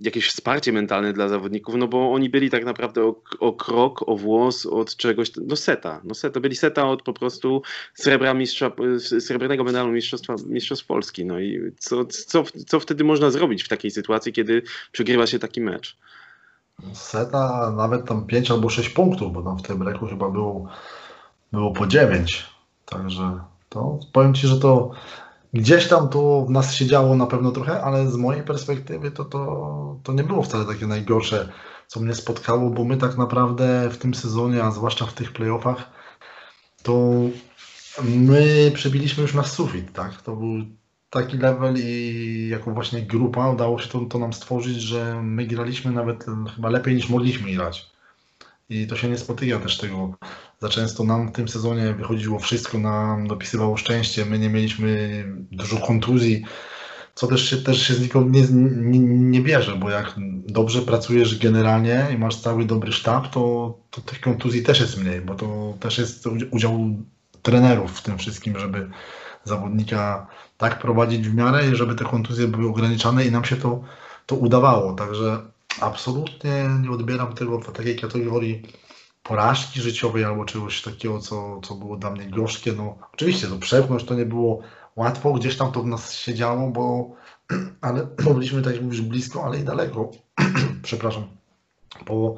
jakieś 0.00 0.28
wsparcie 0.28 0.72
mentalne 0.72 1.12
dla 1.12 1.28
zawodników, 1.28 1.74
no 1.74 1.88
bo 1.88 2.12
oni 2.12 2.30
byli 2.30 2.50
tak 2.50 2.64
naprawdę 2.64 3.04
o, 3.04 3.14
o 3.40 3.52
krok, 3.52 4.08
o 4.08 4.16
włos 4.16 4.66
od 4.66 4.96
czegoś, 4.96 5.30
no 5.46 5.56
seta, 5.56 6.00
no 6.04 6.14
seta, 6.14 6.40
byli 6.40 6.56
seta 6.56 6.88
od 6.88 7.02
po 7.02 7.12
prostu 7.12 7.62
srebra 7.94 8.34
mistrza, 8.34 8.72
srebrnego 9.20 9.64
medalu 9.64 9.92
mistrzostwa, 9.92 10.34
mistrzostw 10.46 10.86
Polski, 10.86 11.24
no 11.24 11.40
i 11.40 11.72
co, 11.78 12.04
co, 12.04 12.44
co 12.66 12.80
wtedy 12.80 13.04
można 13.04 13.30
zrobić 13.30 13.62
w 13.62 13.68
takiej 13.68 13.90
sytuacji, 13.90 14.32
kiedy 14.32 14.62
przegrywa 14.92 15.26
się 15.26 15.38
taki 15.38 15.60
mecz? 15.60 15.96
Seta 16.92 17.72
nawet 17.76 18.06
tam 18.06 18.26
5 18.26 18.50
albo 18.50 18.68
6 18.68 18.88
punktów, 18.88 19.32
bo 19.32 19.42
tam 19.42 19.58
w 19.58 19.62
tym 19.62 19.78
breku 19.78 20.06
chyba 20.06 20.30
było, 20.30 20.68
było 21.52 21.72
po 21.72 21.86
9. 21.86 22.46
Także 22.84 23.40
to 23.68 23.98
powiem 24.12 24.34
Ci, 24.34 24.46
że 24.46 24.60
to 24.60 24.90
gdzieś 25.54 25.88
tam 25.88 26.08
to 26.08 26.44
w 26.48 26.50
nas 26.50 26.74
się 26.74 26.86
działo 26.86 27.16
na 27.16 27.26
pewno 27.26 27.50
trochę, 27.50 27.82
ale 27.82 28.10
z 28.10 28.16
mojej 28.16 28.42
perspektywy 28.42 29.10
to, 29.10 29.24
to, 29.24 30.00
to 30.02 30.12
nie 30.12 30.24
było 30.24 30.42
wcale 30.42 30.64
takie 30.64 30.86
najgorsze, 30.86 31.48
co 31.86 32.00
mnie 32.00 32.14
spotkało, 32.14 32.70
bo 32.70 32.84
my 32.84 32.96
tak 32.96 33.16
naprawdę 33.18 33.90
w 33.90 33.98
tym 33.98 34.14
sezonie, 34.14 34.62
a 34.64 34.70
zwłaszcza 34.70 35.06
w 35.06 35.12
tych 35.12 35.32
playoffach, 35.32 35.90
to 36.82 37.10
my 38.02 38.70
przebiliśmy 38.74 39.22
już 39.22 39.34
na 39.34 39.44
sufit, 39.44 39.92
tak? 39.92 40.22
To 40.22 40.36
był 40.36 40.64
taki 41.10 41.38
level 41.38 41.74
i 41.78 42.48
jako 42.50 42.70
właśnie 42.70 43.02
grupa 43.02 43.50
udało 43.50 43.78
się 43.78 43.88
to, 43.88 44.00
to 44.00 44.18
nam 44.18 44.32
stworzyć, 44.32 44.76
że 44.76 45.20
my 45.22 45.46
graliśmy 45.46 45.92
nawet 45.92 46.24
chyba 46.54 46.68
lepiej 46.70 46.94
niż 46.94 47.08
mogliśmy 47.08 47.52
grać. 47.52 47.93
I 48.68 48.86
to 48.86 48.96
się 48.96 49.08
nie 49.08 49.18
spotyka 49.18 49.58
też 49.58 49.78
tego 49.78 50.14
za 50.60 50.68
często. 50.68 51.04
Nam 51.04 51.28
w 51.28 51.32
tym 51.32 51.48
sezonie 51.48 51.92
wychodziło 51.92 52.38
wszystko, 52.38 52.78
nam 52.78 53.28
dopisywało 53.28 53.76
szczęście, 53.76 54.24
my 54.24 54.38
nie 54.38 54.50
mieliśmy 54.50 55.24
dużo 55.52 55.76
kontuzji, 55.76 56.44
co 57.14 57.26
też 57.26 57.50
się, 57.50 57.56
też 57.56 57.86
się 57.86 57.94
znikąd 57.94 58.32
nie, 58.32 58.42
nie, 58.50 58.98
nie 59.00 59.40
bierze, 59.40 59.76
bo 59.76 59.90
jak 59.90 60.14
dobrze 60.46 60.82
pracujesz 60.82 61.38
generalnie 61.38 62.06
i 62.14 62.18
masz 62.18 62.36
cały 62.36 62.64
dobry 62.64 62.92
sztab, 62.92 63.30
to, 63.30 63.74
to 63.90 64.00
tych 64.00 64.20
kontuzji 64.20 64.62
też 64.62 64.80
jest 64.80 64.98
mniej, 64.98 65.20
bo 65.20 65.34
to 65.34 65.74
też 65.80 65.98
jest 65.98 66.26
udział 66.50 66.96
trenerów 67.42 67.98
w 67.98 68.02
tym 68.02 68.18
wszystkim, 68.18 68.58
żeby 68.58 68.90
zawodnika 69.44 70.26
tak 70.56 70.78
prowadzić 70.78 71.28
w 71.28 71.34
miarę, 71.34 71.76
żeby 71.76 71.94
te 71.94 72.04
kontuzje 72.04 72.48
były 72.48 72.68
ograniczane 72.68 73.24
i 73.24 73.30
nam 73.30 73.44
się 73.44 73.56
to, 73.56 73.84
to 74.26 74.36
udawało. 74.36 74.92
Także 74.92 75.42
absolutnie 75.80 76.68
nie 76.82 76.90
odbieram 76.90 77.34
tego 77.34 77.60
w 77.60 77.72
takiej 77.72 77.96
kategorii 77.96 78.62
porażki 79.22 79.80
życiowej 79.80 80.24
albo 80.24 80.44
czegoś 80.44 80.82
takiego, 80.82 81.18
co, 81.18 81.60
co 81.60 81.74
było 81.74 81.96
dla 81.96 82.10
mnie 82.10 82.26
gorzkie. 82.30 82.72
No, 82.72 82.98
oczywiście, 83.12 83.46
to 83.46 83.58
przepchnąć 83.58 84.04
to 84.04 84.14
nie 84.14 84.26
było 84.26 84.60
łatwo, 84.96 85.32
gdzieś 85.32 85.56
tam 85.56 85.72
to 85.72 85.82
w 85.82 85.86
nas 85.86 86.12
się 86.12 86.34
działo, 86.34 86.70
bo 86.70 87.10
ale 87.80 88.06
byliśmy, 88.34 88.62
tak 88.62 88.74
jak 88.74 88.82
mówisz, 88.82 89.00
blisko, 89.00 89.44
ale 89.44 89.58
i 89.58 89.64
daleko. 89.64 90.10
Przepraszam. 90.82 91.24
Po, 92.06 92.36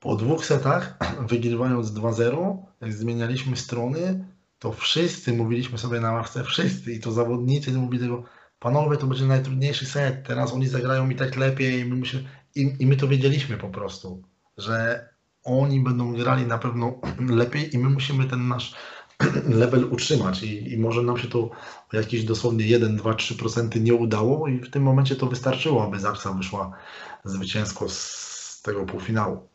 po 0.00 0.16
dwóch 0.16 0.46
setach, 0.46 0.98
wygrywając 1.28 1.90
2-0, 1.90 2.56
jak 2.80 2.92
zmienialiśmy 2.92 3.56
strony, 3.56 4.24
to 4.58 4.72
wszyscy 4.72 5.32
mówiliśmy 5.32 5.78
sobie 5.78 6.00
na 6.00 6.12
ławce, 6.12 6.44
wszyscy 6.44 6.92
i 6.92 7.00
to 7.00 7.12
zawodnicy 7.12 7.72
mówili 7.72 8.02
tego, 8.02 8.22
panowie, 8.64 8.96
to 8.96 9.06
będzie 9.06 9.24
najtrudniejszy 9.24 9.86
set, 9.86 10.26
teraz 10.26 10.52
oni 10.52 10.68
zagrają 10.68 11.06
mi 11.06 11.16
tak 11.16 11.36
lepiej 11.36 11.80
i 11.80 11.84
my, 11.84 11.96
musimy, 11.96 12.24
i, 12.54 12.76
i 12.78 12.86
my 12.86 12.96
to 12.96 13.08
wiedzieliśmy 13.08 13.56
po 13.56 13.68
prostu, 13.68 14.22
że 14.58 15.08
oni 15.44 15.80
będą 15.80 16.14
grali 16.14 16.46
na 16.46 16.58
pewno 16.58 17.00
lepiej 17.40 17.74
i 17.74 17.78
my 17.78 17.90
musimy 17.90 18.24
ten 18.24 18.48
nasz 18.48 18.74
level 19.62 19.84
utrzymać 19.84 20.42
i, 20.42 20.72
i 20.72 20.78
może 20.78 21.02
nam 21.02 21.18
się 21.18 21.28
to 21.28 21.50
jakieś 21.92 22.24
dosłownie 22.24 22.66
1, 22.66 22.96
2, 22.96 23.12
3% 23.12 23.80
nie 23.80 23.94
udało 23.94 24.48
i 24.48 24.58
w 24.58 24.70
tym 24.70 24.82
momencie 24.82 25.16
to 25.16 25.26
wystarczyło, 25.26 25.84
aby 25.84 26.00
Zaksa 26.00 26.32
wyszła 26.32 26.76
zwycięsko 27.24 27.88
z 27.88 28.60
tego 28.64 28.86
półfinału. 28.86 29.48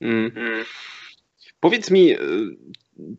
Mm. 0.00 0.32
Powiedz 1.60 1.90
mi, 1.90 2.14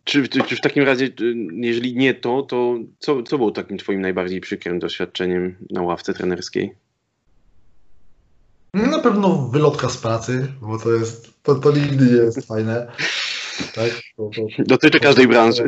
czy, 0.04 0.28
czy, 0.28 0.44
czy, 0.44 0.56
w 0.56 0.62
takim 0.62 0.84
razie, 0.84 1.10
jeżeli 1.52 1.96
nie 1.96 2.14
to, 2.14 2.42
to 2.42 2.76
co, 3.00 3.24
co 3.24 3.38
było 3.38 3.52
takim 3.52 3.78
twoim 3.78 4.02
najbardziej 4.02 4.42
przykrym 4.42 4.80
doświadczeniem 4.80 5.56
na 5.72 5.82
ławce 5.82 6.14
trenerskiej? 6.14 6.76
Na 8.74 9.00
pewno 9.00 9.48
wylotka 9.48 9.90
z 9.90 9.98
pracy, 9.98 10.54
bo 10.62 10.80
to 10.80 10.92
jest, 10.92 11.44
to, 11.44 11.56
to 11.56 11.72
nigdy 11.72 12.06
nie 12.06 12.12
jest 12.12 12.48
fajne. 12.48 12.92
Tak? 13.76 14.02
To, 14.18 14.30
to, 14.36 14.64
Dotyczy 14.64 15.00
każdej 15.00 15.28
branży. 15.28 15.66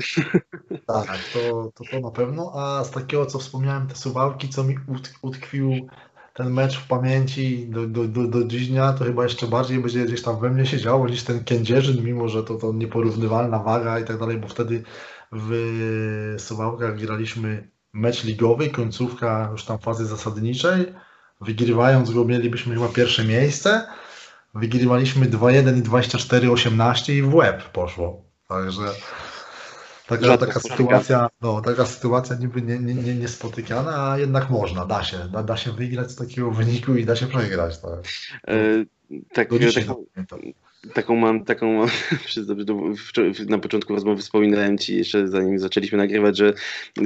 Tak, 0.87 1.19
to, 1.33 1.71
to, 1.75 1.83
to 1.91 1.99
na 1.99 2.11
pewno. 2.11 2.51
A 2.55 2.83
z 2.83 2.91
takiego, 2.91 3.25
co 3.25 3.39
wspomniałem, 3.39 3.87
te 3.87 3.95
suwałki, 3.95 4.49
co 4.49 4.63
mi 4.63 4.75
utkwił 5.21 5.87
ten 6.39 6.53
mecz 6.53 6.77
w 6.77 6.87
pamięci 6.87 7.67
do, 7.69 7.87
do, 7.87 8.03
do, 8.03 8.27
do 8.27 8.43
dziś 8.43 8.67
dnia, 8.67 8.93
to 8.93 9.05
chyba 9.05 9.23
jeszcze 9.23 9.47
bardziej 9.47 9.79
będzie 9.79 10.05
gdzieś 10.05 10.21
tam 10.21 10.39
we 10.39 10.49
mnie 10.49 10.65
się 10.65 10.77
działo 10.77 11.07
niż 11.07 11.23
ten 11.23 11.43
kędzierzyn, 11.43 12.05
mimo 12.05 12.29
że 12.29 12.43
to, 12.43 12.55
to 12.55 12.73
nieporównywalna 12.73 13.59
waga 13.59 13.99
i 13.99 14.05
tak 14.05 14.19
dalej, 14.19 14.37
bo 14.37 14.47
wtedy 14.47 14.83
w 15.31 16.35
Suwałkach 16.37 16.99
graliśmy 16.99 17.67
mecz 17.93 18.23
ligowy, 18.23 18.69
końcówka 18.69 19.49
już 19.51 19.63
tam 19.63 19.79
fazy 19.79 20.05
zasadniczej. 20.05 20.85
Wygrywając 21.41 22.11
go 22.11 22.25
mielibyśmy 22.25 22.75
chyba 22.75 22.87
pierwsze 22.87 23.25
miejsce. 23.25 23.87
Wygrywaliśmy 24.55 25.25
2-1 25.25 25.77
i 25.77 25.83
24-18 25.83 27.13
i 27.13 27.21
w 27.21 27.35
łeb 27.35 27.63
poszło. 27.63 28.23
Także 28.47 28.83
Taka, 30.09 30.37
taka 30.37 30.59
sytuacja, 30.59 31.29
no, 31.41 31.61
taka 31.61 31.85
sytuacja 31.85 32.35
niby 32.35 32.61
nie, 32.61 32.79
nie, 32.79 32.93
nie, 32.93 33.15
niespotykana, 33.15 34.11
a 34.11 34.17
jednak 34.17 34.49
można, 34.49 34.85
da 34.85 35.03
się. 35.03 35.17
Da, 35.17 35.43
da 35.43 35.57
się 35.57 35.71
wygrać 35.71 36.11
z 36.11 36.15
takiego 36.15 36.51
wyniku 36.51 36.95
i 36.95 37.05
da 37.05 37.15
się 37.15 37.27
przegrać. 37.27 37.79
Tak, 37.79 37.99
e, 38.47 38.85
tak, 39.33 39.49
taką, 39.49 40.03
taką 40.93 41.15
mam, 41.15 41.45
taką 41.45 41.73
mam, 41.73 41.87
na 43.49 43.57
początku 43.59 43.93
rozmowy 43.93 44.21
wspominałem 44.21 44.77
Ci 44.77 44.97
jeszcze 44.97 45.27
zanim 45.27 45.59
zaczęliśmy 45.59 45.97
nagrywać, 45.97 46.37
że 46.37 46.53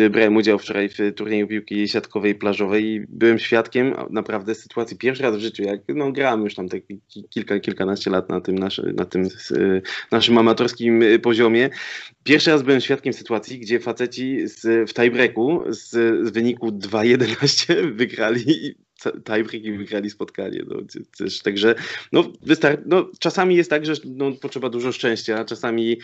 brałem 0.09 0.35
udział 0.35 0.59
wczoraj 0.59 0.89
w 0.89 0.97
turnieju 1.15 1.47
piłki 1.47 1.87
siatkowej 1.87 2.35
plażowej 2.35 2.85
i 2.85 3.05
byłem 3.09 3.39
świadkiem 3.39 3.93
naprawdę 4.09 4.55
sytuacji 4.55 4.97
pierwszy 4.97 5.23
raz 5.23 5.37
w 5.37 5.39
życiu, 5.39 5.63
jak 5.63 5.81
no, 5.87 6.11
grałem 6.11 6.43
już 6.43 6.55
tam 6.55 6.69
tak 6.69 6.81
kilka, 7.29 7.59
kilkanaście 7.59 8.11
lat 8.11 8.29
na 8.29 8.41
tym, 8.41 8.59
naszy, 8.59 8.93
na 8.97 9.05
tym 9.05 9.27
naszym 10.11 10.37
amatorskim 10.37 11.03
poziomie. 11.21 11.69
Pierwszy 12.23 12.51
raz 12.51 12.63
byłem 12.63 12.81
świadkiem 12.81 13.13
sytuacji, 13.13 13.59
gdzie 13.59 13.79
faceci 13.79 14.47
z, 14.47 14.89
w 14.89 14.93
tiebreaku 14.93 15.63
z, 15.67 15.89
z 16.27 16.29
wyniku 16.31 16.67
2-11 16.67 17.95
wygrali 17.95 18.75
tiebreak 19.11 19.63
i 19.63 19.77
wygrali 19.77 20.09
spotkanie. 20.09 20.63
No, 20.67 20.75
też, 21.17 21.39
także 21.39 21.75
no, 22.11 22.23
wystar- 22.45 22.77
no, 22.85 23.09
czasami 23.19 23.55
jest 23.55 23.69
tak, 23.69 23.85
że 23.85 23.93
no, 24.05 24.31
potrzeba 24.31 24.69
dużo 24.69 24.91
szczęścia, 24.91 25.45
czasami 25.45 25.97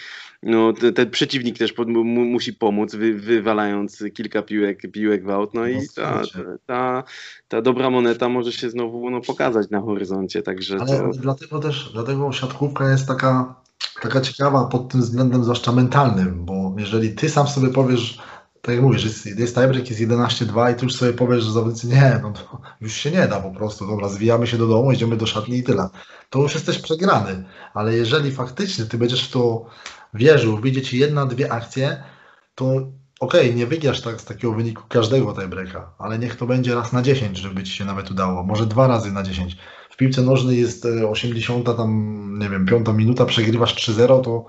no, 0.44 0.74
ten, 0.74 0.94
ten 0.94 1.10
przeciwnik 1.10 1.58
też 1.58 1.74
po, 1.74 1.86
mu, 1.86 2.04
musi 2.04 2.54
pomóc, 2.54 2.96
wy, 2.96 3.14
wywalając 3.14 4.04
kilka 4.14 4.42
piłek, 4.42 4.82
piłek 4.92 5.26
w 5.26 5.30
aut, 5.30 5.54
no 5.54 5.68
i 5.68 5.80
ta, 5.96 6.22
ta, 6.66 7.04
ta, 7.48 7.62
dobra 7.62 7.90
moneta 7.90 8.30
może 8.30 8.52
się 8.52 8.70
znowu 8.70 9.10
no, 9.10 9.22
pokazać 9.22 9.70
na 9.70 9.82
horyzoncie. 9.82 10.42
Także 10.42 10.78
Ale 10.80 11.00
to... 11.00 11.10
dlatego 11.14 11.60
też, 11.60 11.90
dlatego 11.94 12.32
siatkówka 12.32 12.92
jest 12.92 13.08
taka, 13.08 13.56
taka 14.02 14.22
ciekawa 14.22 14.66
pod 14.66 14.90
tym 14.90 15.02
względem 15.02 15.44
zwłaszcza 15.44 15.72
mentalnym, 15.72 16.46
bo 16.46 16.76
jeżeli 16.78 17.16
ty 17.16 17.30
sam 17.30 17.48
sobie 17.48 17.70
powiesz, 17.70 18.20
tak 18.62 18.76
jak 18.76 18.84
mówisz, 18.84 19.04
jest, 19.04 19.26
jest 19.26 19.56
tiebreak, 19.56 19.90
jest 19.90 20.02
11-2 20.02 20.72
i 20.72 20.76
ty 20.76 20.86
już 20.86 20.96
sobie 20.96 21.14
powiesz, 21.14 21.44
że 21.44 21.52
zawodnicy 21.52 21.88
nie, 21.88 22.20
no 22.24 22.32
to 22.32 22.62
już 22.82 22.94
się 22.94 23.12
nie 23.12 23.28
da 23.28 23.40
po 23.40 23.52
prostu, 23.52 23.88
dobra, 23.88 24.10
zwijamy 24.10 24.48
się 24.48 24.58
do 24.58 24.68
domu, 24.68 24.92
idziemy 24.92 25.18
do 25.18 25.26
szatni 25.26 25.58
i 25.58 25.64
tyle. 25.64 25.90
To 26.30 26.40
już 26.40 26.54
jesteś 26.54 26.80
przegrany, 26.80 27.44
ale 27.74 27.96
jeżeli 27.96 28.32
faktycznie 28.32 28.86
ty 28.86 28.98
będziesz 28.98 29.28
w 29.28 29.32
to 29.32 29.66
wierzył, 30.14 30.58
wyjdzie 30.58 30.82
ci 30.82 31.00
jedna, 31.00 31.26
dwie 31.26 31.52
akcje, 31.52 32.04
to 32.56 32.66
okej, 33.20 33.46
okay, 33.46 33.54
nie 33.54 33.68
wygrasz 33.68 34.02
tak 34.02 34.22
z 34.22 34.26
takiego 34.26 34.54
wyniku 34.54 34.84
każdego 34.90 35.34
tiebreaka, 35.34 35.94
ale 35.98 36.20
niech 36.20 36.36
to 36.36 36.46
będzie 36.46 36.76
raz 36.76 36.94
na 36.94 37.02
10, 37.02 37.38
żeby 37.38 37.64
ci 37.64 37.72
się 37.74 37.86
nawet 37.86 38.12
udało, 38.12 38.44
może 38.44 38.66
dwa 38.66 38.88
razy 38.88 39.12
na 39.12 39.24
10. 39.24 39.58
W 39.90 39.98
piłce 39.98 40.22
nożnej 40.22 40.60
jest 40.60 40.88
80, 41.10 41.70
e, 41.70 41.74
tam 41.74 42.40
nie 42.40 42.50
wiem, 42.50 42.66
piąta 42.66 42.94
minuta, 42.94 43.26
przegrywasz 43.26 43.76
3-0, 43.76 44.24
to 44.24 44.46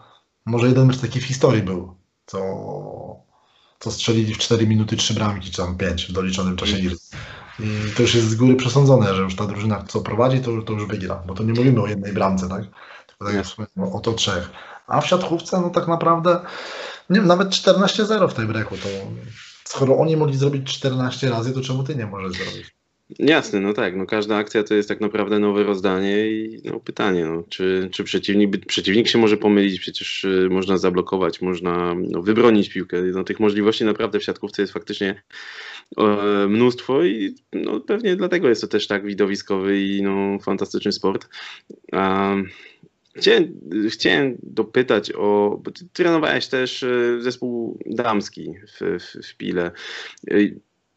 może 0.47 0.69
jeden 0.69 0.87
mecz 0.87 0.99
taki 0.99 1.21
w 1.21 1.25
historii 1.25 1.63
był, 1.63 1.95
co 2.27 2.39
to 3.81 3.91
strzelili 3.91 4.35
w 4.35 4.39
4 4.39 4.67
minuty 4.67 4.97
3 4.97 5.15
bramki, 5.15 5.51
czy 5.51 5.57
tam 5.57 5.77
5 5.77 6.07
w 6.07 6.13
doliczonym 6.13 6.57
czasie 6.57 6.77
gry. 6.77 6.97
I 7.61 7.95
to 7.97 8.03
już 8.03 8.15
jest 8.15 8.29
z 8.29 8.35
góry 8.35 8.57
przesądzone, 8.57 9.15
że 9.15 9.23
już 9.23 9.37
ta 9.37 9.47
drużyna, 9.47 9.85
co 9.89 10.01
prowadzi, 10.01 10.41
to, 10.41 10.63
to 10.63 10.73
już 10.73 10.87
wygra, 10.87 11.23
bo 11.27 11.35
to 11.35 11.43
nie 11.43 11.53
mówimy 11.53 11.83
o 11.83 11.87
jednej 11.87 12.13
bramce, 12.13 12.49
tak? 12.49 12.63
Tylko 13.07 13.25
tak 13.25 13.35
jak 13.35 13.45
wspomniałem, 13.45 13.95
o 13.95 14.01
to 14.01 14.13
trzech. 14.13 14.51
A 14.87 15.01
w 15.01 15.07
siatkówce, 15.07 15.61
no 15.61 15.71
tak 15.71 15.89
naprawdę, 15.89 16.41
nie, 17.11 17.21
nawet 17.21 17.49
14-0 17.49 18.31
w 18.31 18.35
tej 18.35 18.47
breku, 18.47 18.77
to 18.77 18.89
skoro 19.65 19.99
oni 19.99 20.17
mogli 20.17 20.37
zrobić 20.37 20.75
14 20.75 21.31
razy, 21.31 21.53
to 21.53 21.61
czemu 21.61 21.83
ty 21.83 21.97
nie 21.97 22.07
możesz 22.07 22.33
zrobić? 22.33 22.80
Jasne, 23.19 23.61
no 23.61 23.73
tak, 23.73 23.97
no 23.97 24.07
każda 24.07 24.37
akcja 24.37 24.63
to 24.63 24.75
jest 24.75 24.89
tak 24.89 25.01
naprawdę 25.01 25.39
nowe 25.39 25.65
rozdanie 25.65 26.31
i 26.31 26.61
no 26.65 26.81
pytanie, 26.81 27.25
no, 27.25 27.43
czy, 27.49 27.89
czy 27.93 28.05
przeciwnik, 28.05 28.67
przeciwnik 28.67 29.09
się 29.09 29.19
może 29.19 29.37
pomylić, 29.37 29.81
przecież 29.81 30.25
y, 30.25 30.49
można 30.51 30.79
zablokować, 30.79 31.41
można 31.41 31.95
no, 31.95 32.23
wybronić 32.23 32.69
piłkę, 32.69 33.03
no, 33.03 33.25
tych 33.25 33.41
możliwości 33.41 33.85
naprawdę 33.85 34.19
w 34.19 34.25
siatkówce 34.25 34.63
jest 34.63 34.73
faktycznie 34.73 35.23
e, 35.99 36.47
mnóstwo 36.49 37.05
i 37.05 37.35
no, 37.53 37.81
pewnie 37.81 38.17
dlatego 38.17 38.49
jest 38.49 38.61
to 38.61 38.69
też 38.69 38.87
tak 38.87 39.07
widowiskowy 39.07 39.81
i 39.81 40.03
no, 40.03 40.39
fantastyczny 40.39 40.93
sport. 40.93 41.29
A, 41.93 42.35
Chciałem, 43.17 43.61
chciałem 43.91 44.37
dopytać 44.43 45.13
o, 45.13 45.61
bo 45.65 45.71
ty 45.71 45.89
trenowałeś 45.93 46.49
też 46.49 46.83
e, 46.83 47.21
zespół 47.21 47.79
damski 47.87 48.55
w, 48.67 49.01
w, 49.01 49.27
w 49.27 49.37
Pile. 49.37 49.71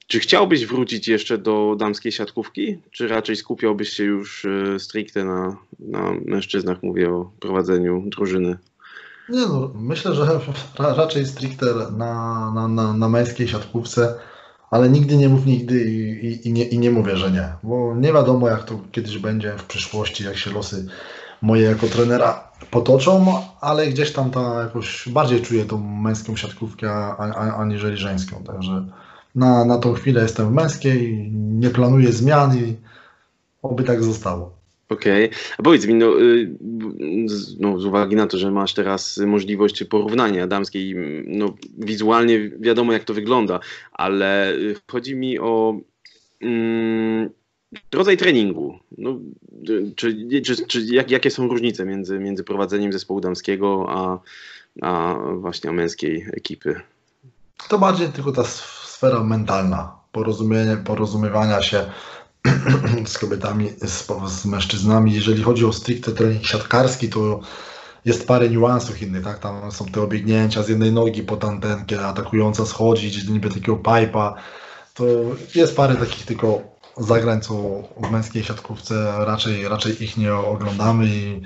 Czy 0.08 0.20
chciałbyś 0.20 0.66
wrócić 0.66 1.08
jeszcze 1.08 1.38
do 1.38 1.76
damskiej 1.80 2.12
siatkówki, 2.12 2.78
czy 2.92 3.08
raczej 3.08 3.36
skupiałbyś 3.36 3.90
się 3.90 4.04
już 4.04 4.46
e, 4.46 4.80
stricte 4.80 5.24
na, 5.24 5.58
na 5.80 6.12
mężczyznach, 6.26 6.84
mówię 6.84 7.10
o 7.10 7.32
prowadzeniu 7.40 8.04
drużyny? 8.06 8.58
Nie 9.30 9.40
no, 9.40 9.72
myślę, 9.76 10.16
że 10.16 10.40
ra, 10.80 10.94
raczej 10.94 11.26
stricte 11.26 11.66
na, 11.98 12.52
na, 12.56 12.68
na, 12.68 12.94
na 12.94 13.10
męskiej 13.10 13.48
siatkówce, 13.48 14.16
ale 14.72 14.90
nigdy 14.90 15.18
nie 15.18 15.30
mów 15.30 15.46
nigdy 15.46 15.84
i, 15.84 16.26
i, 16.26 16.48
i, 16.48 16.54
nie, 16.54 16.64
i 16.64 16.80
nie 16.80 16.92
mówię, 16.92 17.18
że 17.18 17.32
nie, 17.32 17.54
bo 17.64 17.96
nie 17.96 18.14
wiadomo 18.14 18.50
jak 18.50 18.64
to 18.64 18.80
kiedyś 18.92 19.18
będzie 19.18 19.54
w 19.58 19.64
przyszłości, 19.64 20.24
jak 20.24 20.38
się 20.38 20.52
losy 20.52 20.88
moje 21.42 21.64
jako 21.64 21.88
trenera 21.88 22.52
potoczą, 22.72 23.42
ale 23.62 23.88
gdzieś 23.88 24.12
tam 24.12 24.32
ta 24.32 24.64
jakoś 24.64 25.10
bardziej 25.10 25.42
czuję 25.42 25.66
tą 25.66 25.78
męską 25.78 26.36
siatkówkę 26.36 27.16
aniżeli 27.58 27.98
żeńską. 27.98 28.44
Także 28.44 28.86
na, 29.36 29.66
na 29.66 29.78
tą 29.78 29.94
chwilę 29.94 30.22
jestem 30.22 30.50
w 30.50 30.54
męskiej, 30.54 31.32
nie 31.34 31.70
planuję 31.70 32.12
zmian 32.12 32.58
i 32.58 32.76
oby 33.62 33.84
tak 33.84 34.04
zostało. 34.04 34.64
Okej, 34.90 35.30
a 35.58 35.64
powiedz 35.64 35.86
mi, 35.86 35.94
no, 35.94 36.22
y, 36.22 36.58
z, 37.26 37.60
no, 37.60 37.80
z 37.80 37.86
uwagi 37.86 38.16
na 38.16 38.28
to, 38.28 38.38
że 38.38 38.52
masz 38.52 38.74
teraz 38.74 39.18
możliwość 39.18 39.84
porównania 39.84 40.48
damskiej, 40.48 40.96
no, 41.28 41.56
wizualnie 41.78 42.50
wiadomo 42.50 42.94
jak 42.94 43.04
to 43.04 43.14
wygląda, 43.14 43.60
ale 43.92 44.54
chodzi 44.92 45.16
mi 45.16 45.40
o 45.40 45.80
mm, 46.42 47.30
rodzaj 47.92 48.18
treningu. 48.18 48.80
No, 48.98 49.20
y, 49.70 49.92
czy, 49.96 50.28
czy, 50.46 50.68
czy 50.68 50.82
jak, 50.82 51.12
jakie 51.12 51.32
są 51.32 51.48
różnice 51.48 51.86
między, 51.86 52.20
między 52.20 52.44
prowadzeniem 52.44 52.94
zespołu 52.94 53.22
damskiego 53.22 53.86
a, 53.90 54.20
a 54.82 55.16
właśnie 55.36 55.70
a 55.70 55.74
męskiej 55.74 56.26
ekipy? 56.34 56.82
To 57.70 57.80
bardziej 57.80 58.08
tylko 58.10 58.32
ta 58.32 58.44
sfera 59.04 59.24
mentalna, 59.24 59.92
porozumienie, 60.12 60.78
porozumiewania 60.78 61.62
się 61.62 61.86
z 63.06 63.18
kobietami, 63.18 63.70
z, 63.82 64.08
z 64.28 64.46
mężczyznami. 64.46 65.14
Jeżeli 65.14 65.44
chodzi 65.44 65.66
o 65.66 65.74
stricte 65.74 66.12
trening 66.12 66.46
siatkarski, 66.46 67.10
to 67.10 67.40
jest 68.06 68.28
parę 68.28 68.50
niuansów 68.50 69.02
innych, 69.02 69.24
tak? 69.24 69.40
Tam 69.40 69.72
są 69.72 69.86
te 69.86 70.02
obiegnięcia 70.02 70.64
z 70.64 70.70
jednej 70.70 70.92
nogi 70.92 71.24
pod 71.24 71.46
antenkę, 71.46 72.08
atakująca 72.08 72.66
schodzić, 72.66 73.28
niby 73.28 73.50
takiego 73.50 73.76
pipa. 73.76 74.36
To 74.94 75.06
jest 75.56 75.76
parę 75.76 75.96
takich 75.96 76.26
tylko 76.26 76.62
zagrań, 76.98 77.42
co 77.42 77.54
w 77.98 78.12
męskiej 78.12 78.44
siatkówce 78.44 79.14
raczej, 79.26 79.68
raczej 79.68 80.04
ich 80.04 80.18
nie 80.18 80.34
oglądamy 80.34 81.06
i 81.06 81.42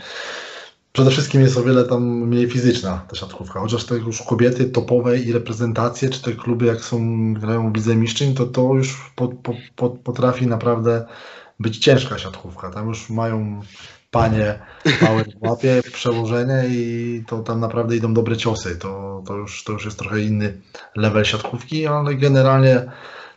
przede 0.98 1.12
wszystkim 1.12 1.42
jest 1.42 1.58
o 1.58 1.64
wiele 1.64 1.84
tam 1.84 2.04
mniej 2.04 2.50
fizyczna 2.50 3.06
ta 3.10 3.16
siatkówka. 3.16 3.60
Chociaż 3.60 3.86
te 3.86 3.96
już 3.96 4.22
kobiety 4.22 4.66
topowe 4.66 5.20
i 5.20 5.32
reprezentacje, 5.32 6.10
czy 6.10 6.22
te 6.22 6.32
kluby 6.32 6.66
jak 6.66 6.82
są, 6.82 7.34
grają 7.34 7.72
w 7.72 7.76
Lidze 7.76 7.96
Mistrzyn, 7.96 8.36
to 8.36 8.46
to 8.46 8.74
już 8.74 9.12
po, 9.16 9.28
po, 9.28 9.54
po, 9.76 9.90
potrafi 9.90 10.48
naprawdę 10.48 11.06
być 11.60 11.78
ciężka 11.78 12.18
siatkówka. 12.18 12.72
Tam 12.72 12.88
już 12.88 13.10
mają 13.10 13.62
panie 14.12 14.60
power 15.00 15.26
w 15.40 15.44
łapie, 15.44 15.82
przełożenie 15.94 16.64
i 16.70 17.24
to 17.28 17.40
tam 17.40 17.60
naprawdę 17.60 17.96
idą 17.96 18.14
dobre 18.14 18.38
ciosy. 18.38 18.76
To, 18.76 19.24
to, 19.28 19.36
już, 19.36 19.64
to 19.64 19.74
już 19.74 19.86
jest 19.86 20.00
trochę 20.00 20.22
inny 20.22 20.62
level 20.96 21.26
siatkówki, 21.26 21.88
ale 21.88 22.16
generalnie 22.16 22.92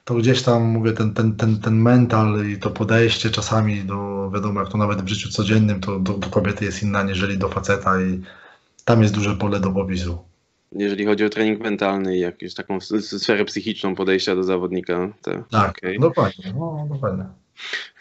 to 0.05 0.15
gdzieś 0.15 0.43
tam, 0.43 0.63
mówię, 0.63 0.93
ten, 0.93 1.15
ten, 1.15 1.37
ten, 1.37 1.61
ten 1.61 1.75
mental 1.75 2.47
i 2.47 2.59
to 2.59 2.71
podejście 2.71 3.31
czasami 3.31 3.85
do, 3.85 4.31
wiadomo, 4.35 4.61
jak 4.61 4.69
to 4.69 4.79
nawet 4.79 5.03
w 5.03 5.09
życiu 5.09 5.29
codziennym, 5.31 5.81
to 5.81 5.99
do, 5.99 6.13
do 6.13 6.29
kobiety 6.29 6.65
jest 6.65 6.83
inna 6.83 7.03
niżeli 7.03 7.39
do 7.39 7.49
faceta 7.49 8.03
i 8.03 8.21
tam 8.85 9.03
jest 9.03 9.15
duże 9.15 9.37
pole 9.37 9.61
do 9.61 9.71
popisu. 9.71 10.19
Jeżeli 10.73 11.05
chodzi 11.07 11.25
o 11.25 11.29
trening 11.29 11.61
mentalny 11.61 12.17
i 12.17 12.21
jakąś 12.21 12.55
taką 12.55 12.81
sferę 13.01 13.45
psychiczną 13.45 13.95
podejścia 13.95 14.35
do 14.37 14.45
zawodnika, 14.45 15.09
to 15.23 15.31
Tak, 15.51 15.71
okej. 15.71 15.99
dokładnie, 16.01 16.53
no, 16.59 16.87
dokładnie. 16.91 17.25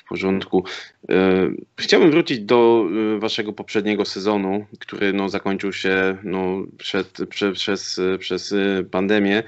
Porządku. 0.09 0.63
E, 1.09 1.49
Chciałbym 1.79 2.11
wrócić 2.11 2.39
do 2.39 2.85
e, 3.15 3.19
waszego 3.19 3.53
poprzedniego 3.53 4.05
sezonu, 4.05 4.65
który 4.79 5.13
no, 5.13 5.29
zakończył 5.29 5.73
się 5.73 6.17
no, 6.23 6.63
przed, 6.77 7.17
prze, 7.29 7.51
przez, 7.51 8.01
przez 8.19 8.51
e, 8.51 8.83
pandemię. 8.91 9.43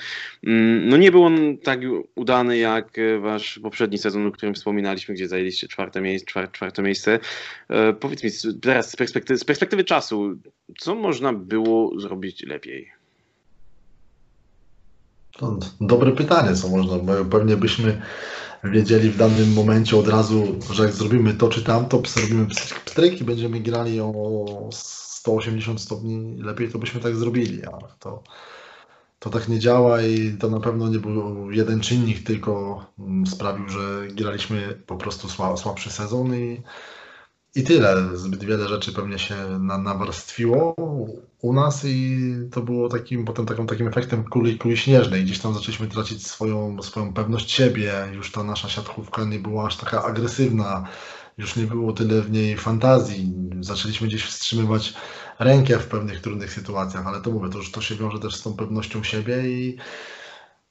Mm, 0.48 0.90
No, 0.90 0.98
nie 0.98 1.12
był 1.12 1.24
on 1.24 1.58
tak 1.58 1.80
udany 2.16 2.58
jak 2.58 2.98
wasz 3.22 3.60
poprzedni 3.60 3.98
sezon, 3.98 4.28
o 4.28 4.32
którym 4.32 4.56
wspominaliśmy, 4.56 5.16
gdzie 5.16 5.28
zajęliście 5.28 5.68
czwarte, 5.68 6.02
miejsce, 6.02 6.26
czwar, 6.26 6.52
czwarte 6.52 6.82
miejsce. 6.82 7.20
Powiedz 8.00 8.24
mi 8.24 8.30
teraz 8.62 8.92
z 8.92 8.96
perspektywy, 8.96 9.38
z 9.38 9.44
perspektywy 9.44 9.84
czasu, 9.84 10.38
co 10.80 10.96
można 10.96 11.34
było 11.34 12.00
zrobić 12.00 12.44
lepiej? 12.44 12.92
Dobre 15.82 16.12
pytanie, 16.12 16.56
co 16.56 16.70
można, 16.70 17.24
pewnie 17.32 17.58
byśmy 17.58 18.02
wiedzieli 18.64 19.10
w 19.10 19.18
danym 19.18 19.54
momencie 19.54 19.98
od 19.98 20.08
razu, 20.08 20.60
że 20.72 20.84
jak 20.84 20.94
zrobimy 20.94 21.34
to 21.34 21.50
czy 21.50 21.64
tamto, 21.64 22.02
zrobimy 22.08 22.48
pstryk, 22.48 23.22
i 23.22 23.24
będziemy 23.24 23.60
grali 23.60 24.00
o 24.00 24.70
180 24.72 25.82
stopni 25.82 26.38
lepiej, 26.38 26.70
to 26.70 26.80
byśmy 26.80 27.02
tak 27.02 27.16
zrobili, 27.16 27.66
ale 27.66 27.88
to, 28.00 28.24
to 29.20 29.30
tak 29.30 29.50
nie 29.50 29.60
działa 29.60 30.02
i 30.02 30.38
to 30.40 30.50
na 30.50 30.60
pewno 30.60 30.90
nie 30.90 31.00
był 31.00 31.52
jeden 31.52 31.80
czynnik, 31.80 32.24
tylko 32.24 32.86
mm, 33.00 33.28
sprawił, 33.28 33.70
że 33.70 34.08
graliśmy 34.08 34.82
po 34.88 34.96
prostu 34.96 35.30
sła, 35.30 35.58
słabszy 35.58 35.90
sezon 35.92 36.36
i, 36.36 36.62
i 37.56 37.64
tyle. 37.64 38.18
Zbyt 38.18 38.44
wiele 38.44 38.68
rzeczy 38.68 38.94
pewnie 38.94 39.20
się 39.20 39.36
na, 39.60 39.78
nawarstwiło 39.78 40.76
u 41.42 41.54
nas 41.54 41.86
i 41.86 42.20
to 42.52 42.62
było 42.62 42.90
takim 42.90 43.26
potem 43.26 43.46
taką, 43.46 43.68
takim 43.68 43.88
efektem 43.88 44.24
kuli, 44.24 44.58
kuli 44.58 44.78
śnieżnej. 44.78 45.24
Gdzieś 45.24 45.40
tam 45.40 45.54
zaczęliśmy 45.54 45.88
tracić 45.88 46.28
swoją, 46.28 46.82
swoją 46.82 47.14
pewność 47.14 47.52
siebie, 47.52 47.94
już 48.14 48.32
ta 48.32 48.44
nasza 48.44 48.70
siatkówka 48.70 49.24
nie 49.24 49.40
była 49.40 49.66
aż 49.66 49.78
taka 49.78 50.04
agresywna, 50.04 50.88
już 51.38 51.56
nie 51.56 51.64
było 51.64 51.94
tyle 51.94 52.22
w 52.22 52.32
niej 52.32 52.58
fantazji. 52.58 53.34
Zaczęliśmy 53.60 54.08
gdzieś 54.08 54.24
wstrzymywać 54.24 54.94
rękę 55.40 55.80
w 55.80 55.88
pewnych 55.88 56.22
trudnych 56.22 56.54
sytuacjach, 56.54 57.08
ale 57.08 57.22
to 57.22 57.32
mówię, 57.32 57.50
to 57.50 57.58
już 57.58 57.72
to 57.72 57.82
się 57.82 57.96
wiąże 57.96 58.20
też 58.20 58.36
z 58.36 58.42
tą 58.42 58.54
pewnością 58.54 59.04
siebie 59.04 59.52
i, 59.52 59.78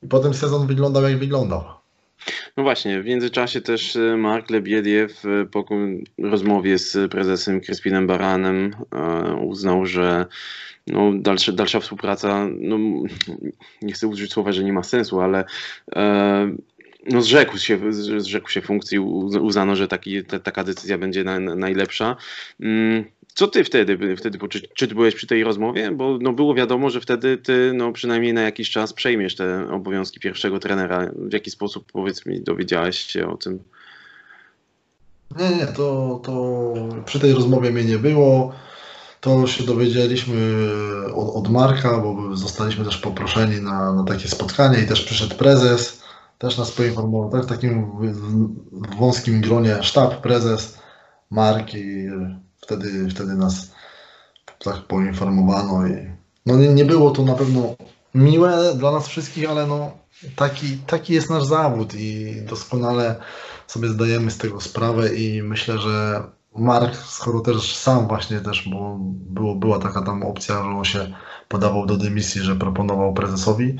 i 0.02 0.08
potem 0.08 0.34
sezon 0.34 0.66
wyglądał 0.66 1.02
jak 1.02 1.18
wyglądał. 1.18 1.79
No 2.56 2.62
właśnie, 2.62 3.02
w 3.02 3.06
międzyczasie 3.06 3.60
też 3.60 3.96
e, 3.96 4.16
Mark 4.16 4.50
Lebiediew 4.50 5.24
e, 5.24 5.46
po 5.46 5.64
rozmowie 6.18 6.78
z 6.78 7.10
prezesem 7.10 7.60
Crispinem 7.60 8.06
Baranem 8.06 8.74
e, 8.94 9.34
uznał, 9.34 9.86
że 9.86 10.26
no, 10.86 11.12
dalsze, 11.14 11.52
dalsza 11.52 11.80
współpraca, 11.80 12.46
no, 12.60 12.78
nie 13.82 13.92
chcę 13.92 14.08
użyć 14.08 14.32
słowa, 14.32 14.52
że 14.52 14.64
nie 14.64 14.72
ma 14.72 14.82
sensu, 14.82 15.20
ale 15.20 15.44
e, 15.96 16.56
no, 17.06 17.22
zrzekł, 17.22 17.58
się, 17.58 17.92
zrzekł 17.92 18.50
się 18.50 18.60
funkcji, 18.60 18.98
uz- 18.98 19.40
uznano, 19.40 19.76
że 19.76 19.88
taki, 19.88 20.24
ta, 20.24 20.38
taka 20.38 20.64
decyzja 20.64 20.98
będzie 20.98 21.24
na, 21.24 21.40
na, 21.40 21.54
najlepsza. 21.54 22.16
Mm, 22.60 23.04
Co 23.34 23.48
ty 23.48 23.64
wtedy, 23.64 24.16
wtedy 24.16 24.38
poczu- 24.38 24.68
czy 24.74 24.88
ty 24.88 24.94
byłeś 24.94 25.14
przy 25.14 25.26
tej 25.26 25.44
rozmowie? 25.44 25.90
Bo 25.90 26.18
no, 26.20 26.32
było 26.32 26.54
wiadomo, 26.54 26.90
że 26.90 27.00
wtedy 27.00 27.38
ty 27.38 27.72
no, 27.74 27.92
przynajmniej 27.92 28.32
na 28.32 28.42
jakiś 28.42 28.70
czas 28.70 28.92
przejmiesz 28.92 29.36
te 29.36 29.70
obowiązki 29.70 30.20
pierwszego 30.20 30.58
trenera. 30.58 31.10
W 31.16 31.32
jaki 31.32 31.50
sposób, 31.50 31.92
powiedz 31.92 32.26
mi, 32.26 32.40
dowiedziałeś 32.40 32.98
się 32.98 33.28
o 33.28 33.36
tym? 33.36 33.62
Nie, 35.38 35.56
nie, 35.56 35.66
to, 35.66 36.20
to 36.24 36.74
przy 37.04 37.20
tej 37.20 37.32
rozmowie 37.32 37.70
mnie 37.70 37.84
nie 37.84 37.98
było. 37.98 38.52
To 39.20 39.46
się 39.46 39.64
dowiedzieliśmy 39.64 40.36
od, 41.14 41.36
od 41.36 41.50
Marka, 41.50 41.98
bo 41.98 42.36
zostaliśmy 42.36 42.84
też 42.84 42.98
poproszeni 42.98 43.60
na, 43.60 43.92
na 43.92 44.04
takie 44.04 44.28
spotkanie 44.28 44.78
i 44.78 44.86
też 44.86 45.04
przyszedł 45.04 45.36
prezes, 45.36 46.02
też 46.38 46.58
nas 46.58 46.70
poinformował, 46.70 47.30
tak, 47.30 47.42
w 47.42 47.46
takim 47.46 47.86
wąskim 48.98 49.40
gronie 49.40 49.82
sztab, 49.82 50.20
prezes, 50.20 50.78
Mark 51.30 51.74
i 51.74 52.08
wtedy, 52.70 53.08
wtedy 53.10 53.34
nas 53.34 53.70
tak 54.58 54.76
poinformowano 54.76 55.86
i 55.86 56.10
no 56.46 56.56
nie, 56.56 56.68
nie 56.68 56.84
było 56.84 57.10
to 57.10 57.22
na 57.22 57.34
pewno 57.34 57.74
miłe 58.14 58.74
dla 58.76 58.92
nas 58.92 59.08
wszystkich, 59.08 59.50
ale 59.50 59.66
no 59.66 59.90
taki, 60.36 60.76
taki 60.76 61.14
jest 61.14 61.30
nasz 61.30 61.44
zawód 61.44 61.94
i 61.94 62.36
doskonale 62.48 63.16
sobie 63.66 63.88
zdajemy 63.88 64.30
z 64.30 64.38
tego 64.38 64.60
sprawę 64.60 65.14
i 65.14 65.42
myślę, 65.42 65.78
że 65.78 66.22
Mark, 66.56 66.96
skoro 66.96 67.40
też 67.40 67.76
sam 67.76 68.08
właśnie 68.08 68.40
też, 68.40 68.68
bo 68.68 68.96
było, 69.10 69.54
była 69.54 69.78
taka 69.78 70.02
tam 70.02 70.22
opcja, 70.22 70.54
że 70.54 70.70
on 70.70 70.84
się 70.84 71.12
podawał 71.48 71.86
do 71.86 71.96
dymisji, 71.96 72.40
że 72.40 72.56
proponował 72.56 73.14
prezesowi, 73.14 73.76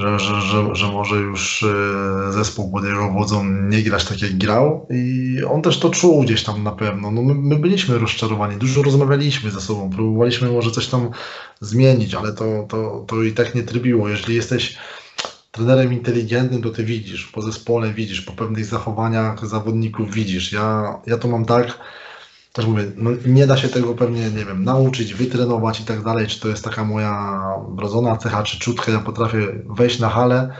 że, 0.00 0.18
że, 0.18 0.40
że, 0.40 0.74
że 0.74 0.86
może 0.86 1.16
już 1.16 1.62
e, 1.62 2.32
zespół 2.32 2.70
pod 2.70 2.84
jego 2.84 3.10
wodzą 3.10 3.44
nie 3.44 3.82
grać 3.82 4.04
tak 4.04 4.22
jak 4.22 4.38
grał 4.38 4.86
i 4.90 5.36
on 5.50 5.62
też 5.62 5.78
to 5.78 5.90
czuł 5.90 6.22
gdzieś 6.22 6.44
tam 6.44 6.62
na 6.62 6.72
pewno. 6.72 7.10
No 7.10 7.22
my, 7.22 7.34
my 7.34 7.56
byliśmy 7.56 7.98
rozczarowani, 7.98 8.56
dużo 8.56 8.82
rozmawialiśmy 8.82 9.50
ze 9.50 9.60
sobą, 9.60 9.90
próbowaliśmy 9.90 10.50
może 10.50 10.70
coś 10.70 10.86
tam 10.86 11.10
zmienić, 11.60 12.14
ale 12.14 12.32
to, 12.32 12.66
to, 12.68 13.04
to 13.08 13.22
i 13.22 13.32
tak 13.32 13.54
nie 13.54 13.62
trybiło. 13.62 14.08
Jeżeli 14.08 14.34
jesteś 14.34 14.78
trenerem 15.50 15.92
inteligentnym, 15.92 16.62
to 16.62 16.70
ty 16.70 16.84
widzisz, 16.84 17.26
po 17.26 17.42
zespole 17.42 17.94
widzisz, 17.94 18.20
po 18.20 18.32
pewnych 18.32 18.64
zachowaniach 18.64 19.46
zawodników 19.46 20.14
widzisz. 20.14 20.52
Ja, 20.52 20.98
ja 21.06 21.18
to 21.18 21.28
mam 21.28 21.44
tak, 21.44 21.78
też 22.52 22.66
mówię, 22.66 22.92
no 22.96 23.10
nie 23.26 23.46
da 23.46 23.56
się 23.56 23.68
tego 23.68 23.94
pewnie, 23.94 24.30
nie 24.30 24.44
wiem, 24.44 24.64
nauczyć, 24.64 25.14
wytrenować 25.14 25.80
i 25.80 25.84
tak 25.84 26.04
dalej, 26.04 26.26
czy 26.26 26.40
to 26.40 26.48
jest 26.48 26.64
taka 26.64 26.84
moja 26.84 27.40
wrodzona 27.68 28.16
cecha, 28.16 28.42
czy 28.42 28.58
czutkę, 28.58 28.92
ja 28.92 29.00
potrafię 29.00 29.62
wejść 29.66 29.98
na 29.98 30.08
halę 30.08 30.56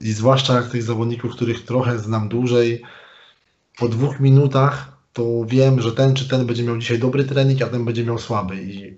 i 0.00 0.12
zwłaszcza 0.12 0.54
jak 0.54 0.68
tych 0.68 0.82
zawodników, 0.82 1.32
których 1.32 1.64
trochę 1.64 1.98
znam 1.98 2.28
dłużej, 2.28 2.82
po 3.78 3.88
dwóch 3.88 4.20
minutach 4.20 5.00
to 5.12 5.44
wiem, 5.46 5.80
że 5.80 5.92
ten 5.92 6.14
czy 6.14 6.28
ten 6.28 6.46
będzie 6.46 6.62
miał 6.64 6.78
dzisiaj 6.78 6.98
dobry 6.98 7.24
trening, 7.24 7.62
a 7.62 7.66
ten 7.66 7.84
będzie 7.84 8.04
miał 8.04 8.18
słaby 8.18 8.62
i 8.62 8.96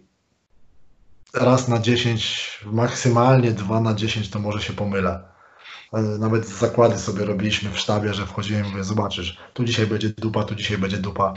raz 1.35 1.69
na 1.69 1.79
10, 1.79 2.61
maksymalnie 2.65 3.53
2 3.53 3.81
na 3.81 3.95
10 3.95 4.31
to 4.31 4.39
może 4.39 4.63
się 4.63 4.73
pomylę. 4.73 5.33
Nawet 6.19 6.49
zakłady 6.49 6.99
sobie 6.99 7.25
robiliśmy 7.25 7.71
w 7.71 7.79
sztabie, 7.79 8.15
że 8.15 8.27
wchodziłem 8.27 8.67
i 8.67 8.69
mówię, 8.69 8.85
zobaczysz, 8.85 9.39
tu 9.55 9.65
dzisiaj 9.65 9.87
będzie 9.87 10.09
dupa, 10.09 10.45
tu 10.45 10.55
dzisiaj 10.55 10.79
będzie 10.79 10.97
dupa. 10.97 11.35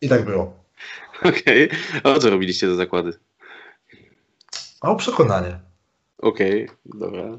I 0.00 0.08
tak 0.08 0.24
było. 0.24 0.64
Okej. 1.22 1.70
Okay. 2.02 2.14
A 2.14 2.18
co 2.18 2.30
robiliście 2.30 2.68
za 2.68 2.74
zakłady? 2.74 3.12
A 4.80 4.90
o 4.90 4.96
przekonanie. 4.96 5.58
Okej, 6.18 6.64
okay, 6.64 6.76
dobra. 6.84 7.38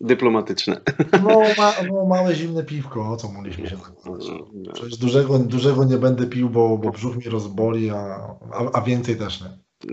Dyplomatyczne. 0.00 0.80
No, 1.22 1.40
ma, 1.58 1.74
no, 1.92 2.04
małe 2.04 2.34
zimne 2.34 2.64
piwko, 2.64 3.12
o 3.12 3.16
co 3.16 3.28
mogliśmy 3.28 3.68
się 3.68 3.76
tak 3.76 3.92
no, 4.06 4.18
no. 4.52 4.72
Przecież 4.72 4.96
dużego, 4.96 5.38
dużego 5.38 5.84
nie 5.84 5.96
będę 5.96 6.26
pił, 6.26 6.50
bo, 6.50 6.78
bo 6.78 6.90
brzuch 6.90 7.16
mi 7.16 7.24
rozboli, 7.24 7.90
a, 7.90 7.96
a, 8.52 8.70
a 8.72 8.80
więcej 8.80 9.16
też 9.16 9.40
nie. 9.40 9.48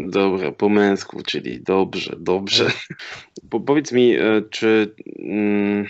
Dobra, 0.10 0.52
po 0.52 0.70
męsku, 0.70 1.24
czyli 1.24 1.64
dobrze, 1.64 2.16
dobrze. 2.20 2.72
Po, 3.50 3.60
powiedz 3.60 3.92
mi, 3.92 4.16
e, 4.16 4.42
czy, 4.50 4.96
mm, 5.20 5.86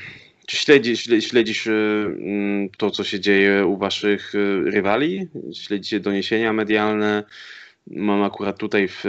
czy 0.52 0.58
śledzisz, 0.58 1.10
śledzisz 1.20 1.68
e, 1.68 1.72
mm, 1.72 2.70
to, 2.78 2.92
co 2.92 3.04
się 3.04 3.20
dzieje 3.20 3.66
u 3.66 3.78
waszych 3.78 4.34
e, 4.36 4.72
rywali? 4.72 5.28
Śledzicie 5.54 6.00
doniesienia 6.00 6.54
medialne? 6.54 7.24
Mam 7.88 8.24
akurat 8.24 8.58
tutaj 8.58 8.88
w, 8.88 9.04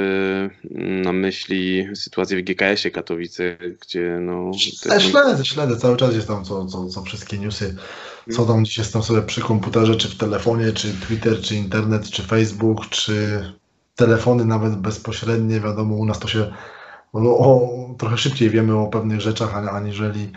na 1.05 1.12
myśli 1.12 1.86
sytuację 1.95 2.38
w 2.38 2.43
GKS-ie 2.43 2.90
Katowice, 2.93 3.57
gdzie 3.80 4.18
no... 4.20 4.51
Te... 4.82 5.01
Śledzę, 5.01 5.45
śledzę, 5.45 5.76
cały 5.76 5.97
czas 5.97 6.14
jest 6.14 6.28
tam 6.28 6.45
co, 6.45 6.66
co, 6.66 6.86
co 6.86 7.03
wszystkie 7.03 7.38
newsy, 7.38 7.76
co 8.30 8.47
tam 8.47 8.62
gdzieś 8.62 8.78
jest 8.78 8.93
tam 8.93 9.03
sobie 9.03 9.22
przy 9.22 9.40
komputerze, 9.40 9.97
czy 9.97 10.09
w 10.09 10.16
telefonie, 10.16 10.72
czy 10.72 10.88
Twitter, 11.07 11.40
czy 11.40 11.55
internet, 11.55 12.11
czy 12.11 12.22
Facebook, 12.22 12.88
czy 12.88 13.45
telefony 13.97 14.45
nawet 14.45 14.76
bezpośrednie, 14.76 15.61
wiadomo, 15.61 15.97
u 15.97 16.05
nas 16.05 16.18
to 16.18 16.28
się 16.28 16.53
no, 17.14 17.30
o, 17.30 17.68
trochę 17.99 18.18
szybciej 18.18 18.51
wiemy 18.51 18.78
o 18.78 18.86
pewnych 18.86 19.20
rzeczach, 19.20 19.55
aniżeli, 19.55 20.32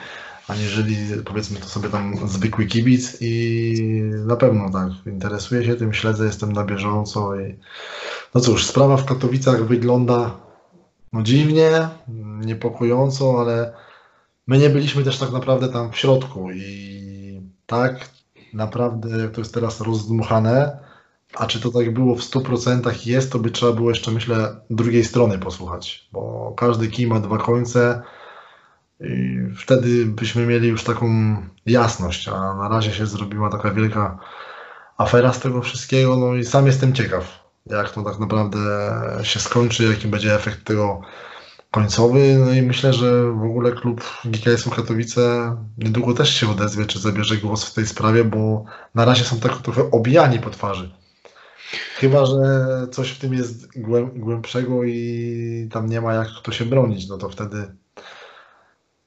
aniżeli 0.48 0.98
powiedzmy 1.26 1.60
to 1.60 1.66
sobie 1.66 1.90
tam 1.90 2.28
zwykły 2.28 2.66
kibic 2.66 3.18
i 3.22 4.02
na 4.26 4.36
pewno 4.36 4.70
tak, 4.70 4.90
interesuję 5.06 5.66
się 5.66 5.76
tym, 5.76 5.94
śledzę, 5.94 6.26
jestem 6.26 6.54
na 6.54 6.64
bieżąco 6.64 7.40
i 7.40 7.56
no 8.36 8.42
cóż, 8.42 8.66
sprawa 8.66 8.98
w 8.98 9.06
Katowicach 9.06 9.66
wygląda 9.66 10.38
no 11.14 11.24
dziwnie, 11.24 11.90
niepokojąco, 12.46 13.42
ale 13.42 13.74
my 14.48 14.58
nie 14.58 14.70
byliśmy 14.70 15.04
też 15.04 15.18
tak 15.18 15.32
naprawdę 15.32 15.70
tam 15.70 15.92
w 15.92 15.98
środku 15.98 16.52
i 16.52 17.42
tak 17.66 18.10
naprawdę, 18.54 19.18
jak 19.18 19.32
to 19.32 19.42
jest 19.42 19.54
teraz 19.54 19.82
rozdmuchane, 19.82 20.80
a 21.36 21.48
czy 21.48 21.62
to 21.62 21.72
tak 21.72 21.94
było 21.94 22.16
w 22.16 22.22
100% 22.22 23.08
jest, 23.08 23.32
to 23.32 23.40
by 23.40 23.52
trzeba 23.52 23.72
było 23.72 23.90
jeszcze, 23.90 24.12
myślę, 24.12 24.56
drugiej 24.70 25.04
strony 25.04 25.40
posłuchać, 25.40 26.10
bo 26.12 26.54
każdy 26.58 26.88
kij 26.88 27.08
ma 27.08 27.20
dwa 27.20 27.38
końce 27.38 28.02
i 29.02 29.40
wtedy 29.58 30.06
byśmy 30.06 30.46
mieli 30.46 30.68
już 30.68 30.84
taką 30.84 31.08
jasność, 31.66 32.28
a 32.28 32.54
na 32.54 32.70
razie 32.70 32.92
się 32.92 33.06
zrobiła 33.06 33.50
taka 33.50 33.72
wielka 33.72 34.20
afera 34.98 35.34
z 35.34 35.40
tego 35.40 35.62
wszystkiego, 35.62 36.18
no 36.18 36.36
i 36.36 36.46
sam 36.46 36.68
jestem 36.68 36.94
ciekaw, 36.94 37.40
jak 37.66 37.90
to 37.90 38.04
tak 38.04 38.20
naprawdę 38.20 38.60
się 39.24 39.40
skończy, 39.40 39.84
jaki 39.84 40.08
będzie 40.08 40.36
efekt 40.36 40.64
tego 40.64 41.02
końcowy, 41.72 42.38
no 42.46 42.54
i 42.54 42.62
myślę, 42.62 42.94
że 42.94 43.32
w 43.32 43.44
ogóle 43.44 43.72
klub 43.72 44.04
GKS-u 44.26 44.70
Katowice 44.70 45.56
niedługo 45.78 46.14
też 46.14 46.36
się 46.36 46.52
odezwie, 46.52 46.86
czy 46.86 47.00
zabierze 47.00 47.38
głos 47.38 47.66
w 47.66 47.74
tej 47.74 47.88
sprawie, 47.88 48.24
bo 48.24 48.66
na 48.96 49.06
razie 49.06 49.24
są 49.24 49.40
tak 49.40 49.58
trochę 49.58 49.92
obijani 49.92 50.40
po 50.40 50.50
twarzy. 50.50 50.92
Chyba, 51.96 52.26
że 52.26 52.38
coś 52.92 53.12
w 53.12 53.20
tym 53.20 53.34
jest 53.34 53.68
głębszego 54.16 54.84
i 54.84 55.70
tam 55.72 55.90
nie 55.90 56.02
ma 56.02 56.14
jak 56.14 56.28
to 56.44 56.52
się 56.52 56.66
bronić, 56.66 57.08
no 57.08 57.18
to 57.18 57.30
wtedy, 57.30 57.76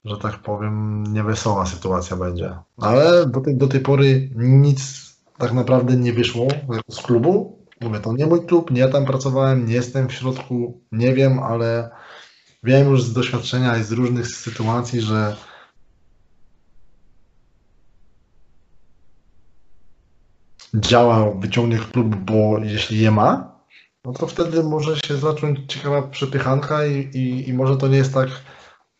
że 0.04 0.16
tak 0.16 0.38
powiem, 0.38 1.04
niewesoła 1.12 1.66
sytuacja 1.66 2.16
będzie. 2.16 2.56
Ale 2.76 3.26
do 3.26 3.40
tej, 3.40 3.56
do 3.56 3.66
tej 3.66 3.80
pory 3.80 4.30
nic 4.36 5.08
tak 5.38 5.52
naprawdę 5.52 5.96
nie 5.96 6.12
wyszło 6.12 6.48
z 6.90 7.02
klubu. 7.02 7.58
Mówię, 7.80 8.00
to 8.00 8.12
nie 8.12 8.26
mój 8.26 8.46
klub, 8.46 8.70
nie 8.70 8.80
ja 8.80 8.88
tam 8.88 9.04
pracowałem, 9.04 9.66
nie 9.66 9.74
jestem 9.74 10.08
w 10.08 10.12
środku, 10.12 10.80
nie 10.92 11.14
wiem, 11.14 11.38
ale 11.38 11.90
wiem 12.62 12.90
już 12.90 13.02
z 13.02 13.12
doświadczenia 13.12 13.76
i 13.76 13.82
z 13.82 13.92
różnych 13.92 14.26
sytuacji, 14.26 15.00
że 15.00 15.36
działa, 20.74 21.30
wyciągnie 21.30 21.78
klub, 21.78 22.16
bo 22.16 22.58
jeśli 22.58 23.00
je 23.00 23.10
ma, 23.10 23.58
no 24.04 24.12
to 24.12 24.26
wtedy 24.26 24.62
może 24.62 24.96
się 24.96 25.16
zacząć 25.16 25.72
ciekawa 25.72 26.02
przepychanka 26.02 26.86
i, 26.86 26.94
i, 26.94 27.48
i 27.48 27.54
może 27.54 27.76
to 27.76 27.88
nie 27.88 27.96
jest 27.96 28.14
tak 28.14 28.28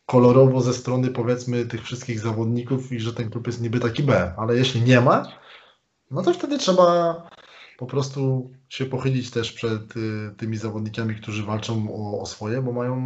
kolorowo 0.08 0.60
ze 0.60 0.74
strony 0.74 1.10
powiedzmy 1.10 1.66
tych 1.66 1.82
wszystkich 1.82 2.20
zawodników 2.20 2.92
i 2.92 3.00
że 3.00 3.14
ten 3.14 3.30
klub 3.30 3.46
jest 3.46 3.60
niby 3.60 3.80
taki 3.80 4.02
B, 4.02 4.34
ale 4.36 4.56
jeśli 4.56 4.82
nie 4.82 5.00
ma, 5.00 5.32
no 6.10 6.22
to 6.22 6.32
wtedy 6.32 6.58
trzeba 6.58 7.16
po 7.78 7.86
prostu 7.86 8.50
się 8.68 8.86
pochylić 8.86 9.30
też 9.30 9.52
przed 9.52 9.96
y, 9.96 10.34
tymi 10.36 10.56
zawodnikami, 10.56 11.14
którzy 11.14 11.44
walczą 11.44 11.86
o, 11.90 12.20
o, 12.20 12.26
swoje, 12.26 12.62
bo 12.62 12.72
mają 12.72 12.96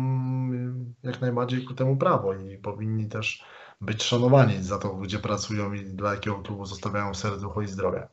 y, 1.02 1.06
jak 1.06 1.20
najbardziej 1.20 1.64
ku 1.64 1.74
temu 1.74 1.96
prawo 1.96 2.34
i 2.34 2.58
powinni 2.58 3.08
też 3.08 3.44
być 3.80 4.02
szanowani 4.02 4.62
za 4.62 4.78
to, 4.78 4.94
gdzie 4.94 5.18
pracują 5.18 5.72
i 5.72 5.84
dla 5.84 6.14
jakiego 6.14 6.36
klubu 6.36 6.66
zostawiają 6.66 7.14
serducho 7.14 7.62
i 7.62 7.68
zdrowie. 7.68 8.08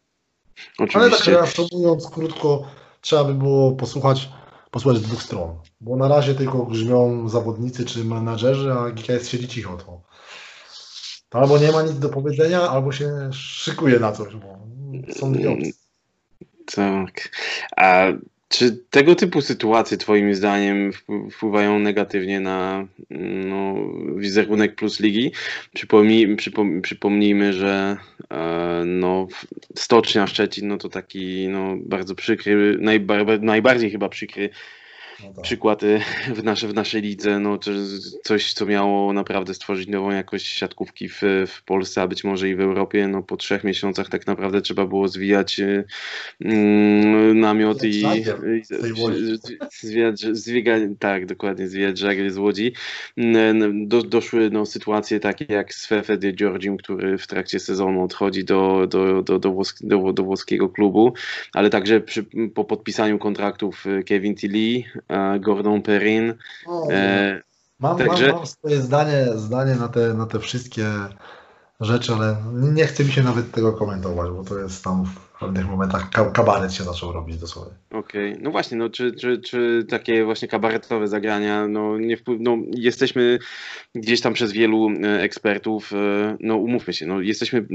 Oczywiście. 0.80 1.00
Ale 1.00 1.12
tak 1.12 1.26
reasumując 1.26 2.10
krótko, 2.10 2.68
trzeba 3.02 3.24
by 3.24 3.34
było 3.34 3.72
posłuchać, 3.72 4.30
posłuchać 4.72 5.02
dwóch 5.02 5.24
stron. 5.24 5.56
Bo 5.82 5.96
na 5.96 6.08
razie 6.08 6.36
tylko 6.36 6.66
grzmią 6.66 7.30
zawodnicy 7.30 7.86
czy 7.86 8.06
menadżerzy, 8.06 8.74
a 8.74 8.90
GKS 8.90 9.30
siedzi 9.30 9.48
cicho. 9.48 9.78
To 11.30 11.40
albo 11.40 11.58
nie 11.58 11.72
ma 11.72 11.82
nic 11.82 12.00
do 12.00 12.10
powiedzenia, 12.10 12.62
albo 12.62 12.92
się 12.92 13.30
szykuje 13.34 14.00
na 14.00 14.12
coś, 14.12 14.36
bo 14.36 14.58
są 15.14 15.34
dwie 15.34 15.52
opcje. 15.52 15.72
Tak. 16.76 17.30
A 17.78 18.04
czy 18.50 18.78
tego 18.90 19.16
typu 19.16 19.42
sytuacje, 19.42 19.98
Twoim 19.98 20.36
zdaniem, 20.36 20.92
wpływają 21.32 21.80
negatywnie 21.80 22.40
na 22.40 22.88
no, 23.50 23.76
wizerunek 24.16 24.76
plus 24.76 25.00
ligi? 25.00 25.32
Przypomnij, 25.74 26.36
przypom, 26.36 26.82
przypomnijmy, 26.82 27.54
że 27.54 27.98
e, 28.32 28.84
no, 28.86 29.28
Stocznia 29.76 30.28
Szczecin 30.28 30.68
no, 30.68 30.78
to 30.78 30.90
taki 30.90 31.48
no, 31.48 31.76
bardzo 31.78 32.16
przykry, 32.16 32.78
najbar, 32.80 33.42
najbardziej 33.42 33.92
chyba 33.92 34.10
przykry 34.10 34.50
no 35.24 35.34
tak. 35.34 35.44
przykład 35.44 35.84
y, 35.84 36.02
w, 36.36 36.44
nasze, 36.44 36.68
w 36.68 36.74
naszej 36.74 37.02
lidze, 37.02 37.40
no, 37.40 37.60
coś, 38.24 38.54
co 38.54 38.66
miało 38.66 39.14
naprawdę 39.14 39.54
stworzyć 39.54 39.88
nową 39.88 40.12
jakość 40.12 40.48
siatkówki 40.48 41.10
w, 41.10 41.22
w 41.48 41.64
Polsce, 41.66 42.02
a 42.02 42.08
być 42.08 42.24
może 42.24 42.50
i 42.50 42.56
w 42.56 42.62
Europie. 42.62 43.08
No, 43.08 43.24
po 43.24 43.38
trzech 43.38 43.64
miesiącach 43.64 44.10
tak 44.10 44.28
naprawdę 44.28 44.62
trzeba 44.62 44.86
było 44.86 45.08
zwijać 45.08 45.60
y, 45.60 45.84
mm, 46.42 47.40
namiot 47.40 47.84
i, 47.84 48.04
zwijać, 49.82 50.20
zwijać, 50.32 50.82
tak, 51.00 51.26
dokładnie, 51.26 51.68
zwijać 51.68 51.98
żagry 51.98 52.32
z 52.32 52.38
Łodzi. 52.38 52.74
Do, 53.74 54.02
doszły 54.04 54.50
no, 54.50 54.66
sytuacje 54.66 55.20
takie 55.20 55.46
jak 55.50 55.74
z 55.74 55.86
Fefe 55.86 56.18
de 56.18 56.34
Georgim, 56.34 56.78
który 56.78 57.18
w 57.18 57.28
trakcie 57.28 57.60
sezonu 57.60 58.04
odchodzi 58.04 58.44
do, 58.46 58.88
do, 58.88 59.24
do, 59.24 59.40
do, 59.40 59.64
do, 59.82 60.14
do 60.14 60.24
włoskiego 60.24 60.70
klubu, 60.70 61.14
ale 61.54 61.70
także 61.70 62.02
przy, 62.02 62.26
po 62.54 62.64
podpisaniu 62.64 63.20
kontraktów 63.20 63.86
y, 63.86 64.04
Kevin 64.04 64.36
Tilly, 64.36 64.84
Gordon 65.40 65.82
Perrin, 65.82 66.34
e, 66.92 67.42
Mam, 67.80 67.98
Także- 67.98 68.28
mam, 68.28 68.36
mam 68.36 68.48
swoje 68.48 68.82
zdanie, 68.82 69.28
zdanie 69.36 69.76
na, 69.76 69.88
te, 69.88 70.14
na 70.14 70.26
te 70.26 70.40
wszystkie 70.40 70.86
rzeczy, 71.80 72.14
ale 72.14 72.36
nie 72.54 72.88
chce 72.88 73.04
mi 73.04 73.12
się 73.12 73.24
nawet 73.24 73.52
tego 73.52 73.74
komentować, 73.74 74.32
bo 74.32 74.44
to 74.44 74.60
jest 74.60 74.84
tam 74.84 75.06
w 75.40 75.42
pewnych 75.42 75.68
momentach 75.70 76.10
ka- 76.10 76.32
kabaret 76.32 76.74
się 76.74 76.84
zaczął 76.84 77.12
robić 77.12 77.38
dosłownie. 77.38 77.74
Okej, 77.92 78.36
no 78.42 78.52
właśnie, 78.52 78.78
no 78.78 78.90
czy, 78.90 79.12
czy, 79.12 79.42
czy 79.42 79.86
takie 79.90 80.26
właśnie 80.26 80.48
kabaretowe 80.48 81.08
zagrania, 81.08 81.68
no 81.68 81.98
nie 81.98 82.18
wpływ, 82.18 82.40
no 82.42 82.58
jesteśmy 82.76 83.40
gdzieś 83.96 84.22
tam 84.22 84.34
przez 84.34 84.52
wielu 84.52 84.90
e, 85.04 85.22
ekspertów, 85.22 85.94
e, 85.94 86.38
no 86.40 86.56
umówmy 86.56 86.94
się, 86.94 87.06
no 87.06 87.22
jesteśmy 87.22 87.66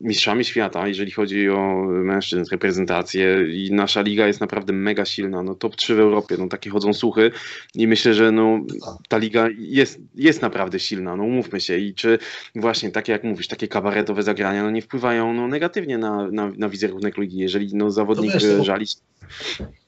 mistrzami 0.00 0.44
świata, 0.44 0.88
jeżeli 0.88 1.10
chodzi 1.10 1.50
o 1.50 1.84
mężczyzn, 1.88 2.50
reprezentację 2.50 3.46
i 3.52 3.72
nasza 3.72 4.00
liga 4.00 4.26
jest 4.26 4.40
naprawdę 4.40 4.72
mega 4.72 5.04
silna, 5.04 5.42
no 5.42 5.54
top 5.54 5.76
3 5.76 5.94
w 5.94 6.00
Europie, 6.00 6.36
no 6.38 6.48
takie 6.48 6.70
chodzą 6.70 6.92
słuchy 6.92 7.30
i 7.74 7.86
myślę, 7.88 8.14
że 8.14 8.32
no 8.32 8.60
ta 9.08 9.18
liga 9.18 9.48
jest, 9.58 10.00
jest 10.14 10.42
naprawdę 10.42 10.78
silna, 10.78 11.16
no 11.16 11.22
umówmy 11.22 11.60
się 11.60 11.78
i 11.78 11.94
czy 11.94 12.18
właśnie 12.54 12.90
takie 12.90 13.12
jak 13.12 13.24
mówisz, 13.24 13.48
takie 13.48 13.68
kabaretowe 13.68 14.22
zagrania, 14.22 14.62
no 14.62 14.70
nie 14.70 14.82
wpływają 14.82 15.34
no 15.34 15.48
negatywnie 15.48 15.98
na, 15.98 16.30
na, 16.30 16.52
na 16.56 16.68
wizerunek 16.68 17.13
ligi, 17.18 17.38
jeżeli 17.38 17.74
no 17.74 17.90
zawodnik 17.90 18.32
wiesz, 18.32 18.44
e, 18.44 18.56
to- 18.58 18.64
żali 18.64 18.86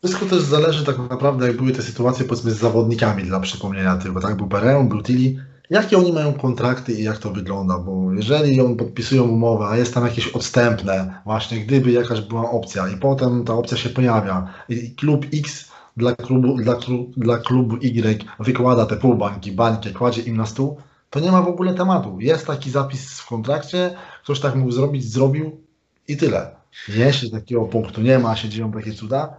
Wszystko 0.04 0.26
też 0.26 0.42
zależy 0.42 0.84
tak 0.84 0.98
naprawdę, 1.10 1.46
jak 1.46 1.56
były 1.56 1.72
te 1.72 1.82
sytuacje 1.82 2.24
powiedzmy 2.24 2.50
z 2.50 2.58
zawodnikami 2.58 3.22
dla 3.22 3.40
przypomnienia 3.40 3.96
tylko, 3.96 4.20
tak? 4.20 4.36
Był 4.36 4.48
Pereon, 4.48 4.88
był 4.88 5.02
Tilly. 5.02 5.44
Jakie 5.70 5.98
oni 5.98 6.12
mają 6.12 6.32
kontrakty 6.32 6.92
i 6.92 7.02
jak 7.02 7.18
to 7.18 7.30
wygląda? 7.30 7.78
Bo 7.78 8.12
jeżeli 8.12 8.60
on 8.60 8.76
podpisują 8.76 9.22
umowę, 9.22 9.66
a 9.66 9.76
jest 9.76 9.94
tam 9.94 10.04
jakieś 10.04 10.28
odstępne, 10.28 11.20
właśnie 11.24 11.60
gdyby 11.60 11.92
jakaś 11.92 12.20
była 12.20 12.50
opcja 12.50 12.88
i 12.88 12.96
potem 12.96 13.44
ta 13.44 13.54
opcja 13.54 13.76
się 13.76 13.88
pojawia 13.88 14.54
i 14.68 14.90
klub 14.90 15.26
X 15.34 15.70
dla 15.96 16.14
klubu, 16.14 16.56
dla, 16.56 16.78
dla 17.16 17.38
klubu 17.38 17.76
Y 17.76 18.24
wykłada 18.40 18.86
te 18.86 18.96
półbańki, 18.96 19.52
bańkę, 19.52 19.90
kładzie 19.90 20.22
im 20.22 20.36
na 20.36 20.46
stół, 20.46 20.76
to 21.10 21.20
nie 21.20 21.32
ma 21.32 21.42
w 21.42 21.48
ogóle 21.48 21.74
tematu. 21.74 22.20
Jest 22.20 22.46
taki 22.46 22.70
zapis 22.70 23.20
w 23.20 23.26
kontrakcie, 23.26 23.96
ktoś 24.22 24.40
tak 24.40 24.54
mógł 24.54 24.72
zrobić, 24.72 25.04
zrobił 25.12 25.60
i 26.08 26.16
tyle. 26.16 26.55
Jeśli 26.88 27.30
takiego 27.30 27.64
punktu 27.64 28.00
nie 28.02 28.18
ma, 28.18 28.36
się 28.36 28.48
dzieją 28.48 28.72
takie 28.72 28.92
cuda, 28.92 29.36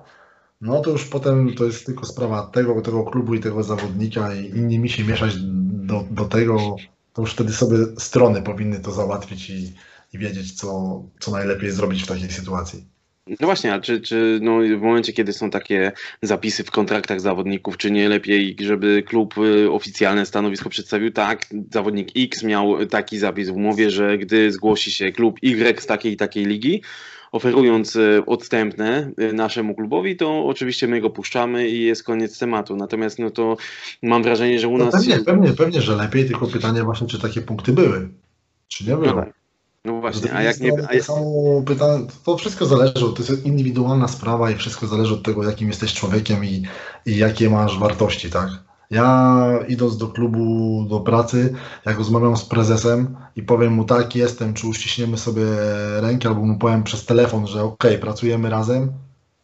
no 0.62 0.82
to 0.82 0.90
już 0.90 1.06
potem 1.06 1.56
to 1.56 1.66
jest 1.66 1.86
tylko 1.86 2.06
sprawa 2.06 2.48
tego, 2.48 2.82
tego 2.82 3.04
klubu 3.04 3.36
i 3.36 3.40
tego 3.40 3.64
zawodnika 3.64 4.36
i 4.36 4.50
inni 4.50 4.80
mi 4.80 4.90
się 4.90 5.04
mieszać 5.04 5.34
do, 5.38 6.06
do 6.12 6.26
tego, 6.26 6.76
to 7.14 7.22
już 7.22 7.34
wtedy 7.34 7.54
sobie 7.54 7.78
strony 7.98 8.42
powinny 8.42 8.80
to 8.80 8.92
załatwić 8.92 9.50
i, 9.50 9.74
i 10.14 10.18
wiedzieć, 10.18 10.54
co, 10.54 11.04
co 11.20 11.32
najlepiej 11.32 11.72
zrobić 11.72 12.04
w 12.04 12.08
takiej 12.08 12.32
sytuacji. 12.32 12.86
No 13.40 13.48
właśnie, 13.48 13.74
a 13.74 13.80
czy, 13.80 14.02
czy 14.02 14.40
no, 14.42 14.60
w 14.60 14.82
momencie, 14.82 15.14
kiedy 15.14 15.34
są 15.34 15.50
takie 15.50 15.92
zapisy 16.22 16.64
w 16.64 16.72
kontraktach 16.72 17.22
zawodników, 17.22 17.78
czy 17.78 17.92
nie 17.92 18.10
lepiej, 18.10 18.56
żeby 18.60 19.04
klub 19.08 19.38
y, 19.38 19.72
oficjalne 19.72 20.26
stanowisko 20.26 20.70
przedstawił? 20.70 21.12
Tak, 21.12 21.46
zawodnik 21.72 22.10
X 22.16 22.44
miał 22.44 22.86
taki 22.86 23.18
zapis 23.18 23.50
w 23.50 23.56
umowie, 23.56 23.90
że 23.90 24.18
gdy 24.18 24.52
zgłosi 24.52 24.92
się 24.92 25.12
klub 25.12 25.40
Y 25.42 25.82
z 25.82 25.86
takiej 25.86 26.14
i 26.14 26.18
takiej 26.18 26.46
ligi, 26.46 26.82
oferując 27.32 27.96
y, 27.96 28.24
odstępne 28.26 29.12
y, 29.22 29.34
naszemu 29.34 29.76
klubowi, 29.76 30.16
to 30.18 30.46
oczywiście 30.46 30.88
my 30.88 31.02
go 31.02 31.10
puszczamy 31.10 31.68
i 31.70 31.82
jest 31.84 32.04
koniec 32.04 32.40
tematu. 32.40 32.76
Natomiast 32.76 33.20
no 33.20 33.30
to 33.30 33.58
mam 34.04 34.24
wrażenie, 34.24 34.60
że 34.60 34.68
u 34.68 34.78
No 34.78 34.86
nas... 34.86 34.94
pewnie, 34.94 35.20
pewnie, 35.20 35.54
pewnie, 35.54 35.82
że 35.82 35.96
lepiej, 35.96 36.26
tylko 36.28 36.48
pytanie 36.48 36.84
właśnie, 36.84 37.08
czy 37.08 37.20
takie 37.22 37.42
punkty 37.42 37.74
były, 37.74 38.10
czy 38.68 38.84
nie 38.86 38.92
No, 38.92 38.98
było. 38.98 39.14
tak. 39.14 39.34
no 39.86 40.02
właśnie, 40.02 40.34
a 40.34 40.42
jak 40.44 40.60
nie... 40.60 40.72
A, 41.00 41.04
samo 41.04 41.64
pytanie, 41.66 42.06
to 42.26 42.38
wszystko 42.38 42.66
zależy, 42.66 42.94
to 42.94 43.14
jest 43.20 43.46
indywidualna 43.46 44.08
sprawa 44.08 44.52
i 44.52 44.56
wszystko 44.56 44.88
zależy 44.88 45.14
od 45.14 45.24
tego, 45.24 45.44
jakim 45.44 45.68
jesteś 45.68 45.94
człowiekiem 45.94 46.46
i, 46.46 46.64
i 47.06 47.18
jakie 47.18 47.50
masz 47.50 47.80
wartości, 47.80 48.30
tak? 48.30 48.50
Ja 48.92 49.60
idąc 49.68 49.98
do 49.98 50.08
klubu, 50.08 50.86
do 50.90 51.00
pracy, 51.00 51.54
jak 51.86 51.98
rozmawiam 51.98 52.38
z 52.38 52.46
prezesem 52.46 53.16
i 53.36 53.44
powiem 53.44 53.74
mu 53.74 53.86
tak, 53.86 54.16
jestem, 54.16 54.54
czy 54.54 54.68
uściśniemy 54.68 55.18
sobie 55.18 55.46
rękę, 56.02 56.30
albo 56.30 56.42
mu 56.42 56.58
powiem 56.58 56.84
przez 56.84 57.06
telefon, 57.06 57.48
że 57.48 57.64
ok, 57.64 57.84
pracujemy 58.02 58.50
razem, 58.50 58.92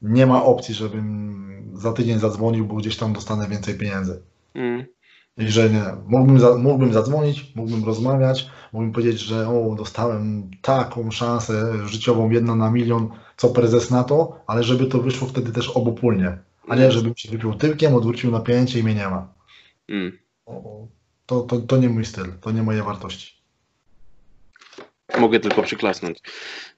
nie 0.02 0.26
ma 0.28 0.44
opcji, 0.44 0.76
żebym 0.76 1.34
za 1.74 1.94
tydzień 1.94 2.20
zadzwonił, 2.20 2.66
bo 2.66 2.76
gdzieś 2.76 2.98
tam 2.98 3.14
dostanę 3.14 3.48
więcej 3.48 3.78
pieniędzy. 3.78 4.22
mm, 4.56 4.86
I 5.38 5.48
że 5.48 5.70
nie, 5.70 5.84
mógłbym, 6.08 6.40
za, 6.40 6.58
mógłbym 6.58 6.94
zadzwonić, 6.94 7.56
mógłbym 7.56 7.86
rozmawiać, 7.86 8.50
mógłbym 8.74 8.94
powiedzieć, 8.94 9.20
że 9.22 9.48
o, 9.50 9.76
dostałem 9.76 10.52
taką 10.62 11.12
szansę 11.12 11.88
życiową, 11.88 12.30
jedna 12.30 12.56
na 12.56 12.72
milion, 12.72 13.10
co 13.38 13.50
prezes 13.50 13.92
na 13.92 14.04
to, 14.04 14.40
ale 14.48 14.64
żeby 14.64 14.86
to 14.86 15.00
wyszło 15.02 15.28
wtedy 15.28 15.52
też 15.52 15.70
obopólnie, 15.70 16.38
a 16.68 16.76
nie 16.76 16.92
żebym 16.92 17.14
się 17.16 17.32
wypił 17.32 17.54
tyłkiem, 17.54 17.96
odwrócił 17.96 18.32
napięcie 18.32 18.80
i 18.80 18.84
mnie 18.84 18.96
nie 18.96 19.10
ma. 19.10 19.33
Mm. 19.90 20.18
To, 21.26 21.42
to, 21.42 21.60
to 21.60 21.78
nie 21.78 21.90
mój 21.90 22.06
styl, 22.06 22.26
to 22.42 22.52
nie 22.52 22.64
moje 22.64 22.84
wartości. 22.84 23.34
Mogę 25.20 25.40
tylko 25.40 25.64
przyklasnąć. 25.64 26.20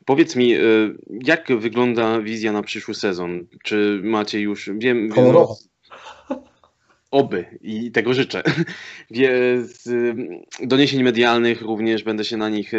Powiedz 0.05 0.35
mi, 0.35 0.55
y, 0.55 0.97
jak 1.25 1.59
wygląda 1.59 2.21
wizja 2.21 2.51
na 2.51 2.63
przyszły 2.63 2.93
sezon? 2.93 3.47
Czy 3.63 4.01
macie 4.03 4.39
już, 4.39 4.69
wiem, 4.77 5.09
wiem 5.09 5.25
oby 7.11 7.57
i 7.61 7.91
tego 7.91 8.13
życzę. 8.13 8.43
Z 9.61 9.87
y, 9.87 10.15
doniesień 10.67 11.03
medialnych 11.03 11.61
również 11.61 12.03
będę 12.03 12.25
się 12.25 12.37
na 12.37 12.49
nich 12.49 12.71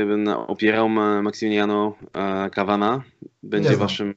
opierał. 0.46 0.88
Ma- 0.88 1.22
Maximiliano 1.22 1.96
e, 2.14 2.50
Cavana 2.50 3.02
będzie 3.42 3.68
waszym. 3.76 4.14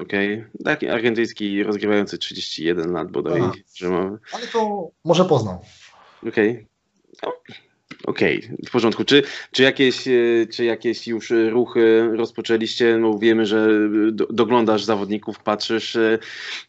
Okej, 0.00 0.44
taki 0.64 0.88
argentyński 0.88 1.62
rozgrywający 1.62 2.18
31 2.18 2.92
lat 2.92 3.10
bodaj, 3.10 3.40
Aha. 3.40 3.52
że 3.74 3.88
ma. 3.88 4.18
Ale 4.32 4.46
to 4.46 4.90
może 5.04 5.24
poznał. 5.24 5.60
Okej. 6.28 6.66
No, 7.22 7.32
Okej, 8.06 8.50
w 8.66 8.70
porządku. 8.70 9.04
Czy, 9.04 9.22
czy, 9.52 9.62
jakieś, 9.62 10.08
e, 10.08 10.46
czy 10.52 10.64
jakieś 10.64 11.08
już 11.08 11.30
e, 11.30 11.50
ruchy 11.50 12.08
rozpoczęliście? 12.12 12.98
No 12.98 13.18
wiemy, 13.18 13.46
że 13.46 13.68
do, 14.12 14.26
doglądasz 14.26 14.84
zawodników, 14.84 15.38
patrzysz, 15.38 15.96
e, 15.96 16.18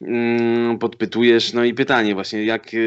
mm, 0.01 0.79
podpytujesz. 0.79 1.53
No 1.53 1.63
i 1.63 1.73
pytanie 1.73 2.13
właśnie, 2.13 2.45
jak 2.45 2.73
e, 2.73 2.77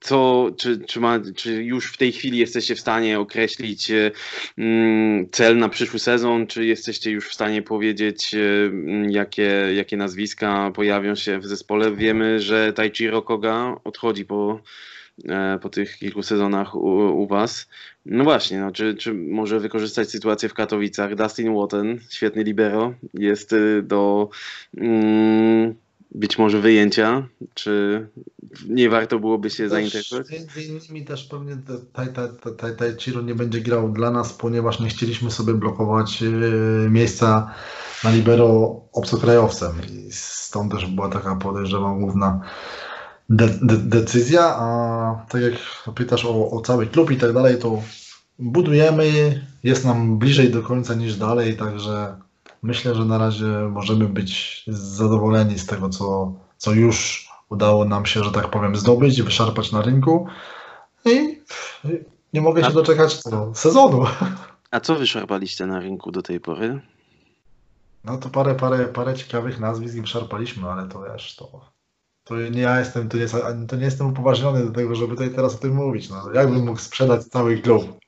co, 0.00 0.50
czy, 0.56 0.78
czy, 0.78 1.00
ma, 1.00 1.20
czy 1.36 1.64
już 1.64 1.92
w 1.92 1.96
tej 1.96 2.12
chwili 2.12 2.38
jesteście 2.38 2.74
w 2.74 2.80
stanie 2.80 3.20
określić 3.20 3.90
e, 3.90 4.10
mm, 4.58 5.30
cel 5.30 5.58
na 5.58 5.68
przyszły 5.68 5.98
sezon? 5.98 6.46
Czy 6.46 6.66
jesteście 6.66 7.10
już 7.10 7.28
w 7.28 7.34
stanie 7.34 7.62
powiedzieć, 7.62 8.34
e, 8.34 8.38
mm, 8.66 9.10
jakie, 9.10 9.52
jakie 9.74 9.96
nazwiska 9.96 10.70
pojawią 10.70 11.14
się 11.14 11.38
w 11.38 11.46
zespole? 11.46 11.96
Wiemy, 11.96 12.40
że 12.40 12.72
Taichiro 12.72 13.22
Koga 13.22 13.76
odchodzi 13.84 14.24
po, 14.24 14.60
e, 15.28 15.58
po 15.62 15.68
tych 15.68 15.98
kilku 15.98 16.22
sezonach 16.22 16.74
u, 16.74 16.88
u 17.22 17.26
Was. 17.26 17.68
No 18.06 18.24
właśnie, 18.24 18.60
no, 18.60 18.70
czy, 18.72 18.94
czy 18.94 19.14
może 19.14 19.60
wykorzystać 19.60 20.10
sytuację 20.10 20.48
w 20.48 20.54
Katowicach? 20.54 21.14
Dustin 21.14 21.54
Watten, 21.54 22.00
świetny 22.10 22.42
libero, 22.42 22.94
jest 23.14 23.54
do 23.82 24.28
mm, 24.76 25.74
być 26.14 26.38
może 26.38 26.60
wyjęcia. 26.60 27.28
Czy 27.54 28.06
nie 28.68 28.90
warto 28.90 29.18
byłoby 29.18 29.50
się 29.50 29.68
zainteresować? 29.68 30.26
Też, 30.28 30.38
między 30.38 30.62
innymi 30.62 31.04
też 31.06 31.24
pewnie 31.24 31.56
Tai- 31.92 32.08
Tai- 32.12 32.28
Tai- 32.42 32.56
Tai- 32.56 32.76
Taichiro 32.76 33.20
nie 33.22 33.34
będzie 33.34 33.60
grał 33.60 33.88
dla 33.92 34.10
nas, 34.10 34.32
ponieważ 34.32 34.80
nie 34.80 34.88
chcieliśmy 34.88 35.30
sobie 35.30 35.54
blokować 35.54 36.22
e, 36.22 36.26
miejsca 36.90 37.54
na 38.04 38.10
libero 38.10 38.80
obcokrajowcem 38.92 39.72
i 39.90 40.12
stąd 40.12 40.72
też 40.72 40.86
była 40.86 41.08
taka 41.08 41.36
podejrzewam 41.36 42.00
główna 42.00 42.40
de, 43.30 43.48
de, 43.62 43.76
decyzja, 43.76 44.56
a 44.56 45.26
tak 45.28 45.42
jak 45.42 45.52
pytasz 45.94 46.24
o, 46.24 46.50
o 46.50 46.60
cały 46.60 46.86
klub 46.86 47.10
i 47.10 47.16
tak 47.16 47.32
dalej, 47.32 47.58
to 47.58 47.82
budujemy, 48.38 49.04
jest 49.64 49.84
nam 49.84 50.18
bliżej 50.18 50.50
do 50.50 50.62
końca 50.62 50.94
niż 50.94 51.16
dalej, 51.16 51.56
także 51.56 52.16
myślę, 52.62 52.94
że 52.94 53.04
na 53.04 53.18
razie 53.18 53.46
możemy 53.46 54.08
być 54.08 54.64
zadowoleni 54.68 55.58
z 55.58 55.66
tego, 55.66 55.88
co, 55.88 56.32
co 56.56 56.72
już 56.72 57.28
udało 57.48 57.84
nam 57.84 58.06
się, 58.06 58.24
że 58.24 58.30
tak 58.30 58.50
powiem, 58.50 58.76
zdobyć, 58.76 59.22
wyszarpać 59.22 59.72
na 59.72 59.82
rynku 59.82 60.26
i 61.04 61.40
nie 62.32 62.40
mogę 62.40 62.64
się 62.64 62.72
doczekać 62.72 63.16
co, 63.16 63.54
sezonu. 63.54 64.04
A 64.70 64.80
co 64.80 64.94
wyszarpaliście 64.94 65.66
na 65.66 65.80
rynku 65.80 66.10
do 66.10 66.22
tej 66.22 66.40
pory? 66.40 66.80
No 68.04 68.18
to 68.18 68.28
parę, 68.28 68.54
parę, 68.54 68.86
parę 68.86 69.14
ciekawych 69.14 69.60
nazwisk 69.60 69.94
wyszarpaliśmy, 69.94 70.70
ale 70.70 70.88
to 70.88 71.02
wiesz, 71.02 71.36
to, 71.36 71.70
to 72.24 72.36
nie 72.36 72.60
ja 72.60 72.78
jestem, 72.78 73.08
to 73.08 73.16
nie, 73.16 73.26
to 73.68 73.76
nie 73.76 73.84
jestem 73.84 74.06
upoważniony 74.06 74.66
do 74.66 74.72
tego, 74.72 74.94
żeby 74.94 75.12
tutaj 75.12 75.34
teraz 75.34 75.54
o 75.54 75.58
tym 75.58 75.74
mówić. 75.74 76.10
No, 76.10 76.32
jakbym 76.32 76.64
mógł 76.64 76.80
sprzedać 76.80 77.24
cały 77.24 77.58
klub? 77.58 77.98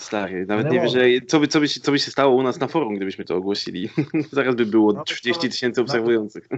Stary, 0.00 0.46
nawet 0.46 0.70
Nie 0.72 0.80
wiem, 0.80 0.88
że 0.88 1.00
co 1.28 1.40
by, 1.40 1.48
co, 1.48 1.60
by, 1.60 1.68
się- 1.68 1.80
co 1.80 1.92
by 1.92 1.98
się 1.98 2.10
stało 2.10 2.34
u 2.36 2.42
nas 2.42 2.60
na 2.60 2.66
forum, 2.68 2.96
gdybyśmy 2.96 3.24
to 3.24 3.36
ogłosili. 3.36 3.88
Zaraz 4.32 4.54
by 4.54 4.66
było 4.66 4.92
Nawet 4.92 5.06
30 5.08 5.42
to- 5.42 5.48
tysięcy 5.48 5.80
obserwujących. 5.80 6.48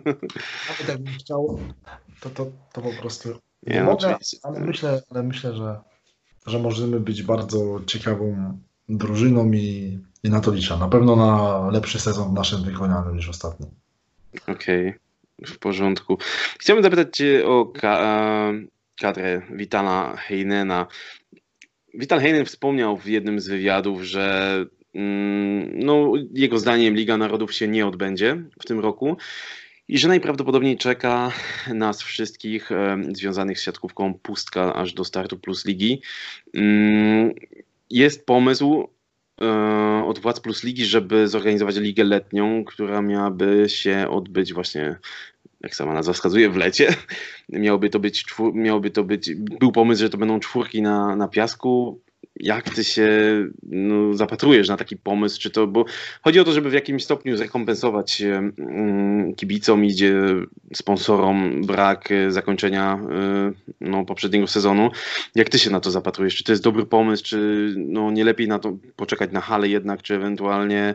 Nawet 0.69 0.89
jakbym 0.89 1.15
chciał, 1.15 1.59
to, 2.21 2.31
to, 2.31 2.47
to 2.73 2.81
po 2.83 2.93
prostu 3.01 3.29
nie, 3.29 3.75
Nie, 3.75 3.81
no 3.83 3.91
mogę, 3.91 4.17
ale 4.43 4.61
myślę, 4.61 5.03
ale 5.11 5.23
myślę 5.23 5.55
że, 5.57 5.81
że 6.47 6.59
możemy 6.59 7.01
być 7.01 7.23
bardzo 7.23 7.81
ciekawą 7.87 8.59
drużyną 8.89 9.53
i, 9.53 9.99
i 10.23 10.31
na 10.31 10.41
to 10.41 10.51
liczę. 10.53 10.77
Na 10.77 10.89
pewno 10.89 11.17
na 11.17 11.69
lepszy 11.71 12.01
sezon 12.01 12.31
w 12.31 12.33
naszym 12.33 12.63
wykonaniu 12.65 13.15
niż 13.15 13.29
ostatni. 13.29 13.67
Okej, 14.47 14.95
w 15.47 15.59
porządku. 15.59 16.19
Chciałbym 16.59 16.83
zapytać 16.83 17.17
Cię 17.17 17.47
o 17.47 17.67
Ka- 17.67 18.53
kadrę 19.01 19.43
Vitala 19.51 20.17
Heinena. 20.17 20.87
Vital 21.95 22.21
Heinen 22.21 22.45
wspomniał 22.45 22.97
w 22.97 23.07
jednym 23.07 23.41
z 23.41 23.49
wywiadów, 23.49 24.03
że 24.03 24.57
mm, 24.95 25.79
no, 25.79 26.13
jego 26.35 26.59
zdaniem 26.59 26.95
Liga 26.95 27.17
Narodów 27.17 27.55
się 27.55 27.69
nie 27.69 27.87
odbędzie 27.87 28.43
w 28.61 28.67
tym 28.67 28.81
roku 28.81 29.17
i 29.89 29.99
że 29.99 30.09
najprawdopodobniej 30.09 30.77
czeka 30.77 31.33
nas 31.75 32.03
wszystkich 32.03 32.73
e, 32.73 33.03
związanych 33.13 33.59
z 33.59 33.63
siatkówką 33.63 34.15
pustka 34.15 34.75
aż 34.75 34.93
do 34.93 35.05
startu 35.05 35.39
plus 35.39 35.67
ligi. 35.67 36.03
Mm, 36.55 37.33
jest 37.91 38.27
pomysł 38.27 38.89
e, 39.41 40.05
od 40.07 40.19
władz 40.19 40.41
plus 40.41 40.65
ligi, 40.65 40.85
żeby 40.85 41.29
zorganizować 41.29 41.77
ligę 41.77 42.05
letnią, 42.05 42.65
która 42.65 43.03
miałaby 43.03 43.65
się 43.69 44.09
odbyć 44.11 44.53
właśnie 44.53 44.97
jak 45.63 45.75
sama 45.75 45.95
nazwa 45.95 46.13
wskazuje, 46.13 46.51
w 46.51 46.57
lecie. 46.57 46.95
Miałoby 47.49 47.91
to 47.91 47.99
być, 48.01 48.25
miałoby 48.55 48.91
to 48.91 49.05
być, 49.05 49.35
był 49.35 49.73
pomysł, 49.73 50.01
że 50.01 50.11
to 50.11 50.19
będą 50.19 50.41
czwórki 50.41 50.83
na, 50.83 51.17
na 51.17 51.29
piasku. 51.29 52.01
Jak 52.37 52.71
ty 52.71 52.85
się 52.85 53.09
no, 53.63 54.15
zapatrujesz 54.15 54.69
na 54.69 54.77
taki 54.77 54.97
pomysł? 54.97 55.41
Czy 55.41 55.51
to, 55.51 55.67
bo 55.67 55.85
chodzi 56.23 56.41
o 56.41 56.45
to, 56.45 56.53
żeby 56.53 56.71
w 56.71 56.73
jakimś 56.73 57.05
stopniu 57.05 57.37
zrekompensować 57.37 58.23
mm, 58.23 59.35
kibicom, 59.35 59.85
idzie 59.85 60.15
sponsorom 60.75 61.63
brak 61.67 62.09
zakończenia 62.29 62.99
y, 63.51 63.75
no, 63.81 64.05
poprzedniego 64.05 64.47
sezonu. 64.47 64.91
Jak 65.35 65.49
ty 65.49 65.59
się 65.59 65.71
na 65.71 65.81
to 65.81 65.91
zapatrujesz? 65.91 66.37
Czy 66.37 66.45
to 66.45 66.53
jest 66.53 66.63
dobry 66.63 66.87
pomysł, 66.87 67.25
czy 67.25 67.69
no, 67.77 68.11
nie 68.11 68.25
lepiej 68.25 68.49
na 68.49 68.59
to 68.59 68.77
poczekać 68.97 69.33
na 69.33 69.41
halę 69.41 69.69
jednak, 69.69 70.03
czy 70.03 70.15
ewentualnie 70.15 70.95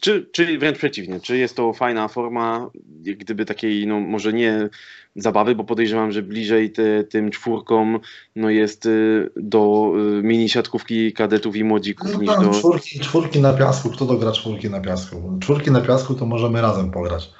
czy, 0.00 0.28
czy 0.32 0.58
wręcz 0.58 0.78
przeciwnie, 0.78 1.20
czy 1.20 1.38
jest 1.38 1.56
to 1.56 1.72
fajna 1.72 2.08
forma, 2.08 2.70
gdyby 3.00 3.44
takiej, 3.44 3.86
no 3.86 4.00
może 4.00 4.32
nie 4.32 4.68
zabawy, 5.16 5.54
bo 5.54 5.64
podejrzewam, 5.64 6.12
że 6.12 6.22
bliżej 6.22 6.72
te, 6.72 7.04
tym 7.04 7.30
czwórkom 7.30 8.00
no 8.36 8.50
jest 8.50 8.86
y, 8.86 9.30
do 9.36 9.92
y, 10.18 10.22
mini 10.22 10.48
siatkówki 10.48 11.12
kadetów 11.12 11.56
i 11.56 11.64
młodzików 11.64 12.12
no 12.12 12.20
niż 12.20 12.30
tam, 12.30 12.44
do... 12.44 12.50
czwórki, 12.50 13.00
czwórki 13.00 13.40
na 13.40 13.52
piasku, 13.52 13.90
kto 13.90 14.06
dogra 14.06 14.32
czwórki 14.32 14.70
na 14.70 14.80
piasku? 14.80 15.38
Czwórki 15.40 15.70
na 15.70 15.80
piasku 15.80 16.14
to 16.14 16.26
możemy 16.26 16.62
razem 16.62 16.90
pograć. 16.90 17.30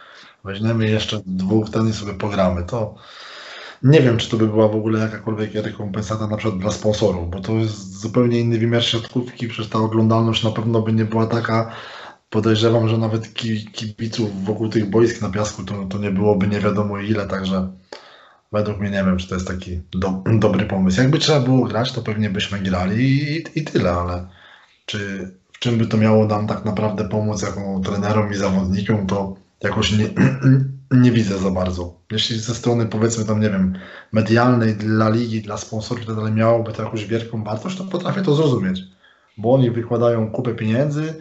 Weźmiemy 0.44 0.90
jeszcze 0.90 1.20
dwóch 1.26 1.70
ten 1.70 1.88
i 1.88 1.92
sobie 1.92 2.14
pogramy. 2.14 2.64
To 2.64 2.94
nie 3.82 4.00
wiem, 4.00 4.16
czy 4.16 4.30
to 4.30 4.36
by 4.36 4.46
była 4.46 4.68
w 4.68 4.76
ogóle 4.76 5.00
jakakolwiek 5.00 5.54
rekompensata 5.54 6.26
na 6.26 6.36
przykład 6.36 6.60
dla 6.60 6.70
sponsorów, 6.70 7.30
bo 7.30 7.40
to 7.40 7.52
jest 7.52 8.00
zupełnie 8.00 8.40
inny 8.40 8.58
wymiar 8.58 8.84
siatkówki, 8.84 9.48
przecież 9.48 9.70
ta 9.70 9.78
oglądalność 9.78 10.44
na 10.44 10.50
pewno 10.50 10.82
by 10.82 10.92
nie 10.92 11.04
była 11.04 11.26
taka, 11.26 11.72
podejrzewam, 12.30 12.88
że 12.88 12.98
nawet 12.98 13.34
kibiców 13.72 14.44
wokół 14.44 14.68
tych 14.68 14.90
boisk 14.90 15.22
na 15.22 15.30
piasku 15.30 15.64
to, 15.64 15.84
to 15.84 15.98
nie 15.98 16.10
byłoby 16.10 16.48
nie 16.48 16.60
wiadomo 16.60 16.98
ile, 16.98 17.26
także 17.26 17.72
według 18.52 18.78
mnie 18.78 18.90
nie 18.90 19.04
wiem, 19.04 19.18
czy 19.18 19.28
to 19.28 19.34
jest 19.34 19.48
taki 19.48 19.80
do, 19.90 20.22
dobry 20.38 20.66
pomysł. 20.66 21.00
Jakby 21.00 21.18
trzeba 21.18 21.40
było 21.40 21.66
grać, 21.66 21.92
to 21.92 22.02
pewnie 22.02 22.30
byśmy 22.30 22.58
grali 22.58 23.04
i, 23.04 23.44
i 23.58 23.64
tyle, 23.64 23.92
ale 23.92 24.26
czy 24.86 25.30
w 25.52 25.58
czym 25.58 25.78
by 25.78 25.86
to 25.86 25.96
miało 25.96 26.26
nam 26.26 26.46
tak 26.46 26.64
naprawdę 26.64 27.08
pomóc 27.08 27.42
jako 27.42 27.80
trenerom 27.84 28.32
i 28.32 28.34
zawodnikom, 28.34 29.06
to 29.06 29.36
jakoś 29.62 29.92
nie, 29.92 30.08
nie 31.02 31.12
widzę 31.12 31.38
za 31.38 31.50
bardzo. 31.50 31.94
Jeśli 32.10 32.38
ze 32.38 32.54
strony 32.54 32.86
powiedzmy 32.86 33.24
tam, 33.24 33.40
nie 33.40 33.50
wiem, 33.50 33.78
medialnej 34.12 34.74
dla 34.74 35.08
ligi, 35.08 35.42
dla 35.42 35.56
sponsorów 35.56 36.04
i 36.04 36.06
tak 36.06 36.34
miałoby 36.34 36.72
to 36.72 36.82
jakąś 36.82 37.06
wielką 37.06 37.44
wartość, 37.44 37.76
to 37.76 37.84
potrafię 37.84 38.22
to 38.22 38.34
zrozumieć, 38.34 38.80
bo 39.38 39.54
oni 39.54 39.70
wykładają 39.70 40.30
kupę 40.30 40.54
pieniędzy, 40.54 41.14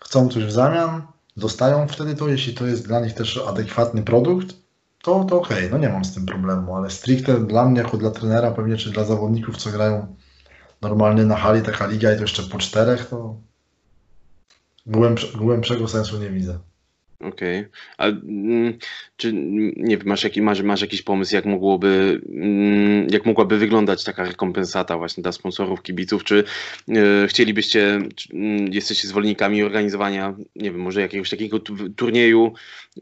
chcą 0.00 0.28
coś 0.28 0.44
w 0.44 0.52
zamian, 0.52 1.02
dostają 1.36 1.88
wtedy 1.88 2.14
to, 2.14 2.28
jeśli 2.28 2.54
to 2.54 2.66
jest 2.66 2.86
dla 2.86 3.00
nich 3.00 3.14
też 3.14 3.40
adekwatny 3.48 4.02
produkt, 4.02 4.56
to, 5.02 5.24
to 5.24 5.40
okej, 5.40 5.58
okay, 5.58 5.70
no 5.70 5.78
nie 5.78 5.88
mam 5.88 6.04
z 6.04 6.14
tym 6.14 6.26
problemu, 6.26 6.76
ale 6.76 6.90
stricte 6.90 7.40
dla 7.40 7.64
mnie, 7.64 7.80
jako 7.80 7.96
dla 7.96 8.10
trenera 8.10 8.50
pewnie, 8.50 8.76
czy 8.76 8.90
dla 8.90 9.04
zawodników, 9.04 9.56
co 9.56 9.70
grają 9.70 10.16
normalnie 10.82 11.24
na 11.24 11.36
hali, 11.36 11.62
taka 11.62 11.86
liga 11.86 12.12
i 12.12 12.16
to 12.16 12.22
jeszcze 12.22 12.42
po 12.42 12.58
czterech, 12.58 13.06
to 13.06 13.36
głębszego 15.34 15.88
sensu 15.88 16.18
nie 16.18 16.30
widzę. 16.30 16.58
Okej. 17.20 17.58
Okay. 17.58 17.70
A 17.98 18.06
mm, 18.06 18.78
czy 19.16 19.32
nie 19.76 19.96
wiem, 19.96 20.06
masz, 20.06 20.24
jaki, 20.24 20.42
masz, 20.42 20.62
masz 20.62 20.80
jakiś 20.80 21.02
pomysł, 21.02 21.34
jak 21.34 21.44
mogłoby, 21.44 22.20
mm, 22.28 23.06
jak 23.10 23.26
mogłaby 23.26 23.58
wyglądać 23.58 24.04
taka 24.04 24.24
rekompensata 24.24 24.98
właśnie 24.98 25.22
dla 25.22 25.32
sponsorów, 25.32 25.82
kibiców? 25.82 26.24
Czy 26.24 26.44
e, 26.88 27.26
chcielibyście, 27.28 28.00
czy, 28.16 28.32
mm, 28.32 28.72
jesteście 28.72 29.08
zwolennikami 29.08 29.62
organizowania, 29.62 30.34
nie 30.56 30.70
wiem, 30.70 30.80
może 30.80 31.00
jakiegoś 31.00 31.30
takiego 31.30 31.58
turnieju, 31.96 32.52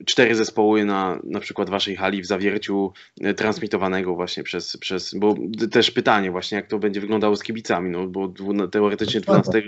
cztery 0.04 0.34
zespoły 0.34 0.84
na 0.84 1.18
na 1.24 1.40
przykład 1.40 1.70
waszej 1.70 1.96
hali 1.96 2.22
w 2.22 2.26
zawierciu 2.26 2.92
e, 3.20 3.34
transmitowanego 3.34 4.14
właśnie 4.14 4.42
przez, 4.42 4.76
przez 4.76 5.14
bo 5.14 5.34
też 5.70 5.90
pytanie 5.90 6.30
właśnie, 6.30 6.56
jak 6.56 6.66
to 6.66 6.78
będzie 6.78 7.00
wyglądało 7.00 7.36
z 7.36 7.42
kibicami, 7.42 7.90
no 7.90 8.06
bo 8.06 8.28
dwu, 8.28 8.68
teoretycznie 8.68 9.20
12 9.20 9.62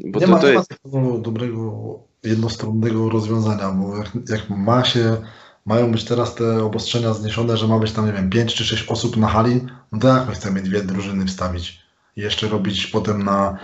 bo 0.00 0.20
nie 0.20 0.26
to, 0.26 0.32
ma, 0.32 0.38
to 0.38 0.48
jest... 0.48 0.74
dobrego 1.22 2.07
jednostronnego 2.22 3.08
rozwiązania, 3.08 3.70
bo 3.70 3.96
jak, 3.96 4.10
jak, 4.28 4.50
ma 4.50 4.84
się, 4.84 5.16
mają 5.66 5.92
być 5.92 6.04
teraz 6.04 6.34
te 6.34 6.64
obostrzenia 6.64 7.14
zniesione, 7.14 7.56
że 7.56 7.66
ma 7.66 7.78
być 7.78 7.92
tam, 7.92 8.06
nie 8.06 8.12
wiem, 8.12 8.30
5 8.30 8.54
czy 8.54 8.64
6 8.64 8.88
osób 8.88 9.16
na 9.16 9.28
hali, 9.28 9.60
no 9.92 9.98
to 9.98 10.08
jak 10.08 10.28
my 10.28 10.34
chcemy 10.34 10.62
dwie 10.62 10.82
drużyny 10.82 11.26
wstawić? 11.26 11.82
I 12.16 12.20
jeszcze 12.20 12.48
robić 12.48 12.86
potem 12.86 13.22
na, 13.22 13.58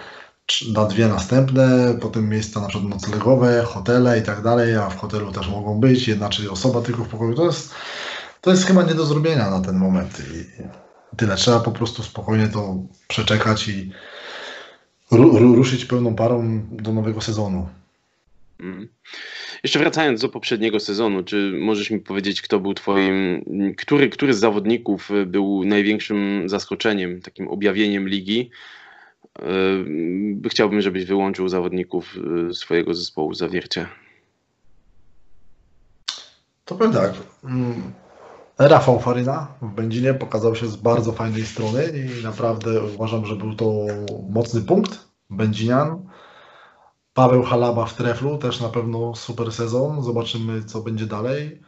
na 0.73 0.85
dwie 0.85 1.09
następne, 1.09 1.95
potem 2.01 2.29
miejsca 2.29 2.61
na 2.61 2.69
przykład 2.69 2.91
noclegowe, 2.91 3.65
hotele 3.67 4.19
i 4.19 4.23
tak 4.23 4.43
dalej, 4.43 4.77
a 4.77 4.91
w 4.91 4.99
hotelu 4.99 5.33
też 5.33 5.49
mogą 5.49 5.81
być 5.81 6.09
jedna 6.09 6.29
czy 6.29 6.51
osoba 6.51 6.81
tylko 6.81 7.05
w 7.05 7.09
pokoju. 7.09 7.35
To 7.35 7.47
jest, 7.47 7.75
to 8.41 8.51
jest 8.51 8.65
chyba 8.65 8.83
nie 8.83 8.95
do 8.95 9.07
zrobienia 9.07 9.51
na 9.51 9.61
ten 9.61 9.77
moment. 9.77 10.19
I 10.21 10.63
tyle. 11.17 11.37
Trzeba 11.37 11.61
po 11.61 11.73
prostu 11.73 12.03
spokojnie 12.03 12.49
to 12.49 12.77
przeczekać 13.09 13.69
i 13.69 13.93
ruszyć 15.11 15.85
pełną 15.85 16.15
parą 16.15 16.63
do 16.71 16.93
nowego 16.93 17.21
sezonu. 17.21 17.69
Mm. 18.65 18.89
Jeszcze 19.63 19.79
wracając 19.79 20.21
do 20.21 20.29
poprzedniego 20.29 20.81
sezonu, 20.81 21.23
czy 21.23 21.53
możesz 21.61 21.91
mi 21.91 22.01
powiedzieć, 22.01 22.43
kto 22.43 22.61
był 22.61 22.75
twoim, 22.75 23.45
który, 23.79 24.09
który 24.09 24.35
z 24.35 24.39
zawodników 24.39 25.11
był 25.27 25.65
największym 25.65 26.49
zaskoczeniem, 26.49 27.21
takim 27.21 27.49
objawieniem 27.49 28.09
ligi? 28.09 28.51
Yy, 30.43 30.49
chciałbym, 30.51 30.81
żebyś 30.81 31.05
wyłączył 31.05 31.49
zawodników 31.49 32.17
yy, 32.17 32.55
swojego 32.55 32.95
zespołu 32.95 33.35
zawiercia. 33.35 33.89
To 36.65 36.75
powiem 36.75 36.93
tak. 36.93 37.13
Mm, 37.45 37.93
Rafał 38.59 39.01
Faryna 39.01 39.49
w 39.63 39.75
Będzinie 39.75 40.15
pokazał 40.15 40.57
się 40.57 40.67
z 40.67 40.77
bardzo 40.77 41.13
fajnej 41.13 41.47
strony 41.47 41.85
i 42.21 42.25
naprawdę 42.25 42.83
uważam, 42.83 43.27
że 43.27 43.37
był 43.37 43.55
to 43.55 43.87
mocny 44.31 44.63
punkt 44.63 45.09
Będzinian. 45.31 46.14
Paweł 47.15 47.43
Halaba 47.43 47.87
w 47.87 47.95
Treflu, 47.95 48.39
też 48.39 48.61
na 48.61 48.69
pewno 48.69 49.15
super 49.15 49.53
sezon. 49.53 50.03
Zobaczymy, 50.03 50.65
co 50.65 50.83
będzie 50.83 51.07
dalej. 51.07 51.63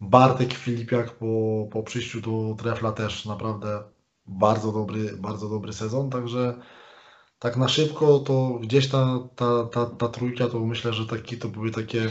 Bartek 0.00 0.54
Filipiak 0.54 1.10
po, 1.10 1.66
po 1.72 1.82
przyjściu 1.82 2.20
do 2.20 2.54
Trefla 2.62 2.92
też 2.92 3.26
naprawdę 3.26 3.82
bardzo 4.26 4.72
dobry, 4.72 5.16
bardzo 5.16 5.48
dobry 5.48 5.72
sezon, 5.72 6.10
także 6.10 6.54
tak 7.38 7.56
na 7.56 7.68
szybko 7.68 8.18
to 8.18 8.58
gdzieś 8.62 8.88
ta, 8.88 9.18
ta, 9.36 9.64
ta, 9.64 9.86
ta 9.86 10.08
trójka 10.08 10.48
to 10.48 10.60
myślę, 10.60 10.92
że 10.92 11.06
taki, 11.06 11.38
to 11.38 11.48
były 11.48 11.70
takie 11.70 12.10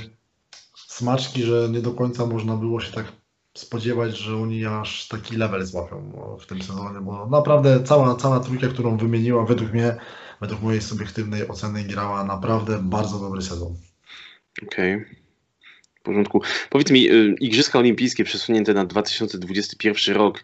smaczki, 0.88 1.44
że 1.44 1.70
nie 1.70 1.82
do 1.82 1.92
końca 1.92 2.26
można 2.26 2.56
było 2.56 2.82
się 2.82 2.92
tak 2.92 3.06
spodziewać, 3.54 4.18
że 4.18 4.36
oni 4.36 4.66
aż 4.66 5.08
taki 5.08 5.36
level 5.36 5.66
złapią 5.66 6.12
w 6.42 6.46
tym 6.46 6.62
sezonie, 6.62 7.02
bo 7.02 7.26
naprawdę 7.26 7.84
cała, 7.84 8.16
cała 8.16 8.40
trójka, 8.40 8.68
którą 8.68 8.98
wymieniła, 8.98 9.46
według 9.46 9.74
mnie, 9.74 9.98
według 10.42 10.62
mojej 10.62 10.82
subiektywnej 10.82 11.48
oceny 11.48 11.84
grała 11.84 12.24
naprawdę 12.24 12.80
bardzo 12.84 13.20
dobry 13.20 13.42
sezon. 13.42 13.76
Okej. 14.64 14.96
Okay. 14.96 15.16
W 16.00 16.02
porządku. 16.02 16.42
Powiedz 16.70 16.92
mi, 16.92 17.12
y, 17.12 17.36
Igrzyska 17.40 17.80
Olimpijskie 17.80 18.24
przesunięte 18.24 18.74
na 18.74 18.86
2021 18.86 20.16
rok. 20.16 20.44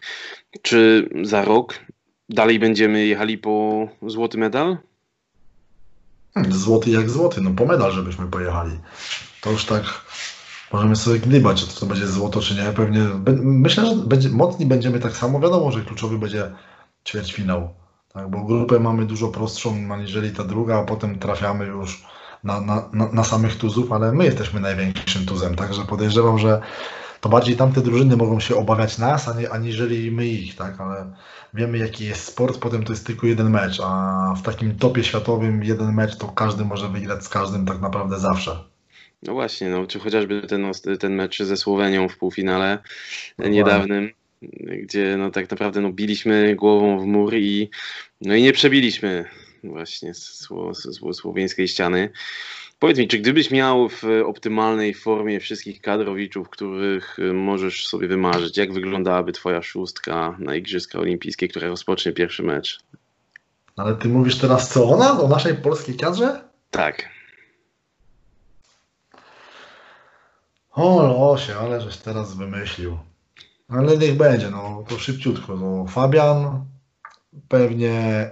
Czy 0.62 1.08
za 1.22 1.44
rok 1.44 1.80
dalej 2.28 2.58
będziemy 2.58 3.06
jechali 3.06 3.38
po 3.38 3.88
złoty 4.06 4.38
medal? 4.38 4.78
Hmm, 6.34 6.52
złoty 6.52 6.90
jak 6.90 7.10
złoty, 7.10 7.40
no 7.40 7.50
po 7.50 7.66
medal, 7.66 7.92
żebyśmy 7.92 8.26
pojechali. 8.26 8.78
To 9.40 9.50
już 9.50 9.64
tak 9.64 10.04
możemy 10.72 10.96
sobie 10.96 11.18
gdybać, 11.18 11.64
czy 11.64 11.80
to 11.80 11.86
będzie 11.86 12.06
złoto, 12.06 12.40
czy 12.40 12.54
nie. 12.54 12.72
Pewnie 12.72 13.00
myślę, 13.42 13.86
że 13.86 13.94
będzie, 13.94 14.28
mocni 14.28 14.66
będziemy 14.66 15.00
tak 15.00 15.16
samo. 15.16 15.40
Wiadomo, 15.40 15.72
że 15.72 15.80
kluczowy 15.80 16.18
będzie 16.18 16.50
ćwierćfinał. 17.08 17.74
Tak, 18.14 18.30
bo 18.30 18.44
grupę 18.44 18.80
mamy 18.80 19.06
dużo 19.06 19.28
prostszą 19.28 19.92
aniżeli 19.92 20.30
ta 20.30 20.44
druga, 20.44 20.78
a 20.78 20.84
potem 20.84 21.18
trafiamy 21.18 21.66
już 21.66 22.04
na, 22.44 22.60
na, 22.60 22.88
na, 23.12 23.24
samych 23.24 23.56
tuzów, 23.56 23.92
ale 23.92 24.12
my 24.12 24.24
jesteśmy 24.24 24.60
największym 24.60 25.26
tuzem, 25.26 25.54
także 25.54 25.82
podejrzewam, 25.82 26.38
że 26.38 26.60
to 27.20 27.28
bardziej 27.28 27.56
tamte 27.56 27.80
drużyny 27.80 28.16
mogą 28.16 28.40
się 28.40 28.56
obawiać 28.56 28.98
nas, 28.98 29.30
aniżeli 29.50 30.10
my 30.10 30.26
ich, 30.26 30.56
tak, 30.56 30.80
ale 30.80 31.12
wiemy 31.54 31.78
jaki 31.78 32.04
jest 32.04 32.24
sport, 32.24 32.58
potem 32.58 32.84
to 32.84 32.92
jest 32.92 33.06
tylko 33.06 33.26
jeden 33.26 33.50
mecz, 33.50 33.80
a 33.84 34.34
w 34.36 34.42
takim 34.42 34.78
topie 34.78 35.04
światowym 35.04 35.64
jeden 35.64 35.94
mecz 35.94 36.16
to 36.16 36.28
każdy 36.28 36.64
może 36.64 36.88
wygrać 36.88 37.24
z 37.24 37.28
każdym 37.28 37.66
tak 37.66 37.80
naprawdę 37.80 38.18
zawsze. 38.18 38.64
No 39.22 39.32
właśnie, 39.32 39.70
no, 39.70 39.86
czy 39.86 40.00
chociażby 40.00 40.42
ten, 40.42 40.72
ten 41.00 41.14
mecz 41.14 41.42
ze 41.42 41.56
Słowenią 41.56 42.08
w 42.08 42.18
półfinale 42.18 42.78
Dokładnie. 43.38 43.56
niedawnym, 43.56 44.10
gdzie 44.82 45.16
no 45.16 45.30
tak 45.30 45.50
naprawdę 45.50 45.80
no, 45.80 45.92
biliśmy 45.92 46.54
głową 46.54 46.98
w 46.98 47.06
mur 47.06 47.34
i, 47.34 47.70
no 48.20 48.34
i 48.34 48.42
nie 48.42 48.52
przebiliśmy 48.52 49.24
właśnie 49.64 50.14
sło, 50.14 50.74
sło, 50.74 51.14
słowiańskiej 51.14 51.68
ściany. 51.68 52.10
Powiedz 52.78 52.98
mi, 52.98 53.08
czy 53.08 53.18
gdybyś 53.18 53.50
miał 53.50 53.88
w 53.88 54.02
optymalnej 54.24 54.94
formie 54.94 55.40
wszystkich 55.40 55.80
kadrowiczów, 55.80 56.48
których 56.48 57.16
możesz 57.34 57.86
sobie 57.86 58.08
wymarzyć, 58.08 58.56
jak 58.56 58.72
wyglądałaby 58.72 59.32
twoja 59.32 59.62
szóstka 59.62 60.36
na 60.38 60.56
Igrzyska 60.56 60.98
Olimpijskie, 60.98 61.48
która 61.48 61.68
rozpocznie 61.68 62.12
pierwszy 62.12 62.42
mecz? 62.42 62.80
Ale 63.76 63.94
ty 63.94 64.08
mówisz 64.08 64.38
teraz 64.38 64.72
co 64.72 64.88
ona? 64.88 65.20
O 65.20 65.28
naszej 65.28 65.54
polskiej 65.54 65.96
kadrze? 65.96 66.44
Tak. 66.70 67.08
O, 70.72 71.02
losie, 71.02 71.54
ale 71.54 71.80
żeś 71.80 71.96
teraz 71.96 72.36
wymyślił. 72.36 72.98
Ale 73.78 73.98
niech 73.98 74.16
będzie, 74.16 74.50
no 74.50 74.84
to 74.88 74.98
szybciutko. 74.98 75.56
No, 75.56 75.86
Fabian, 75.86 76.64
pewnie 77.48 78.28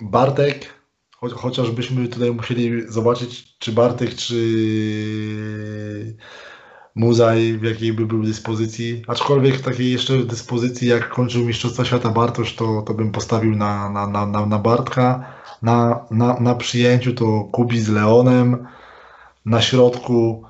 Bartek, 0.00 0.74
cho 1.16 1.28
chociażbyśmy 1.28 2.08
tutaj 2.08 2.32
musieli 2.32 2.92
zobaczyć, 2.92 3.58
czy 3.58 3.72
Bartek, 3.72 4.14
czy 4.14 4.36
Muzaj 6.94 7.58
w 7.58 7.62
jakiej 7.62 7.92
by 7.92 8.06
był 8.06 8.22
dyspozycji. 8.22 9.02
Aczkolwiek 9.06 9.56
w 9.56 9.62
takiej 9.62 9.92
jeszcze 9.92 10.18
dyspozycji, 10.18 10.88
jak 10.88 11.08
kończył 11.08 11.44
Mistrzostwa 11.44 11.84
Świata 11.84 12.10
Bartosz, 12.10 12.56
to, 12.56 12.82
to 12.82 12.94
bym 12.94 13.12
postawił 13.12 13.56
na, 13.56 13.90
na, 13.90 14.06
na, 14.06 14.26
na, 14.26 14.46
na 14.46 14.58
Bartka. 14.58 15.32
Na, 15.62 16.06
na, 16.10 16.40
na 16.40 16.54
przyjęciu 16.54 17.14
to 17.14 17.44
Kubi 17.52 17.80
z 17.80 17.88
Leonem. 17.88 18.66
Na 19.44 19.60
środku 19.60 20.44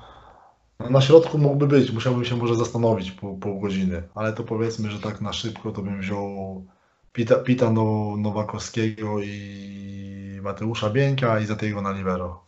na 0.89 1.01
środku 1.01 1.37
mógłby 1.37 1.67
być, 1.67 1.91
musiałbym 1.91 2.25
się 2.25 2.35
może 2.35 2.55
zastanowić 2.55 3.11
pół, 3.11 3.37
pół 3.37 3.59
godziny, 3.59 4.03
ale 4.15 4.33
to 4.33 4.43
powiedzmy, 4.43 4.91
że 4.91 4.99
tak 4.99 5.21
na 5.21 5.33
szybko 5.33 5.71
to 5.71 5.81
bym 5.81 6.01
wziął 6.01 6.65
Pita, 7.13 7.35
Pita 7.35 7.71
no, 7.71 8.15
Nowakowskiego 8.17 9.21
i 9.21 10.39
Mateusza 10.41 10.89
Bieńka 10.89 11.39
i 11.39 11.45
za 11.45 11.55
tego 11.55 11.81
na 11.81 11.91
libero. 11.91 12.45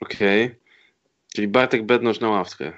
Okej. 0.00 0.44
Okay. 0.44 0.56
Czyli 1.34 1.48
Bartek 1.48 1.86
Bednosz 1.86 2.20
na 2.20 2.28
ławkę. 2.28 2.72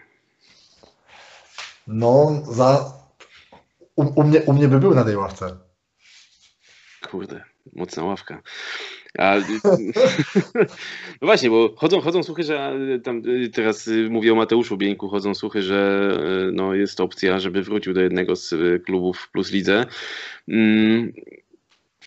No, 1.87 2.43
za... 2.51 2.93
U, 3.97 4.21
u, 4.21 4.25
mnie, 4.25 4.43
u 4.43 4.53
mnie 4.53 4.69
by 4.69 4.79
był 4.79 4.95
na 4.95 5.05
tej 5.05 5.17
ławce. 5.17 5.57
Kurde, 7.11 7.45
mocna 7.73 8.05
ławka. 8.05 8.43
A, 9.19 9.37
no 11.21 11.27
właśnie, 11.27 11.51
bo 11.51 11.75
chodzą, 11.77 12.01
chodzą 12.01 12.23
słuchy, 12.23 12.43
że 12.43 12.77
tam 13.05 13.23
teraz 13.53 13.91
mówię 14.11 14.33
o 14.33 14.37
Mateuszu 14.37 14.77
Bieńku, 14.77 15.09
chodzą 15.09 15.35
słuchy, 15.35 15.63
że 15.63 16.11
no, 16.53 16.75
jest 16.75 17.01
opcja, 17.01 17.39
żeby 17.39 17.63
wrócił 17.63 17.95
do 17.95 18.01
jednego 18.01 18.37
z 18.37 18.55
klubów 18.85 19.29
plus 19.33 19.53
lidze. 19.53 19.87
Mm, 20.49 21.13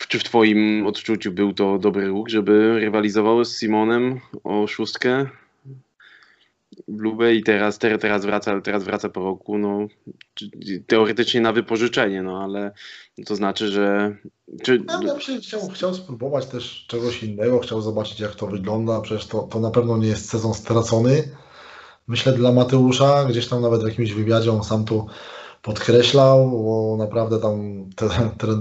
czy 0.08 0.18
w 0.18 0.24
Twoim 0.24 0.86
odczuciu 0.86 1.32
był 1.32 1.52
to 1.52 1.78
dobry 1.78 2.06
ruch, 2.06 2.28
żeby 2.28 2.80
rywalizował 2.80 3.44
z 3.44 3.60
Simonem 3.60 4.20
o 4.44 4.66
szóstkę? 4.66 5.26
Lubę 6.88 7.34
i 7.34 7.42
teraz, 7.42 7.78
teraz, 7.78 8.24
wraca, 8.24 8.60
teraz 8.60 8.84
wraca 8.84 9.08
po 9.08 9.20
roku, 9.20 9.58
no, 9.58 9.86
teoretycznie 10.86 11.40
na 11.40 11.52
wypożyczenie, 11.52 12.22
no 12.22 12.42
ale 12.42 12.72
to 13.26 13.36
znaczy, 13.36 13.68
że... 13.68 14.16
Czy... 14.62 14.82
Ja 14.88 14.98
bym 14.98 15.18
chciał, 15.40 15.68
chciał 15.68 15.94
spróbować 15.94 16.46
też 16.46 16.86
czegoś 16.88 17.22
innego, 17.22 17.58
chciał 17.58 17.80
zobaczyć 17.80 18.20
jak 18.20 18.34
to 18.34 18.46
wygląda, 18.46 19.00
przecież 19.00 19.26
to, 19.26 19.42
to 19.42 19.60
na 19.60 19.70
pewno 19.70 19.98
nie 19.98 20.08
jest 20.08 20.30
sezon 20.30 20.54
stracony. 20.54 21.28
Myślę 22.08 22.32
dla 22.32 22.52
Mateusza, 22.52 23.24
gdzieś 23.24 23.48
tam 23.48 23.62
nawet 23.62 23.82
w 23.82 23.88
jakimś 23.88 24.12
wywiadzie 24.12 24.52
on 24.52 24.64
sam 24.64 24.84
to 24.84 25.06
podkreślał, 25.62 26.50
bo 26.50 26.96
naprawdę 26.98 27.40
tam 27.40 27.84
te, 27.96 28.08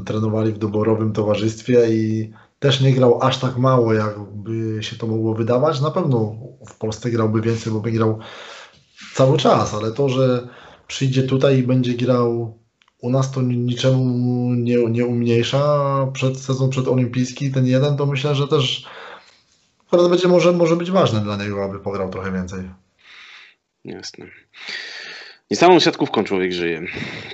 trenowali 0.05 0.51
w 0.51 0.57
doborowym 0.57 1.13
towarzystwie 1.13 1.89
i 1.89 2.33
też 2.59 2.81
nie 2.81 2.93
grał 2.93 3.23
aż 3.23 3.37
tak 3.39 3.57
mało, 3.57 3.93
jakby 3.93 4.83
się 4.83 4.95
to 4.95 5.07
mogło 5.07 5.33
wydawać. 5.33 5.81
Na 5.81 5.91
pewno 5.91 6.35
w 6.69 6.77
Polsce 6.77 7.11
grałby 7.11 7.41
więcej, 7.41 7.73
bo 7.73 7.79
by 7.79 7.91
grał 7.91 8.19
cały 9.13 9.37
czas, 9.37 9.73
ale 9.73 9.91
to, 9.91 10.09
że 10.09 10.47
przyjdzie 10.87 11.23
tutaj 11.23 11.57
i 11.57 11.63
będzie 11.63 11.93
grał 11.93 12.57
u 13.01 13.09
nas, 13.09 13.31
to 13.31 13.41
niczemu 13.41 14.53
nie, 14.53 14.77
nie 14.77 15.05
umniejsza. 15.05 15.87
Przed 16.13 16.39
sezon 16.39 16.69
przedolimpijski 16.69 17.51
ten 17.51 17.65
jeden, 17.65 17.97
to 17.97 18.05
myślę, 18.05 18.35
że 18.35 18.47
też 18.47 18.85
akurat 19.87 20.09
będzie 20.09 20.27
może, 20.27 20.51
może 20.51 20.75
być 20.75 20.91
ważne 20.91 21.21
dla 21.21 21.37
niego, 21.37 21.63
aby 21.63 21.79
pograł 21.79 22.09
trochę 22.09 22.31
więcej. 22.31 22.69
Jasne. 23.85 24.25
Nie 25.51 25.57
samą 25.57 25.79
siatkówką 25.79 26.23
człowiek 26.23 26.53
żyje. 26.53 26.81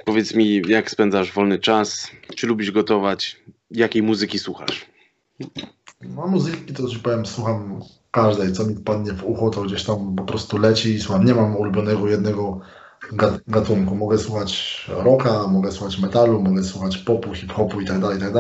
Powiedz 0.05 0.35
mi, 0.35 0.61
jak 0.67 0.91
spędzasz 0.91 1.31
wolny 1.31 1.59
czas? 1.59 2.11
Czy 2.35 2.47
lubisz 2.47 2.71
gotować? 2.71 3.39
Jakiej 3.71 4.03
muzyki 4.03 4.39
słuchasz? 4.39 4.92
No 6.01 6.27
muzyki 6.27 6.73
to 6.73 6.87
ci 6.87 6.99
powiem, 6.99 7.25
słucham 7.25 7.81
każdej, 8.11 8.53
co 8.53 8.65
mi 8.65 8.75
padnie 8.75 9.13
w 9.13 9.23
ucho, 9.23 9.49
to 9.49 9.61
gdzieś 9.61 9.83
tam 9.83 10.15
po 10.15 10.23
prostu 10.23 10.57
leci 10.57 10.93
i 10.93 11.01
słucham. 11.01 11.25
Nie 11.25 11.33
mam 11.33 11.55
ulubionego 11.55 12.07
jednego 12.07 12.59
gatunku. 13.47 13.95
Mogę 13.95 14.17
słuchać 14.17 14.85
rocka, 14.89 15.47
mogę 15.47 15.71
słuchać 15.71 15.99
metalu, 15.99 16.41
mogę 16.41 16.63
słuchać 16.63 16.97
popu, 16.97 17.33
hip-hopu 17.33 17.81
i 17.81 17.85
tak 17.85 17.99
dalej, 17.99 18.17
i 18.17 18.21
tak. 18.21 18.33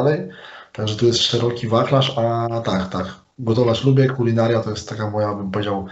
Także 0.73 0.95
tu 0.95 1.05
jest 1.05 1.19
szeroki 1.19 1.67
wachlarz, 1.67 2.17
a 2.17 2.61
tak, 2.61 2.89
tak. 2.89 3.15
Gotować 3.39 3.83
lubię, 3.83 4.07
kulinaria 4.07 4.59
to 4.59 4.69
jest 4.69 4.89
taka 4.89 5.09
moja, 5.09 5.35
bym 5.35 5.51
powiedział, 5.51 5.85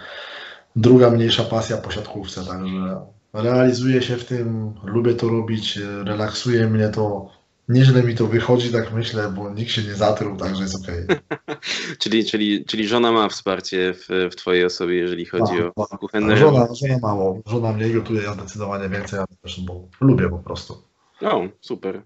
druga 0.75 1.09
mniejsza 1.09 1.43
pasja 1.43 1.77
po 1.77 1.91
siatkówce, 1.91 2.45
także 2.45 3.01
realizuję 3.33 4.01
się 4.01 4.17
w 4.17 4.25
tym, 4.25 4.73
lubię 4.83 5.13
to 5.13 5.29
robić, 5.29 5.79
relaksuje 6.03 6.67
mnie 6.67 6.89
to, 6.89 7.29
Nieźle 7.71 8.03
mi 8.03 8.15
to 8.15 8.27
wychodzi, 8.27 8.71
tak 8.71 8.93
myślę, 8.93 9.33
bo 9.35 9.49
nikt 9.49 9.71
się 9.71 9.81
nie 9.81 9.95
zatruł, 9.95 10.37
także 10.37 10.63
jest 10.63 10.83
okej. 10.83 11.03
Okay. 11.03 11.57
czyli, 12.01 12.25
czyli, 12.25 12.65
czyli 12.65 12.87
żona 12.87 13.11
ma 13.11 13.29
wsparcie 13.29 13.93
w, 13.93 14.29
w 14.31 14.35
twojej 14.35 14.65
osobie, 14.65 14.95
jeżeli 14.95 15.25
chodzi 15.25 15.53
ma, 15.53 15.83
o 15.89 15.97
kuchenne... 15.97 16.37
Żona, 16.37 16.67
żona 16.81 16.99
mało. 17.01 17.41
Żona 17.45 17.73
mniej 17.73 17.93
gotuje, 17.93 18.21
ja 18.21 18.33
zdecydowanie 18.33 18.89
więcej, 18.89 19.19
ja 19.19 19.25
też, 19.41 19.61
bo 19.61 19.87
lubię 20.01 20.29
po 20.29 20.39
prostu. 20.39 20.83
O, 21.21 21.47
super. 21.61 22.01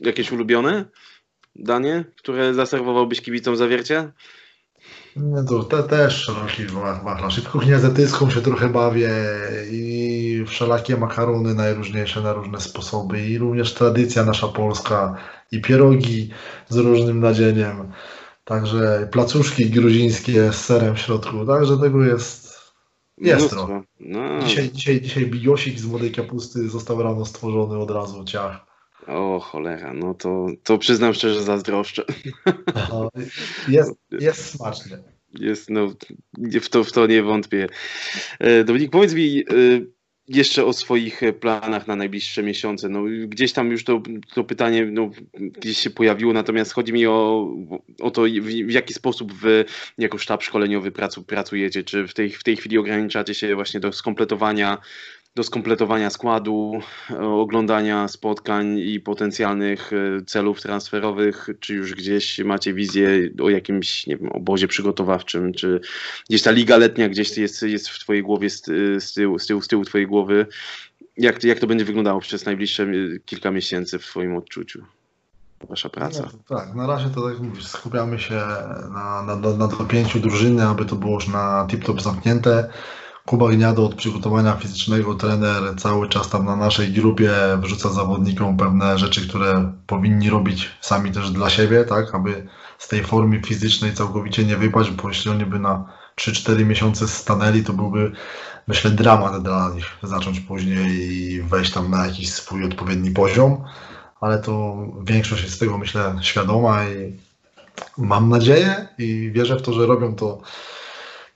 Jakieś 0.00 0.32
ulubione 0.32 0.84
danie, 1.56 2.04
które 2.16 2.54
zaserwowałbyś 2.54 3.20
kibicom 3.20 3.56
zawiercia? 3.56 4.12
Nie, 5.16 5.44
to 5.44 5.64
te, 5.64 5.82
też 5.82 6.14
szeroki 6.14 6.66
wachlarz. 7.04 7.38
I 7.38 7.40
w 7.40 7.50
kuchni 7.50 7.74
azjatycką 7.74 8.30
się 8.30 8.40
trochę 8.40 8.68
bawię 8.68 9.10
i 9.70 10.44
wszelakie 10.46 10.96
makarony 10.96 11.54
najróżniejsze 11.54 12.20
na 12.20 12.32
różne 12.32 12.60
sposoby 12.60 13.26
i 13.26 13.38
również 13.38 13.74
tradycja 13.74 14.24
nasza 14.24 14.48
polska 14.48 15.16
i 15.52 15.60
pierogi 15.60 16.30
z 16.68 16.76
różnym 16.76 17.20
nadzieniem. 17.20 17.92
Także 18.44 19.08
placuszki 19.12 19.70
gruzińskie 19.70 20.52
z 20.52 20.64
serem 20.64 20.94
w 20.94 20.98
środku. 20.98 21.46
Także 21.46 21.78
tego 21.78 22.04
jest 22.04 22.52
jest 23.18 23.50
trochę. 23.50 23.82
No. 24.00 24.42
Dzisiaj, 24.46 24.70
dzisiaj, 24.72 25.00
dzisiaj 25.00 25.26
biosik 25.26 25.78
z 25.78 25.86
młodej 25.86 26.12
kapusty 26.12 26.68
został 26.68 27.02
rano 27.02 27.24
stworzony 27.24 27.78
od 27.78 27.90
razu, 27.90 28.24
ciach. 28.24 28.71
O 29.06 29.40
cholera, 29.40 29.92
no 29.94 30.14
to, 30.14 30.46
to 30.62 30.78
przyznam 30.78 31.14
szczerze, 31.14 31.42
zazdroszczę. 31.42 32.04
Jest, 33.68 33.92
jest 34.10 34.50
smacznie. 34.50 34.98
Jest, 35.40 35.70
no, 35.70 35.88
w 36.38 36.68
to, 36.68 36.84
w 36.84 36.92
to 36.92 37.06
nie 37.06 37.22
wątpię. 37.22 37.68
E, 38.38 38.64
Dominik, 38.64 38.90
powiedz 38.90 39.14
mi 39.14 39.38
e, 39.38 39.42
jeszcze 40.28 40.64
o 40.64 40.72
swoich 40.72 41.20
planach 41.40 41.86
na 41.86 41.96
najbliższe 41.96 42.42
miesiące. 42.42 42.88
No, 42.88 43.02
gdzieś 43.26 43.52
tam 43.52 43.70
już 43.70 43.84
to, 43.84 44.02
to 44.34 44.44
pytanie 44.44 44.86
no, 44.86 45.10
gdzieś 45.34 45.78
się 45.78 45.90
pojawiło, 45.90 46.32
natomiast 46.32 46.72
chodzi 46.72 46.92
mi 46.92 47.06
o, 47.06 47.48
o 48.00 48.10
to, 48.10 48.22
w, 48.22 48.66
w 48.66 48.72
jaki 48.72 48.94
sposób 48.94 49.32
wy 49.32 49.64
jako 49.98 50.18
sztab 50.18 50.42
szkoleniowy 50.42 50.92
pracu, 50.92 51.22
pracujecie. 51.22 51.84
Czy 51.84 52.08
w 52.08 52.14
tej, 52.14 52.30
w 52.30 52.44
tej 52.44 52.56
chwili 52.56 52.78
ograniczacie 52.78 53.34
się 53.34 53.54
właśnie 53.54 53.80
do 53.80 53.92
skompletowania 53.92 54.78
do 55.34 55.42
skompletowania 55.42 56.10
składu, 56.10 56.80
e, 57.10 57.18
oglądania 57.20 58.08
spotkań 58.08 58.78
i 58.78 59.00
potencjalnych 59.00 59.90
e, 59.92 60.24
celów 60.24 60.60
transferowych, 60.60 61.48
czy 61.60 61.74
już 61.74 61.94
gdzieś 61.94 62.38
macie 62.38 62.74
wizję 62.74 63.08
o 63.42 63.50
jakimś, 63.50 64.06
nie 64.06 64.16
wiem, 64.16 64.32
obozie 64.32 64.68
przygotowawczym, 64.68 65.52
czy 65.52 65.80
gdzieś 66.28 66.42
ta 66.42 66.50
liga 66.50 66.76
letnia 66.76 67.08
gdzieś 67.08 67.38
jest, 67.38 67.62
jest 67.62 67.88
w 67.88 67.98
twojej 67.98 68.22
głowie 68.22 68.50
z, 68.50 68.64
z, 69.04 69.12
tyłu, 69.12 69.38
z, 69.38 69.46
tyłu, 69.46 69.62
z 69.62 69.68
tyłu 69.68 69.84
twojej 69.84 70.06
głowy. 70.06 70.46
Jak, 71.16 71.44
jak 71.44 71.58
to 71.58 71.66
będzie 71.66 71.84
wyglądało 71.84 72.20
przez 72.20 72.44
najbliższe 72.44 72.82
e, 72.82 73.18
kilka 73.24 73.50
miesięcy 73.50 73.98
w 73.98 74.06
twoim 74.06 74.36
odczuciu? 74.36 74.84
Wasza 75.68 75.88
praca. 75.88 76.22
No, 76.22 76.58
tak, 76.58 76.74
na 76.74 76.86
razie 76.86 77.10
to 77.10 77.28
tak 77.28 77.40
mówisz, 77.40 77.66
skupiamy 77.66 78.18
się 78.18 78.34
na, 78.94 79.22
na, 79.22 79.36
na 79.36 79.68
dopięciu 79.68 80.20
drużyny, 80.20 80.66
aby 80.66 80.84
to 80.84 80.96
było 80.96 81.14
już 81.14 81.28
na 81.28 81.66
tip-top 81.70 82.02
zamknięte. 82.02 82.68
Kuba 83.26 83.48
Gniado 83.48 83.86
od 83.86 83.94
przygotowania 83.94 84.56
fizycznego, 84.56 85.14
trener 85.14 85.76
cały 85.76 86.08
czas 86.08 86.28
tam 86.28 86.44
na 86.44 86.56
naszej 86.56 86.92
grupie 86.92 87.30
wrzuca 87.60 87.88
zawodnikom 87.88 88.56
pewne 88.56 88.98
rzeczy, 88.98 89.28
które 89.28 89.72
powinni 89.86 90.30
robić 90.30 90.70
sami 90.80 91.12
też 91.12 91.30
dla 91.30 91.50
siebie, 91.50 91.84
tak, 91.84 92.14
aby 92.14 92.46
z 92.78 92.88
tej 92.88 93.02
formy 93.02 93.42
fizycznej 93.42 93.94
całkowicie 93.94 94.44
nie 94.44 94.56
wypaść, 94.56 94.90
bo 94.90 95.08
jeśli 95.08 95.30
oni 95.30 95.46
by 95.46 95.58
na 95.58 95.84
3-4 96.20 96.66
miesiące 96.66 97.08
stanęli, 97.08 97.64
to 97.64 97.72
byłby 97.72 98.12
myślę, 98.66 98.90
dramat 98.90 99.42
dla 99.42 99.70
nich 99.74 99.84
zacząć 100.02 100.40
później 100.40 100.90
i 100.90 101.42
wejść 101.42 101.72
tam 101.72 101.90
na 101.90 102.06
jakiś 102.06 102.32
swój 102.32 102.64
odpowiedni 102.64 103.10
poziom, 103.10 103.64
ale 104.20 104.38
to 104.38 104.76
większość 105.02 105.44
jest 105.44 105.60
tego, 105.60 105.78
myślę, 105.78 106.16
świadoma 106.22 106.84
i 106.84 107.16
mam 107.98 108.28
nadzieję 108.28 108.88
i 108.98 109.30
wierzę 109.34 109.56
w 109.56 109.62
to, 109.62 109.72
że 109.72 109.86
robią 109.86 110.14
to, 110.14 110.40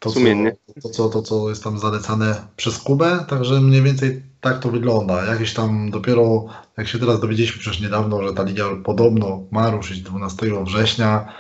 to, 0.07 0.13
co, 0.13 0.21
Sumiennie. 0.21 0.57
to, 0.83 0.89
co, 0.89 1.09
to, 1.09 1.23
co 1.23 1.49
jest 1.49 1.65
tam 1.65 1.79
zalecane 1.79 2.35
przez 2.57 2.79
Kubę, 2.79 3.25
także 3.29 3.61
mniej 3.61 3.83
więcej 3.83 4.23
tak 4.41 4.59
to 4.59 4.71
wygląda. 4.71 5.25
Jakieś 5.25 5.55
tam 5.55 5.91
dopiero, 5.91 6.45
jak 6.77 6.89
się 6.89 6.99
teraz 6.99 7.21
dowiedzieliśmy 7.21 7.61
przecież 7.61 7.81
niedawno, 7.81 8.23
że 8.23 8.35
ta 8.35 8.43
liga 8.43 8.65
podobno 8.85 9.43
ma 9.51 9.71
ruszyć 9.71 10.01
12 10.01 10.47
września, 10.65 11.33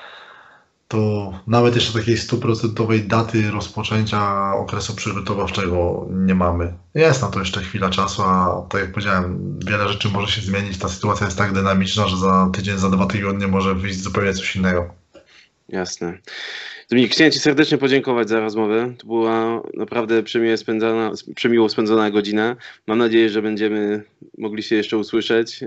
to 0.88 1.32
nawet 1.46 1.74
jeszcze 1.74 1.98
takiej 1.98 2.18
stuprocentowej 2.18 3.08
daty 3.08 3.50
rozpoczęcia 3.50 4.52
okresu 4.54 4.96
przygotowawczego 4.96 6.06
nie 6.10 6.34
mamy. 6.34 6.74
Jest 6.94 7.22
na 7.22 7.28
to 7.28 7.38
jeszcze 7.40 7.60
chwila 7.60 7.90
czasu, 7.90 8.22
a 8.22 8.66
tak 8.68 8.80
jak 8.80 8.92
powiedziałem, 8.92 9.58
wiele 9.66 9.88
rzeczy 9.88 10.08
może 10.08 10.32
się 10.32 10.40
zmienić. 10.42 10.78
Ta 10.78 10.88
sytuacja 10.88 11.26
jest 11.26 11.38
tak 11.38 11.52
dynamiczna, 11.52 12.08
że 12.08 12.16
za 12.16 12.50
tydzień, 12.52 12.78
za 12.78 12.90
dwa 12.90 13.06
tygodnie 13.06 13.46
może 13.46 13.74
wyjść 13.74 14.02
zupełnie 14.02 14.34
coś 14.34 14.56
innego. 14.56 14.94
Jasne. 15.68 16.18
Dominik, 16.90 17.12
chciałem 17.12 17.32
Ci 17.32 17.38
serdecznie 17.38 17.78
podziękować 17.78 18.28
za 18.28 18.40
rozmowę. 18.40 18.94
To 18.98 19.06
była 19.06 19.62
naprawdę 19.74 20.22
przemiło 20.22 20.56
spędzona, 20.56 21.12
przemiło 21.34 21.68
spędzona 21.68 22.10
godzina. 22.10 22.56
Mam 22.86 22.98
nadzieję, 22.98 23.28
że 23.28 23.42
będziemy 23.42 24.02
mogli 24.38 24.62
się 24.62 24.76
jeszcze 24.76 24.98
usłyszeć 24.98 25.64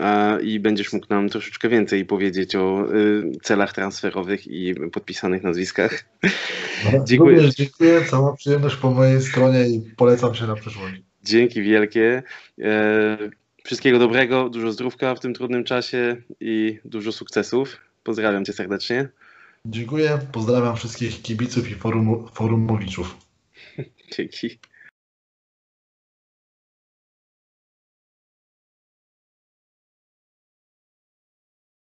a, 0.00 0.38
i 0.42 0.60
będziesz 0.60 0.92
mógł 0.92 1.06
nam 1.10 1.28
troszeczkę 1.28 1.68
więcej 1.68 2.04
powiedzieć 2.04 2.56
o 2.56 2.94
y, 2.94 3.22
celach 3.42 3.72
transferowych 3.72 4.46
i 4.46 4.74
podpisanych 4.92 5.42
nazwiskach. 5.42 6.04
Dziękuję. 7.08 7.36
Również 7.36 7.54
dziękuję, 7.54 8.00
cała 8.10 8.36
przyjemność 8.36 8.76
po 8.76 8.90
mojej 8.90 9.22
stronie 9.22 9.68
i 9.68 9.80
polecam 9.96 10.34
się 10.34 10.46
na 10.46 10.54
przyszłość. 10.54 10.94
Dzięki 11.24 11.62
wielkie. 11.62 12.22
E, 12.60 13.18
wszystkiego 13.64 13.98
dobrego, 13.98 14.48
dużo 14.48 14.72
zdrówka 14.72 15.14
w 15.14 15.20
tym 15.20 15.34
trudnym 15.34 15.64
czasie 15.64 16.16
i 16.40 16.78
dużo 16.84 17.12
sukcesów. 17.12 17.76
Pozdrawiam 18.02 18.44
Cię 18.44 18.52
serdecznie. 18.52 19.08
Dziękuję, 19.66 20.18
pozdrawiam 20.32 20.76
wszystkich 20.76 21.22
kibiców 21.22 21.70
i 21.70 21.74
forum, 21.74 22.28
forumowiczów. 22.34 23.16
Dzięki. 24.16 24.58